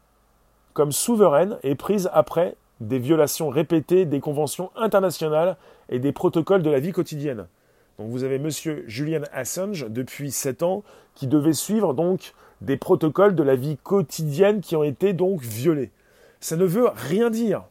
comme 0.74 0.90
souveraine 0.92 1.58
et 1.62 1.74
prise 1.74 2.10
après 2.12 2.56
des 2.80 2.98
violations 2.98 3.48
répétées 3.48 4.04
des 4.04 4.20
conventions 4.20 4.70
internationales 4.76 5.56
et 5.88 5.98
des 5.98 6.12
protocoles 6.12 6.62
de 6.62 6.70
la 6.70 6.80
vie 6.80 6.92
quotidienne. 6.92 7.46
Donc 7.98 8.10
vous 8.10 8.24
avez 8.24 8.38
monsieur 8.38 8.84
Julian 8.86 9.22
Assange 9.32 9.86
depuis 9.88 10.30
7 10.30 10.62
ans 10.62 10.82
qui 11.14 11.26
devait 11.26 11.52
suivre 11.52 11.94
donc 11.94 12.34
des 12.60 12.76
protocoles 12.76 13.34
de 13.34 13.42
la 13.42 13.56
vie 13.56 13.76
quotidienne 13.76 14.60
qui 14.60 14.76
ont 14.76 14.82
été 14.82 15.12
donc 15.12 15.40
violés. 15.42 15.90
Ça 16.40 16.56
ne 16.56 16.64
veut 16.64 16.88
rien 16.94 17.30
dire. 17.30 17.64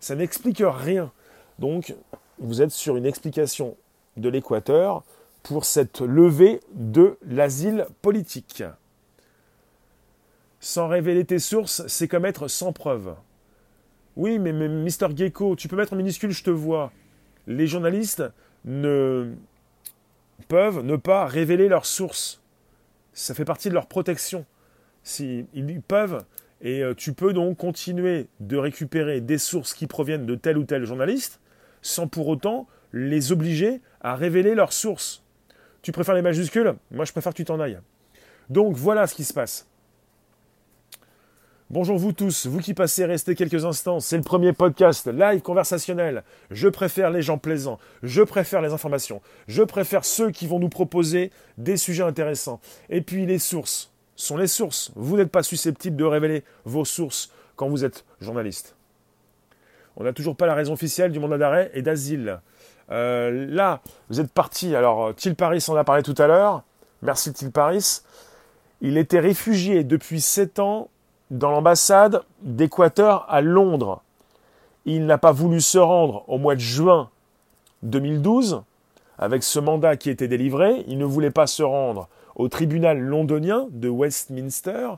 Ça 0.00 0.14
n'explique 0.14 0.62
rien. 0.62 1.10
Donc 1.58 1.94
vous 2.38 2.60
êtes 2.60 2.70
sur 2.70 2.96
une 2.96 3.06
explication 3.06 3.76
de 4.16 4.28
l'Équateur 4.28 5.04
pour 5.42 5.64
cette 5.64 6.00
levée 6.00 6.60
de 6.74 7.16
l'asile 7.26 7.86
politique. 8.02 8.64
Sans 10.60 10.88
révéler 10.88 11.24
tes 11.24 11.38
sources, 11.38 11.86
c'est 11.86 12.08
comme 12.08 12.24
être 12.24 12.48
sans 12.48 12.72
preuve. 12.72 13.14
Oui, 14.16 14.38
mais, 14.38 14.52
Mister 14.52 15.08
Gecko, 15.14 15.56
tu 15.56 15.68
peux 15.68 15.76
mettre 15.76 15.92
en 15.92 15.96
minuscule, 15.96 16.30
je 16.30 16.42
te 16.42 16.50
vois. 16.50 16.90
Les 17.46 17.66
journalistes 17.66 18.24
ne 18.64 19.32
peuvent 20.48 20.82
ne 20.82 20.96
pas 20.96 21.26
révéler 21.26 21.68
leurs 21.68 21.86
sources. 21.86 22.42
Ça 23.12 23.34
fait 23.34 23.44
partie 23.44 23.68
de 23.68 23.74
leur 23.74 23.86
protection. 23.86 24.44
Ils 25.20 25.82
peuvent, 25.86 26.24
et 26.60 26.82
euh, 26.82 26.94
tu 26.94 27.12
peux 27.12 27.32
donc 27.32 27.58
continuer 27.58 28.26
de 28.40 28.56
récupérer 28.56 29.20
des 29.20 29.38
sources 29.38 29.74
qui 29.74 29.86
proviennent 29.86 30.26
de 30.26 30.34
tel 30.34 30.58
ou 30.58 30.64
tel 30.64 30.84
journaliste, 30.84 31.40
sans 31.82 32.08
pour 32.08 32.26
autant 32.26 32.66
les 32.92 33.32
obliger 33.32 33.80
à 34.00 34.16
révéler 34.16 34.54
leurs 34.54 34.72
sources. 34.72 35.22
Tu 35.82 35.92
préfères 35.92 36.14
les 36.14 36.22
majuscules? 36.22 36.74
Moi, 36.90 37.04
je 37.04 37.12
préfère 37.12 37.32
que 37.32 37.36
tu 37.36 37.44
t'en 37.44 37.60
ailles. 37.60 37.78
Donc, 38.48 38.76
voilà 38.76 39.06
ce 39.06 39.14
qui 39.14 39.24
se 39.24 39.34
passe. 39.34 39.68
Bonjour 41.68 41.98
vous 41.98 42.12
tous, 42.12 42.46
vous 42.46 42.60
qui 42.60 42.74
passez 42.74 43.04
restez 43.04 43.34
quelques 43.34 43.64
instants, 43.64 43.98
c'est 43.98 44.16
le 44.16 44.22
premier 44.22 44.52
podcast 44.52 45.08
live 45.08 45.42
conversationnel. 45.42 46.22
Je 46.52 46.68
préfère 46.68 47.10
les 47.10 47.22
gens 47.22 47.38
plaisants, 47.38 47.80
je 48.04 48.22
préfère 48.22 48.62
les 48.62 48.72
informations, 48.72 49.20
je 49.48 49.64
préfère 49.64 50.04
ceux 50.04 50.30
qui 50.30 50.46
vont 50.46 50.60
nous 50.60 50.68
proposer 50.68 51.32
des 51.58 51.76
sujets 51.76 52.04
intéressants. 52.04 52.60
Et 52.88 53.00
puis 53.00 53.26
les 53.26 53.40
sources 53.40 53.90
sont 54.14 54.36
les 54.36 54.46
sources. 54.46 54.92
Vous 54.94 55.16
n'êtes 55.16 55.32
pas 55.32 55.42
susceptible 55.42 55.96
de 55.96 56.04
révéler 56.04 56.44
vos 56.64 56.84
sources 56.84 57.32
quand 57.56 57.68
vous 57.68 57.84
êtes 57.84 58.04
journaliste. 58.20 58.76
On 59.96 60.04
n'a 60.04 60.12
toujours 60.12 60.36
pas 60.36 60.46
la 60.46 60.54
raison 60.54 60.74
officielle 60.74 61.10
du 61.10 61.18
mandat 61.18 61.38
d'arrêt 61.38 61.72
et 61.74 61.82
d'asile. 61.82 62.38
Euh, 62.92 63.44
là, 63.48 63.80
vous 64.08 64.20
êtes 64.20 64.30
parti. 64.32 64.76
Alors, 64.76 65.16
Til 65.16 65.34
Paris 65.34 65.64
en 65.66 65.74
a 65.74 65.82
parlé 65.82 66.04
tout 66.04 66.14
à 66.16 66.28
l'heure. 66.28 66.62
Merci 67.02 67.32
Til 67.32 67.50
Paris. 67.50 68.02
Il 68.82 68.98
était 68.98 69.18
réfugié 69.18 69.82
depuis 69.82 70.20
7 70.20 70.60
ans 70.60 70.90
dans 71.30 71.50
l'ambassade 71.50 72.22
d'Équateur 72.42 73.26
à 73.28 73.40
Londres. 73.40 74.02
Il 74.84 75.06
n'a 75.06 75.18
pas 75.18 75.32
voulu 75.32 75.60
se 75.60 75.78
rendre 75.78 76.24
au 76.28 76.38
mois 76.38 76.54
de 76.54 76.60
juin 76.60 77.10
2012 77.82 78.62
avec 79.18 79.42
ce 79.42 79.58
mandat 79.58 79.96
qui 79.96 80.10
était 80.10 80.28
délivré. 80.28 80.84
Il 80.86 80.98
ne 80.98 81.04
voulait 81.04 81.30
pas 81.30 81.46
se 81.46 81.62
rendre 81.62 82.08
au 82.34 82.48
tribunal 82.48 82.98
londonien 82.98 83.66
de 83.70 83.88
Westminster 83.88 84.90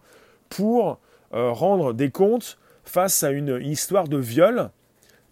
pour 0.49 0.99
euh, 1.35 1.53
rendre 1.53 1.93
des 1.95 2.11
comptes 2.11 2.59
face 2.85 3.22
à 3.22 3.31
une 3.31 3.61
histoire 3.62 4.09
de 4.09 4.16
viol 4.16 4.70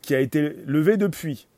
qui 0.03 0.15
a 0.15 0.21
été 0.21 0.57
levée 0.67 0.97
depuis. 0.97 1.49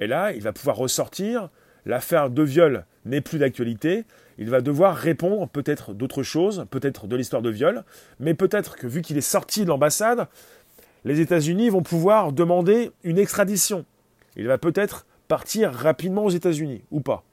Et 0.00 0.06
là, 0.06 0.32
il 0.32 0.42
va 0.42 0.52
pouvoir 0.52 0.76
ressortir. 0.76 1.48
L'affaire 1.86 2.30
de 2.30 2.42
viol 2.42 2.84
n'est 3.04 3.20
plus 3.20 3.38
d'actualité 3.38 4.04
il 4.38 4.50
va 4.50 4.60
devoir 4.60 4.96
répondre 4.96 5.48
peut-être 5.48 5.92
d'autres 5.92 6.22
choses, 6.22 6.66
peut-être 6.70 7.06
de 7.06 7.16
l'histoire 7.16 7.42
de 7.42 7.50
viol, 7.50 7.84
mais 8.20 8.34
peut-être 8.34 8.76
que 8.76 8.86
vu 8.86 9.02
qu'il 9.02 9.18
est 9.18 9.20
sorti 9.20 9.64
de 9.64 9.68
l'ambassade, 9.68 10.28
les 11.04 11.20
États-Unis 11.20 11.68
vont 11.68 11.82
pouvoir 11.82 12.32
demander 12.32 12.92
une 13.02 13.18
extradition. 13.18 13.84
Il 14.36 14.46
va 14.46 14.58
peut-être 14.58 15.06
partir 15.28 15.72
rapidement 15.72 16.24
aux 16.24 16.30
États-Unis, 16.30 16.82
ou 16.90 17.00
pas. 17.00 17.24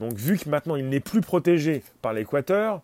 Donc 0.00 0.14
vu 0.14 0.38
que 0.38 0.48
maintenant 0.48 0.76
il 0.76 0.88
n'est 0.88 1.00
plus 1.00 1.20
protégé 1.20 1.82
par 2.02 2.12
l'Équateur, 2.12 2.82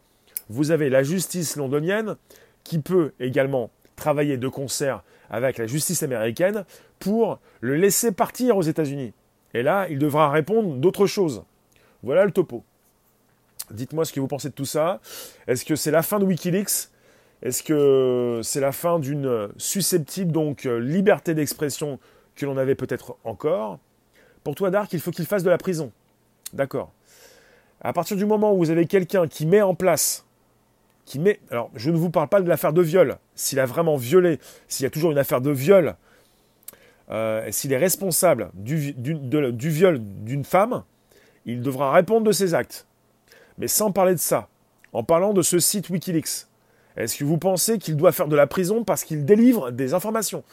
vous 0.49 0.70
avez 0.70 0.91
la 0.91 1.03
justice 1.03 1.57
londonienne 1.57 2.16
qui 2.64 2.78
peut 2.78 3.12
également 3.20 3.70
travailler 3.97 4.37
de 4.37 4.49
concert 4.49 5.05
avec 5.30 5.59
la 5.59 5.66
justice 5.66 6.03
américaine 6.03 6.64
pour 6.99 7.41
le 7.61 7.76
laisser 7.76 8.12
partir 8.12 8.57
aux 8.57 8.62
États-Unis. 8.62 9.12
Et 9.55 9.62
là, 9.62 9.87
il 9.89 9.99
devra 9.99 10.30
répondre 10.30 10.74
d'autres 10.76 11.07
choses. 11.07 11.45
Voilà 12.03 12.24
le 12.24 12.32
topo. 12.32 12.64
Dites-moi 13.71 14.05
ce 14.05 14.12
que 14.12 14.21
vous 14.21 14.29
pensez 14.29 14.49
de 14.49 14.55
tout 14.55 14.65
ça. 14.65 15.01
Est-ce 15.47 15.65
que 15.65 15.77
c'est 15.77 15.91
la 15.91 16.03
fin 16.03 16.19
de 16.19 16.25
Wikileaks? 16.25 16.91
Est-ce 17.43 17.62
que 17.62 18.41
c'est 18.43 18.61
la 18.61 18.73
fin 18.73 18.99
d'une 18.99 19.49
susceptible 19.57 20.33
donc 20.33 20.65
liberté 20.65 21.35
d'expression 21.35 21.99
que 22.37 22.47
l'on 22.47 22.57
avait 22.57 22.75
peut-être 22.75 23.17
encore? 23.25 23.79
Pour 24.43 24.55
toi, 24.55 24.71
Dark, 24.71 24.93
il 24.93 25.01
faut 25.01 25.11
qu'il 25.11 25.27
fasse 25.27 25.43
de 25.43 25.51
la 25.51 25.59
prison. 25.59 25.93
D'accord. 26.53 26.93
À 27.81 27.93
partir 27.93 28.17
du 28.17 28.25
moment 28.25 28.55
où 28.55 28.59
vous 28.59 28.71
avez 28.71 28.87
quelqu'un 28.87 29.27
qui 29.29 29.47
met 29.47 29.62
en 29.62 29.75
place, 29.75 30.25
qui 31.05 31.19
met, 31.19 31.41
alors 31.51 31.71
je 31.75 31.91
ne 31.91 31.97
vous 31.97 32.11
parle 32.11 32.29
pas 32.29 32.41
de 32.41 32.49
l'affaire 32.49 32.73
de 32.73 32.83
viol. 32.83 33.19
S'il 33.35 33.61
a 33.61 33.67
vraiment 33.67 33.97
violé, 33.97 34.39
s'il 34.69 34.85
y 34.85 34.87
a 34.87 34.91
toujours 34.91 35.12
une 35.12 35.19
affaire 35.19 35.41
de 35.41 35.51
viol, 35.51 35.97
euh, 37.11 37.47
s'il 37.51 37.73
est 37.73 37.79
responsable 37.79 38.51
du, 38.55 38.95
du 38.95 39.69
viol 39.69 39.99
d'une 40.01 40.45
femme, 40.45 40.85
il 41.45 41.61
devra 41.61 41.93
répondre 41.93 42.27
de 42.27 42.33
ses 42.33 42.55
actes. 42.55 42.87
Mais 43.59 43.69
sans 43.69 43.93
parler 43.93 44.15
de 44.15 44.21
ça, 44.21 44.49
en 44.93 45.05
parlant 45.05 45.33
de 45.33 45.43
ce 45.43 45.59
site 45.59 45.91
Wikileaks, 45.91 46.47
est-ce 46.97 47.17
que 47.17 47.25
vous 47.25 47.39
pensez 47.39 47.79
qu'il 47.79 47.97
doit 47.97 48.13
faire 48.13 48.29
de 48.29 48.37
la 48.37 48.47
prison 48.47 48.85
parce 48.85 49.05
qu'il 49.05 49.25
délivre 49.25 49.71
des 49.71 49.95
informations? 49.95 50.45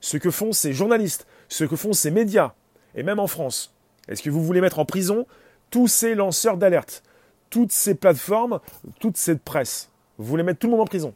Ce 0.00 0.16
que 0.16 0.30
font 0.30 0.52
ces 0.52 0.72
journalistes, 0.72 1.26
ce 1.48 1.64
que 1.64 1.76
font 1.76 1.92
ces 1.92 2.10
médias, 2.10 2.52
et 2.94 3.02
même 3.02 3.18
en 3.18 3.26
France. 3.26 3.74
Est-ce 4.08 4.22
que 4.22 4.30
vous 4.30 4.44
voulez 4.44 4.60
mettre 4.60 4.78
en 4.78 4.84
prison 4.84 5.26
tous 5.70 5.88
ces 5.88 6.14
lanceurs 6.14 6.56
d'alerte, 6.56 7.02
toutes 7.50 7.72
ces 7.72 7.94
plateformes, 7.94 8.60
toute 9.00 9.16
cette 9.16 9.42
presse? 9.42 9.90
Vous 10.18 10.24
voulez 10.24 10.42
mettre 10.42 10.60
tout 10.60 10.68
le 10.68 10.72
monde 10.72 10.80
en 10.80 10.86
prison? 10.86 11.14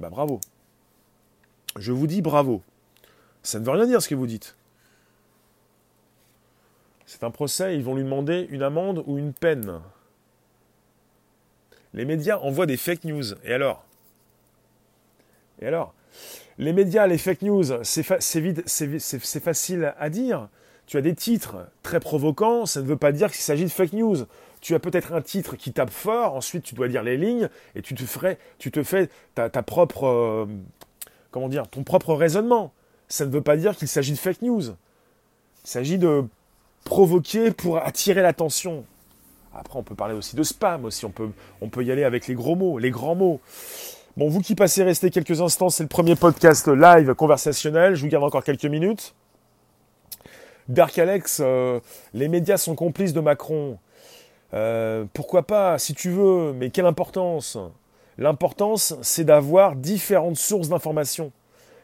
Bah 0.00 0.10
bravo. 0.10 0.40
Je 1.76 1.92
vous 1.92 2.06
dis 2.06 2.22
bravo. 2.22 2.62
Ça 3.42 3.58
ne 3.58 3.64
veut 3.64 3.72
rien 3.72 3.86
dire 3.86 4.02
ce 4.02 4.08
que 4.08 4.14
vous 4.14 4.26
dites. 4.26 4.56
C'est 7.06 7.22
un 7.22 7.30
procès, 7.30 7.76
ils 7.76 7.84
vont 7.84 7.94
lui 7.94 8.02
demander 8.02 8.46
une 8.50 8.62
amende 8.62 9.04
ou 9.06 9.18
une 9.18 9.32
peine. 9.32 9.80
Les 11.96 12.04
médias 12.04 12.38
envoient 12.38 12.66
des 12.66 12.76
fake 12.76 13.04
news. 13.04 13.24
Et 13.44 13.54
alors? 13.54 13.84
Et 15.60 15.66
alors? 15.66 15.94
Les 16.58 16.72
médias, 16.72 17.06
les 17.06 17.18
fake 17.18 17.42
news, 17.42 17.64
c'est 17.82 18.02
facile 18.02 19.94
à 19.98 20.10
dire. 20.10 20.48
Tu 20.86 20.96
as 20.98 21.00
des 21.00 21.14
titres 21.14 21.56
très 21.82 21.98
provocants, 21.98 22.64
ça 22.64 22.80
ne 22.80 22.86
veut 22.86 22.96
pas 22.96 23.12
dire 23.12 23.30
qu'il 23.30 23.40
s'agit 23.40 23.64
de 23.64 23.70
fake 23.70 23.94
news. 23.94 24.18
Tu 24.60 24.74
as 24.74 24.78
peut-être 24.78 25.12
un 25.12 25.20
titre 25.20 25.56
qui 25.56 25.72
tape 25.72 25.90
fort, 25.90 26.34
ensuite 26.34 26.62
tu 26.62 26.74
dois 26.74 26.86
lire 26.86 27.02
les 27.02 27.16
lignes 27.16 27.48
et 27.74 27.82
tu 27.82 27.94
te, 27.94 28.04
ferais, 28.04 28.38
fais 28.84 29.08
ta, 29.34 29.48
propre, 29.48 30.06
euh, 30.06 30.46
comment 31.30 31.48
dire, 31.48 31.66
ton 31.66 31.82
propre 31.82 32.14
raisonnement. 32.14 32.72
Ça 33.08 33.26
ne 33.26 33.30
veut 33.30 33.42
pas 33.42 33.56
dire 33.56 33.76
qu'il 33.76 33.88
s'agit 33.88 34.12
de 34.12 34.18
fake 34.18 34.42
news. 34.42 34.62
Il 34.62 35.68
s'agit 35.68 35.98
de 35.98 36.24
provoquer 36.84 37.50
pour 37.50 37.78
attirer 37.78 38.22
l'attention. 38.22 38.84
Après, 39.58 39.78
on 39.78 39.82
peut 39.82 39.94
parler 39.94 40.14
aussi 40.14 40.36
de 40.36 40.42
spam 40.42 40.84
aussi. 40.84 41.06
On 41.06 41.10
peut, 41.10 41.84
y 41.84 41.90
aller 41.90 42.04
avec 42.04 42.26
les 42.26 42.34
gros 42.34 42.56
mots, 42.56 42.78
les 42.78 42.90
grands 42.90 43.14
mots. 43.14 43.40
Bon, 44.16 44.28
vous 44.28 44.40
qui 44.40 44.54
passez 44.54 44.82
rester 44.82 45.10
quelques 45.10 45.40
instants, 45.40 45.68
c'est 45.68 45.82
le 45.82 45.88
premier 45.88 46.14
podcast 46.14 46.68
live 46.68 47.14
conversationnel. 47.14 47.94
Je 47.94 48.02
vous 48.02 48.08
garde 48.08 48.24
encore 48.24 48.44
quelques 48.44 48.64
minutes. 48.64 49.14
Dark 50.68 50.98
Alex, 50.98 51.40
euh, 51.42 51.80
les 52.12 52.28
médias 52.28 52.56
sont 52.56 52.74
complices 52.74 53.12
de 53.12 53.20
Macron. 53.20 53.78
Euh, 54.54 55.04
pourquoi 55.12 55.46
pas, 55.46 55.78
si 55.78 55.94
tu 55.94 56.10
veux, 56.10 56.52
mais 56.52 56.70
quelle 56.70 56.86
importance? 56.86 57.56
L'importance, 58.18 58.94
c'est 59.02 59.24
d'avoir 59.24 59.76
différentes 59.76 60.36
sources 60.36 60.68
d'informations. 60.68 61.32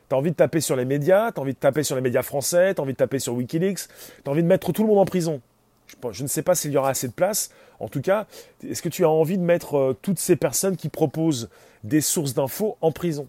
Tu 0.09 0.15
as 0.15 0.19
envie 0.19 0.31
de 0.31 0.37
taper 0.37 0.61
sur 0.61 0.77
les 0.77 0.85
médias, 0.85 1.33
tu 1.33 1.39
as 1.39 1.43
envie 1.43 1.55
de 1.55 1.59
taper 1.59 1.83
sur 1.83 1.97
les 1.97 2.03
médias 2.03 2.23
français, 2.23 2.75
tu 2.75 2.81
as 2.81 2.83
envie 2.85 2.93
de 2.93 2.99
taper 2.99 3.19
sur 3.19 3.35
Wikileaks, 3.35 3.89
tu 4.25 4.29
as 4.29 4.31
envie 4.31 4.43
de 4.43 4.49
mettre 4.49 4.73
tout 4.73 4.83
le 4.83 4.89
monde 4.89 4.99
en 4.99 5.05
prison. 5.05 5.41
Je, 6.11 6.23
ne 6.23 6.29
sais 6.29 6.43
pas 6.43 6.55
s'il 6.55 6.73
y 6.73 6.77
aura 6.77 6.91
assez 6.91 7.09
de 7.09 7.13
place. 7.13 7.51
En 7.81 7.89
tout 7.89 8.01
cas, 8.01 8.27
est-ce 8.67 8.83
que 8.83 8.89
tu 8.89 9.05
as 9.05 9.11
envie 9.11 9.39
de 9.39 9.43
mettre 9.43 9.77
euh, 9.77 9.99
toutes 10.01 10.19
ces 10.19 10.37
personnes 10.37 10.77
qui 10.77 10.89
proposent 10.89 11.49
des 11.85 12.01
sources 12.01 12.35
d'infos 12.35 12.77
en 12.81 12.93
prison? 12.93 13.27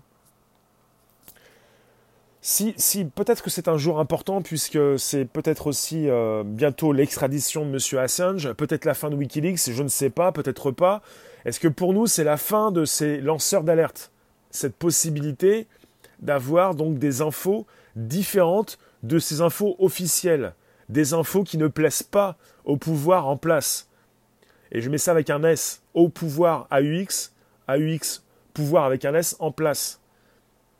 Si, 2.41 2.73
si 2.75 3.05
peut-être 3.05 3.41
que 3.41 3.49
c'est 3.49 3.69
un 3.69 3.77
jour 3.77 3.99
important 3.99 4.41
puisque 4.41 4.99
c'est 4.99 5.23
peut-être 5.23 5.67
aussi 5.67 6.09
euh, 6.09 6.43
bientôt 6.45 6.91
l'extradition 6.91 7.65
de 7.65 7.71
M. 7.71 7.99
Assange, 7.99 8.51
peut-être 8.53 8.83
la 8.83 8.93
fin 8.93 9.09
de 9.09 9.15
Wikileaks, 9.15 9.71
je 9.71 9.81
ne 9.81 9.87
sais 9.87 10.09
pas, 10.09 10.33
peut-être 10.33 10.71
pas. 10.71 11.01
Est-ce 11.45 11.61
que 11.61 11.69
pour 11.69 11.93
nous 11.93 12.05
c'est 12.05 12.25
la 12.25 12.35
fin 12.35 12.71
de 12.71 12.83
ces 12.83 13.21
lanceurs 13.21 13.63
d'alerte? 13.63 14.11
Cette 14.51 14.75
possibilité 14.75 15.67
d'avoir 16.19 16.75
donc 16.75 16.99
des 16.99 17.21
infos 17.21 17.65
différentes 17.95 18.77
de 19.03 19.19
ces 19.19 19.39
infos 19.39 19.77
officielles 19.79 20.53
des 20.93 21.13
infos 21.13 21.43
qui 21.43 21.57
ne 21.57 21.67
plaisent 21.67 22.03
pas 22.03 22.37
au 22.63 22.77
pouvoir 22.77 23.27
en 23.27 23.35
place. 23.35 23.89
Et 24.71 24.79
je 24.79 24.89
mets 24.89 24.97
ça 24.97 25.11
avec 25.11 25.29
un 25.29 25.43
S, 25.43 25.83
au 25.93 26.07
pouvoir 26.07 26.67
AUX, 26.71 27.33
AUX, 27.67 28.23
pouvoir 28.53 28.85
avec 28.85 29.03
un 29.03 29.13
S 29.13 29.35
en 29.39 29.51
place. 29.51 29.99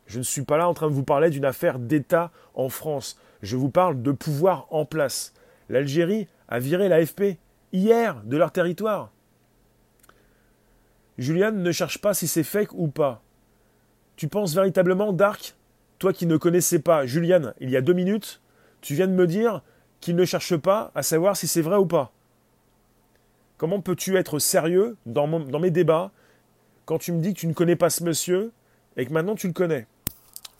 Je 0.06 0.18
ne 0.18 0.24
suis 0.24 0.42
pas 0.42 0.56
là 0.56 0.68
en 0.68 0.74
train 0.74 0.88
de 0.88 0.94
vous 0.94 1.04
parler 1.04 1.30
d'une 1.30 1.44
affaire 1.44 1.78
d'État 1.78 2.30
en 2.54 2.68
France. 2.68 3.18
Je 3.42 3.56
vous 3.56 3.70
parle 3.70 4.02
de 4.02 4.12
pouvoir 4.12 4.66
en 4.70 4.84
place. 4.84 5.34
L'Algérie 5.68 6.28
a 6.48 6.58
viré 6.58 6.88
l'AFP 6.88 7.38
hier 7.72 8.22
de 8.24 8.36
leur 8.36 8.52
territoire. 8.52 9.10
Julian 11.18 11.52
ne 11.52 11.72
cherche 11.72 12.00
pas 12.00 12.14
si 12.14 12.28
c'est 12.28 12.42
fake 12.42 12.72
ou 12.74 12.88
pas. 12.88 13.22
Tu 14.16 14.28
penses 14.28 14.54
véritablement, 14.54 15.12
Dark, 15.12 15.56
toi 15.98 16.12
qui 16.12 16.26
ne 16.26 16.36
connaissais 16.36 16.78
pas 16.78 17.06
Julian 17.06 17.52
il 17.60 17.70
y 17.70 17.76
a 17.76 17.80
deux 17.80 17.92
minutes, 17.92 18.40
tu 18.80 18.94
viens 18.94 19.06
de 19.06 19.12
me 19.12 19.26
dire 19.26 19.62
qu'il 20.04 20.16
ne 20.16 20.24
cherche 20.26 20.54
pas 20.56 20.92
à 20.94 21.02
savoir 21.02 21.34
si 21.34 21.48
c'est 21.48 21.62
vrai 21.62 21.76
ou 21.76 21.86
pas. 21.86 22.12
Comment 23.56 23.80
peux-tu 23.80 24.16
être 24.18 24.38
sérieux 24.38 24.98
dans, 25.06 25.26
mes 25.26 25.70
débats 25.70 26.10
quand 26.84 26.98
tu 26.98 27.10
me 27.10 27.22
dis 27.22 27.32
que 27.32 27.40
tu 27.40 27.46
ne 27.46 27.54
connais 27.54 27.74
pas 27.74 27.88
ce 27.88 28.04
monsieur 28.04 28.52
et 28.98 29.06
que 29.06 29.12
maintenant 29.14 29.34
tu 29.34 29.46
le 29.46 29.54
connais? 29.54 29.86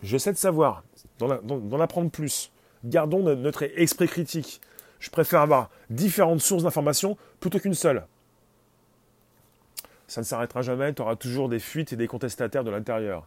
J'essaie 0.02 0.32
de 0.32 0.38
savoir, 0.38 0.82
d'en 1.18 1.80
apprendre 1.80 2.10
plus. 2.10 2.50
Gardons 2.84 3.22
notre 3.36 3.64
esprit 3.78 4.08
critique. 4.08 4.62
Je 4.98 5.10
préfère 5.10 5.42
avoir 5.42 5.68
différentes 5.90 6.40
sources 6.40 6.62
d'informations 6.62 7.18
plutôt 7.38 7.58
qu'une 7.58 7.74
seule. 7.74 8.06
Ça 10.06 10.22
ne 10.22 10.24
s'arrêtera 10.24 10.62
jamais, 10.62 10.94
tu 10.94 11.02
auras 11.02 11.16
toujours 11.16 11.50
des 11.50 11.58
fuites 11.58 11.92
et 11.92 11.96
des 11.96 12.06
contestataires 12.06 12.64
de 12.64 12.70
l'intérieur. 12.70 13.26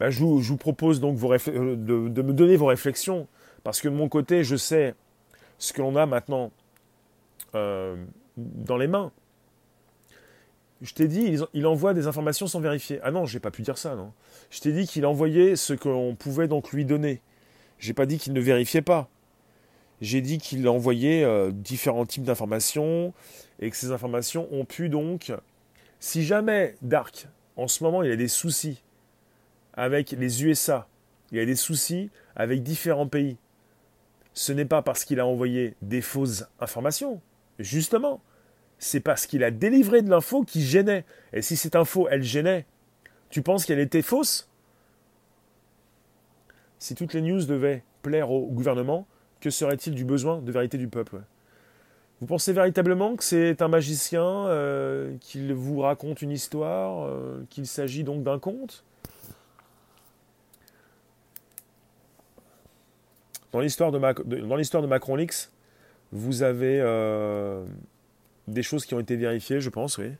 Ben, 0.00 0.10
je, 0.10 0.24
vous, 0.24 0.56
propose 0.56 0.98
donc 0.98 1.16
euh, 1.22 1.76
de, 1.76 2.22
me 2.22 2.32
donner 2.32 2.56
vos 2.56 2.66
réflexions, 2.66 3.28
parce 3.62 3.80
que 3.80 3.88
de 3.88 3.94
mon 3.94 4.08
côté, 4.08 4.42
je 4.42 4.56
sais 4.56 4.96
ce 5.62 5.72
que 5.72 5.80
l'on 5.80 5.94
a 5.94 6.06
maintenant 6.06 6.50
euh, 7.54 7.96
dans 8.36 8.76
les 8.76 8.88
mains. 8.88 9.12
Je 10.80 10.92
t'ai 10.92 11.06
dit, 11.06 11.38
il, 11.54 11.66
envoie 11.68 11.94
des 11.94 12.08
informations 12.08 12.48
sans 12.48 12.58
vérifier. 12.58 12.98
Ah 13.04 13.12
non, 13.12 13.26
j'ai 13.26 13.38
pas 13.38 13.52
pu 13.52 13.62
dire 13.62 13.78
ça, 13.78 13.94
non. 13.94 14.12
Je 14.50 14.58
t'ai 14.58 14.72
dit 14.72 14.88
qu'il 14.88 15.06
envoyait 15.06 15.54
ce 15.54 15.72
qu'on 15.72 16.16
pouvait 16.18 16.48
donc 16.48 16.72
lui 16.72 16.84
donner. 16.84 17.20
J'ai 17.78 17.94
pas 17.94 18.06
dit 18.06 18.18
qu'il 18.18 18.32
ne 18.32 18.40
vérifiait 18.40 18.82
pas. 18.82 19.08
J'ai 20.00 20.20
dit 20.20 20.38
qu'il 20.38 20.68
envoyait 20.68 21.22
euh, 21.22 21.52
différents 21.52 22.06
types 22.06 22.24
d'informations 22.24 23.14
et 23.60 23.70
que 23.70 23.76
ces 23.76 23.92
informations 23.92 24.48
ont 24.50 24.64
pu 24.64 24.88
donc, 24.88 25.32
si 26.00 26.24
jamais 26.24 26.74
Dark, 26.82 27.28
en 27.54 27.68
ce 27.68 27.84
moment, 27.84 28.02
il 28.02 28.10
a 28.10 28.16
des 28.16 28.26
soucis 28.26 28.82
avec 29.74 30.10
les 30.10 30.44
USA, 30.44 30.88
il 31.30 31.38
a 31.38 31.46
des 31.46 31.54
soucis 31.54 32.10
avec 32.34 32.64
différents 32.64 33.06
pays, 33.06 33.36
ce 34.34 34.52
n'est 34.52 34.64
pas 34.64 34.82
parce 34.82 35.04
qu'il 35.04 35.20
a 35.20 35.26
envoyé 35.26 35.74
des 35.82 36.00
fausses 36.00 36.46
informations, 36.60 37.20
justement, 37.58 38.20
c'est 38.78 39.00
parce 39.00 39.26
qu'il 39.26 39.44
a 39.44 39.50
délivré 39.50 40.02
de 40.02 40.10
l'info 40.10 40.42
qui 40.42 40.62
gênait. 40.62 41.04
Et 41.32 41.42
si 41.42 41.56
cette 41.56 41.76
info, 41.76 42.08
elle 42.10 42.22
gênait, 42.22 42.66
tu 43.30 43.42
penses 43.42 43.64
qu'elle 43.64 43.78
était 43.78 44.02
fausse? 44.02 44.48
Si 46.78 46.94
toutes 46.94 47.14
les 47.14 47.22
news 47.22 47.44
devaient 47.44 47.84
plaire 48.02 48.30
au 48.30 48.46
gouvernement, 48.46 49.06
que 49.40 49.50
serait-il 49.50 49.94
du 49.94 50.04
besoin 50.04 50.38
de 50.38 50.50
vérité 50.50 50.78
du 50.78 50.88
peuple? 50.88 51.20
Vous 52.20 52.26
pensez 52.26 52.52
véritablement 52.52 53.16
que 53.16 53.24
c'est 53.24 53.62
un 53.62 53.68
magicien, 53.68 54.46
euh, 54.46 55.16
qu'il 55.20 55.52
vous 55.54 55.80
raconte 55.80 56.22
une 56.22 56.30
histoire, 56.30 57.06
euh, 57.06 57.44
qu'il 57.50 57.66
s'agit 57.66 58.04
donc 58.04 58.22
d'un 58.22 58.38
conte? 58.38 58.84
Dans 63.52 63.60
l'histoire 63.60 63.92
de, 63.92 63.98
de 63.98 64.86
Macron 64.86 65.16
Lix, 65.16 65.52
vous 66.10 66.42
avez 66.42 66.80
euh, 66.80 67.64
des 68.48 68.62
choses 68.62 68.86
qui 68.86 68.94
ont 68.94 69.00
été 69.00 69.16
vérifiées, 69.16 69.60
je 69.60 69.70
pense, 69.70 69.98
oui. 69.98 70.12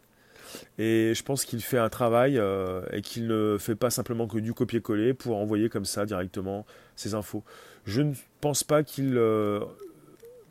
Et 0.79 1.15
je 1.15 1.23
pense 1.23 1.47
qu'il 1.47 1.63
fait 1.63 1.79
un 1.79 1.89
travail 1.89 2.39
euh, 2.39 2.83
et 2.93 3.01
qu'il 3.01 3.27
ne 3.27 3.57
fait 3.59 3.75
pas 3.75 3.89
simplement 3.89 4.27
que 4.27 4.39
du 4.39 4.53
copier-coller 4.53 5.15
pour 5.15 5.39
envoyer 5.39 5.71
comme 5.71 5.87
ça 5.87 6.05
directement 6.05 6.67
ses 6.95 7.15
infos. 7.15 7.43
Je 7.87 8.03
ne 8.03 8.13
pense 8.43 8.65
pas 8.65 8.83
qu'il 8.83 9.17
euh, 9.17 9.61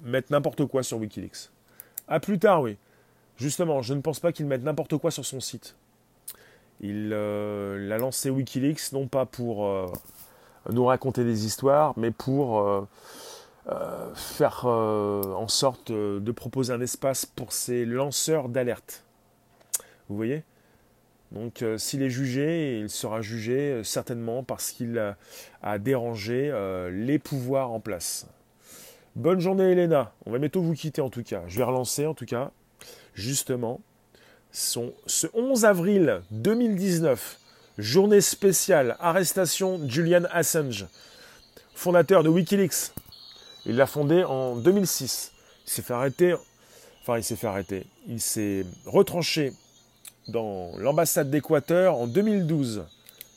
mette 0.04 0.32
n'importe 0.32 0.66
quoi 0.66 0.82
sur 0.82 0.98
Wikileaks. 0.98 1.50
À 2.08 2.20
plus 2.20 2.40
tard, 2.40 2.64
oui. 2.64 2.78
Justement, 3.38 3.84
je 3.84 3.94
ne 3.94 4.02
pense 4.02 4.20
pas 4.20 4.32
qu'il 4.32 4.48
mette 4.48 4.64
n'importe 4.64 4.98
quoi 4.98 5.12
sur 5.12 5.26
son 5.26 5.40
site. 5.40 5.76
Il 6.80 7.14
a 7.14 7.98
lancé 8.00 8.32
Wikileaks 8.32 8.92
non 8.92 9.08
pas 9.08 9.28
pour 9.28 9.70
nous 10.70 10.86
raconter 10.86 11.24
des 11.24 11.46
histoires, 11.46 11.94
mais 11.98 12.12
pour 12.12 12.60
euh, 12.60 12.88
euh, 13.70 14.14
faire 14.16 14.64
euh, 14.66 15.22
en 15.34 15.48
sorte 15.48 15.92
de 15.92 16.32
proposer 16.32 16.74
un 16.74 16.82
espace 16.82 17.26
pour 17.26 17.52
ces 17.54 17.86
lanceurs 17.86 18.50
d'alerte. 18.50 19.04
Vous 20.10 20.16
voyez? 20.16 20.44
Donc 21.32 21.64
s'il 21.78 22.02
est 22.02 22.10
jugé, 22.10 22.82
il 22.82 22.90
sera 22.90 23.22
jugé 23.22 23.86
certainement 23.86 24.44
parce 24.44 24.72
qu'il 24.72 25.00
a, 25.64 25.80
dérangé 25.80 26.52
les 26.92 27.20
pouvoirs 27.20 27.72
en 27.72 27.80
place. 27.80 28.28
Bonne 29.16 29.40
journée 29.40 29.72
Elena, 29.72 30.12
on 30.26 30.32
va 30.32 30.40
bientôt 30.40 30.62
vous 30.62 30.74
quitter 30.74 31.00
en 31.00 31.10
tout 31.10 31.24
cas. 31.24 31.44
Je 31.48 31.58
vais 31.58 31.64
relancer 31.64 32.06
en 32.06 32.14
tout 32.14 32.26
cas, 32.26 32.52
justement, 33.14 33.80
ce 34.52 35.28
11 35.34 35.64
avril 35.64 36.22
2019, 36.32 37.40
Journée 37.78 38.20
spéciale, 38.20 38.98
arrestation 39.00 39.80
Julian 39.88 40.24
Assange, 40.30 40.88
fondateur 41.74 42.22
de 42.22 42.28
Wikileaks. 42.28 42.92
Il 43.66 43.78
l'a 43.78 43.86
fondé 43.86 44.26
en 44.26 44.58
2006. 44.58 45.32
Il 45.66 45.70
s'est 45.72 45.82
fait 45.82 45.94
arrêter, 45.94 46.36
enfin 47.02 47.18
il 47.18 47.24
s'est 47.24 47.38
fait 47.38 47.48
arrêter, 47.48 47.86
il 48.08 48.20
s'est 48.20 48.66
retranché 48.86 49.54
dans 50.28 50.72
l'ambassade 50.80 51.32
d'Équateur 51.32 51.96
en 51.96 52.08
2012. 52.08 52.84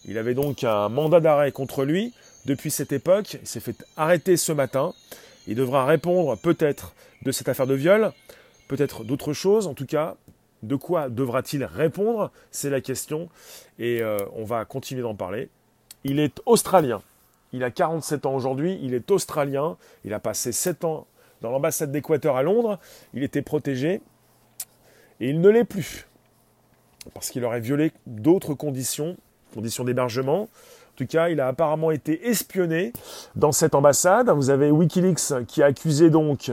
Il 0.05 0.18
avait 0.18 0.35
donc 0.35 0.64
un 0.64 0.89
mandat 0.89 1.20
d'arrêt 1.20 1.53
contre 1.53 1.85
lui 1.85 2.12
depuis 2.45 2.72
cette 2.72 2.93
époque. 2.93 3.39
Il 3.41 3.47
s'est 3.47 3.61
fait 3.61 3.85
arrêter 3.97 4.37
ce 4.37 4.51
matin. 4.51 4.95
Il 5.47 5.55
devra 5.55 5.87
répondre 5.87 6.37
peut-être 6.39 6.93
de 7.22 7.30
cette 7.30 7.49
affaire 7.49 7.68
de 7.68 7.74
viol, 7.74 8.12
peut-être 8.66 9.05
d'autres 9.05 9.32
choses. 9.32 9.68
En 9.68 9.74
tout 9.74 9.87
cas, 9.87 10.16
de 10.66 10.76
quoi 10.76 11.08
devra-t-il 11.08 11.64
répondre? 11.64 12.30
C'est 12.50 12.70
la 12.70 12.80
question. 12.80 13.28
Et 13.78 14.02
euh, 14.02 14.18
on 14.34 14.44
va 14.44 14.64
continuer 14.64 15.02
d'en 15.02 15.14
parler. 15.14 15.48
Il 16.04 16.18
est 16.18 16.40
australien. 16.46 17.02
Il 17.52 17.64
a 17.64 17.70
47 17.70 18.26
ans 18.26 18.34
aujourd'hui. 18.34 18.78
Il 18.82 18.94
est 18.94 19.10
australien. 19.10 19.76
Il 20.04 20.14
a 20.14 20.20
passé 20.20 20.52
7 20.52 20.84
ans 20.84 21.06
dans 21.40 21.50
l'ambassade 21.50 21.92
d'Équateur 21.92 22.36
à 22.36 22.42
Londres. 22.42 22.78
Il 23.12 23.22
était 23.22 23.42
protégé. 23.42 24.00
Et 25.20 25.30
il 25.30 25.40
ne 25.40 25.48
l'est 25.48 25.64
plus. 25.64 26.06
Parce 27.12 27.30
qu'il 27.30 27.44
aurait 27.44 27.60
violé 27.60 27.92
d'autres 28.06 28.54
conditions, 28.54 29.16
conditions 29.52 29.84
d'hébergement, 29.84 30.42
en 30.44 30.48
tout 30.97 31.07
cas, 31.07 31.28
il 31.28 31.40
a 31.40 31.49
apparemment 31.49 31.90
été 31.90 32.28
espionné 32.28 32.92
dans 33.36 33.53
cette 33.53 33.74
ambassade. 33.74 34.30
Vous 34.30 34.51
avez 34.51 34.70
WikiLeaks 34.70 35.47
qui 35.47 35.62
a 35.62 35.66
accusé 35.66 36.11
donc 36.11 36.53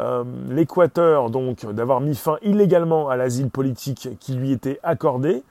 euh, 0.00 0.24
l'Équateur 0.48 1.30
donc 1.30 1.70
d'avoir 1.72 2.00
mis 2.00 2.14
fin 2.14 2.38
illégalement 2.42 3.08
à 3.08 3.16
l'asile 3.16 3.50
politique 3.50 4.08
qui 4.18 4.34
lui 4.34 4.52
était 4.52 4.80
accordé 4.82 5.42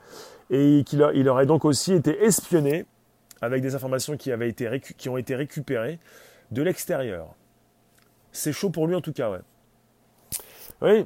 et 0.50 0.84
qu'il 0.86 1.08
il 1.14 1.30
aurait 1.30 1.46
donc 1.46 1.66
aussi 1.66 1.94
été 1.94 2.24
espionné 2.24 2.86
avec 3.42 3.62
des 3.62 3.76
informations 3.76 4.18
qui, 4.18 4.32
avaient 4.32 4.50
été 4.50 4.82
qui 4.98 5.10
ont 5.10 5.18
été 5.18 5.36
récupérées 5.36 6.00
de 6.52 6.62
l'extérieur. 6.62 7.28
C'est 8.32 8.54
chaud 8.54 8.70
pour 8.70 8.88
lui 8.88 8.96
en 8.96 9.02
tout 9.02 9.14
cas, 9.14 9.30
ouais. 9.30 9.42
Oui, 10.82 11.06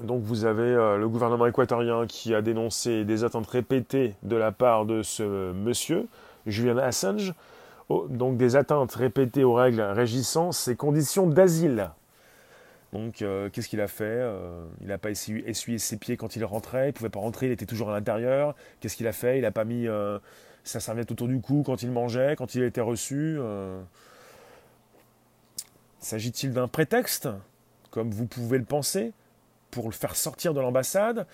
donc 0.00 0.22
vous 0.22 0.44
avez 0.44 0.62
euh, 0.62 0.96
le 0.96 1.08
gouvernement 1.08 1.46
équatorien 1.46 2.06
qui 2.06 2.34
a 2.34 2.42
dénoncé 2.42 3.04
des 3.04 3.24
attentes 3.24 3.46
répétées 3.46 4.14
de 4.22 4.36
la 4.36 4.50
part 4.50 4.86
de 4.86 5.02
ce 5.02 5.52
monsieur, 5.52 6.06
Julian 6.46 6.78
Assange, 6.78 7.34
donc 8.08 8.38
des 8.38 8.56
atteintes 8.56 8.94
répétées 8.94 9.44
aux 9.44 9.52
règles 9.52 9.82
régissant 9.82 10.50
ses 10.50 10.76
conditions 10.76 11.26
d'asile. 11.26 11.90
Donc 12.94 13.20
euh, 13.22 13.50
qu'est-ce 13.50 13.68
qu'il 13.68 13.80
a 13.80 13.88
fait 13.88 14.04
euh, 14.04 14.64
Il 14.80 14.88
n'a 14.88 14.98
pas 14.98 15.10
essuyé, 15.10 15.78
ses 15.78 15.96
pieds 15.98 16.16
quand 16.16 16.36
il 16.36 16.44
rentrait, 16.44 16.84
il 16.84 16.88
ne 16.88 16.92
pouvait 16.92 17.10
pas 17.10 17.20
rentrer, 17.20 17.46
il 17.46 17.52
était 17.52 17.66
toujours 17.66 17.90
à 17.90 17.92
l'intérieur. 17.92 18.54
Qu'est-ce 18.80 18.96
qu'il 18.96 19.06
a 19.06 19.12
fait 19.12 19.38
Il 19.38 19.42
n'a 19.42 19.50
pas 19.50 19.64
mis 19.64 19.86
sa 20.64 20.80
serviette 20.80 21.10
autour 21.10 21.28
du 21.28 21.40
cou 21.40 21.62
quand 21.66 21.82
il 21.82 21.90
mangeait, 21.90 22.34
quand 22.36 22.54
il 22.54 22.62
était 22.62 22.80
reçu. 22.80 23.38
S'agit-il 26.00 26.52
d'un 26.52 26.68
prétexte, 26.68 27.28
comme 27.90 28.10
vous 28.10 28.26
pouvez 28.26 28.58
le 28.58 28.64
penser? 28.64 29.12
Pour 29.72 29.86
le 29.86 29.92
faire 29.92 30.14
sortir 30.14 30.54
de 30.54 30.60
l'ambassade. 30.60 31.26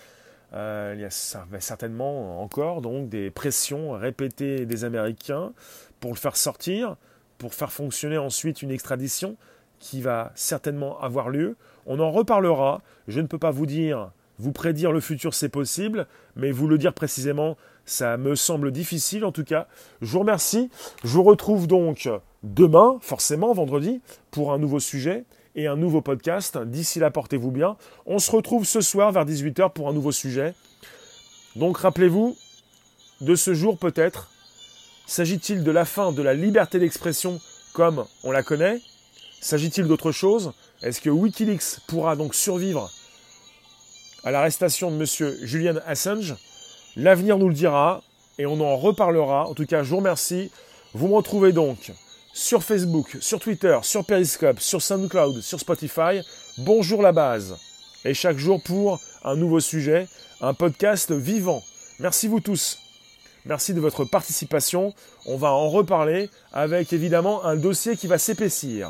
Euh, 0.53 0.93
il 0.95 1.01
y 1.01 1.05
a 1.05 1.11
certainement 1.11 2.41
encore 2.41 2.81
donc 2.81 3.07
des 3.07 3.29
pressions 3.29 3.91
répétées 3.91 4.65
des 4.65 4.83
Américains 4.83 5.53
pour 5.99 6.11
le 6.11 6.17
faire 6.17 6.35
sortir, 6.35 6.95
pour 7.37 7.53
faire 7.53 7.71
fonctionner 7.71 8.17
ensuite 8.17 8.63
une 8.63 8.71
extradition 8.71 9.35
qui 9.77 10.01
va 10.01 10.31
certainement 10.33 10.99
avoir 10.99 11.29
lieu. 11.29 11.55
On 11.85 11.99
en 11.99 12.09
reparlera. 12.09 12.81
Je 13.07 13.21
ne 13.21 13.27
peux 13.27 13.37
pas 13.37 13.51
vous 13.51 13.67
dire, 13.67 14.11
vous 14.39 14.51
prédire 14.51 14.91
le 14.91 15.01
futur, 15.01 15.35
c'est 15.35 15.49
possible, 15.49 16.07
mais 16.35 16.51
vous 16.51 16.67
le 16.67 16.79
dire 16.79 16.93
précisément, 16.93 17.57
ça 17.85 18.17
me 18.17 18.35
semble 18.35 18.71
difficile 18.71 19.25
en 19.25 19.31
tout 19.31 19.43
cas. 19.43 19.67
Je 20.01 20.11
vous 20.11 20.19
remercie. 20.19 20.71
Je 21.03 21.09
vous 21.09 21.23
retrouve 21.23 21.67
donc 21.67 22.09
demain, 22.43 22.97
forcément 23.01 23.53
vendredi, 23.53 24.01
pour 24.31 24.51
un 24.53 24.57
nouveau 24.57 24.79
sujet 24.79 25.25
et 25.59 25.67
un 25.67 25.75
nouveau 25.75 25.99
podcast. 25.99 26.57
D'ici 26.57 26.99
là, 26.99 27.11
portez-vous 27.11 27.51
bien. 27.51 27.75
On 28.05 28.17
se 28.17 28.31
retrouve 28.31 28.65
ce 28.65 28.79
soir 28.79 29.11
vers 29.11 29.25
18h 29.25 29.73
pour 29.73 29.89
un 29.89 29.93
nouveau 29.93 30.13
sujet. 30.13 30.53
Donc 31.57 31.79
rappelez-vous 31.79 32.37
de 33.19 33.35
ce 33.35 33.53
jour 33.53 33.77
peut-être. 33.77 34.31
S'agit-il 35.05 35.65
de 35.65 35.71
la 35.71 35.83
fin 35.83 36.13
de 36.13 36.21
la 36.21 36.33
liberté 36.33 36.79
d'expression 36.79 37.41
comme 37.73 38.05
on 38.23 38.31
la 38.31 38.41
connaît? 38.41 38.79
S'agit-il 39.41 39.85
d'autre 39.85 40.13
chose? 40.13 40.53
Est-ce 40.81 41.01
que 41.01 41.09
Wikileaks 41.09 41.81
pourra 41.87 42.15
donc 42.15 42.35
survivre 42.35 42.89
à 44.23 44.31
l'arrestation 44.31 44.91
de 44.91 44.95
M. 44.95 45.35
Julian 45.43 45.75
Assange? 45.85 46.35
L'avenir 46.95 47.37
nous 47.37 47.49
le 47.49 47.53
dira 47.53 48.01
et 48.37 48.45
on 48.45 48.61
en 48.61 48.77
reparlera. 48.77 49.45
En 49.47 49.53
tout 49.53 49.65
cas, 49.65 49.83
je 49.83 49.89
vous 49.89 49.97
remercie. 49.97 50.51
Vous 50.93 51.09
me 51.09 51.15
retrouvez 51.15 51.51
donc 51.51 51.91
sur 52.39 52.63
Facebook, 52.63 53.17
sur 53.19 53.37
Twitter, 53.39 53.77
sur 53.81 54.05
Periscope, 54.05 54.61
sur 54.61 54.81
SoundCloud, 54.81 55.41
sur 55.41 55.59
Spotify. 55.59 56.21
Bonjour 56.59 57.01
la 57.01 57.11
base. 57.11 57.57
Et 58.05 58.13
chaque 58.13 58.37
jour 58.37 58.61
pour 58.63 59.01
un 59.25 59.35
nouveau 59.35 59.59
sujet, 59.59 60.07
un 60.39 60.53
podcast 60.53 61.11
vivant. 61.11 61.61
Merci 61.99 62.29
vous 62.29 62.39
tous. 62.39 62.79
Merci 63.45 63.73
de 63.73 63.81
votre 63.81 64.05
participation. 64.05 64.93
On 65.25 65.35
va 65.35 65.51
en 65.51 65.69
reparler 65.69 66.29
avec 66.53 66.93
évidemment 66.93 67.43
un 67.43 67.57
dossier 67.57 67.97
qui 67.97 68.07
va 68.07 68.17
s'épaissir. 68.17 68.89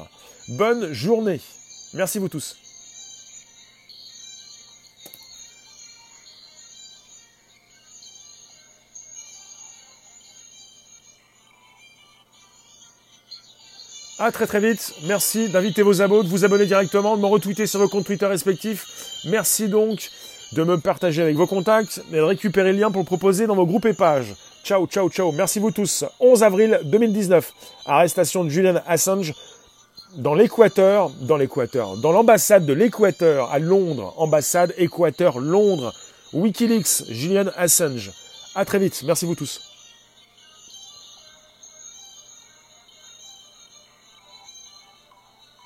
Bonne 0.49 0.93
journée. 0.93 1.41
Merci 1.95 2.19
vous 2.19 2.29
tous. 2.29 2.68
À 14.21 14.33
très 14.33 14.47
très 14.47 14.59
vite. 14.59 14.93
Merci 15.03 15.47
d'inviter 15.47 15.81
vos 15.81 16.01
abos, 16.01 16.23
de 16.23 16.27
vous 16.27 16.43
abonner 16.43 16.65
directement, 16.65 17.15
de 17.15 17.21
me 17.21 17.27
retweeter 17.27 17.65
sur 17.67 17.79
vos 17.79 17.87
comptes 17.87 18.05
Twitter 18.05 18.25
respectifs. 18.25 18.85
Merci 19.23 19.69
donc 19.69 20.09
de 20.51 20.63
me 20.63 20.77
partager 20.77 21.21
avec 21.21 21.37
vos 21.37 21.47
contacts 21.47 22.01
et 22.11 22.17
de 22.17 22.21
récupérer 22.21 22.73
le 22.73 22.79
lien 22.79 22.91
pour 22.91 23.01
le 23.01 23.05
proposer 23.05 23.47
dans 23.47 23.55
vos 23.55 23.65
groupes 23.65 23.85
et 23.85 23.93
pages. 23.93 24.35
Ciao, 24.65 24.85
ciao, 24.87 25.09
ciao. 25.09 25.31
Merci 25.31 25.59
vous 25.59 25.71
tous. 25.71 26.03
11 26.19 26.43
avril 26.43 26.81
2019. 26.83 27.53
Arrestation 27.85 28.43
de 28.43 28.49
Julian 28.49 28.81
Assange 28.85 29.33
dans 30.17 30.33
l'Équateur, 30.33 31.11
dans 31.21 31.37
l'Équateur, 31.37 31.95
dans 31.95 32.11
l'ambassade 32.11 32.65
de 32.65 32.73
l'Équateur 32.73 33.49
à 33.53 33.59
Londres, 33.59 34.13
ambassade 34.17 34.73
Équateur 34.77 35.39
Londres. 35.39 35.93
Wikileaks, 36.33 37.05
Julian 37.09 37.45
Assange. 37.55 38.11
À 38.53 38.65
très 38.65 38.79
vite. 38.79 39.01
Merci 39.05 39.25
vous 39.25 39.35
tous. 39.35 39.68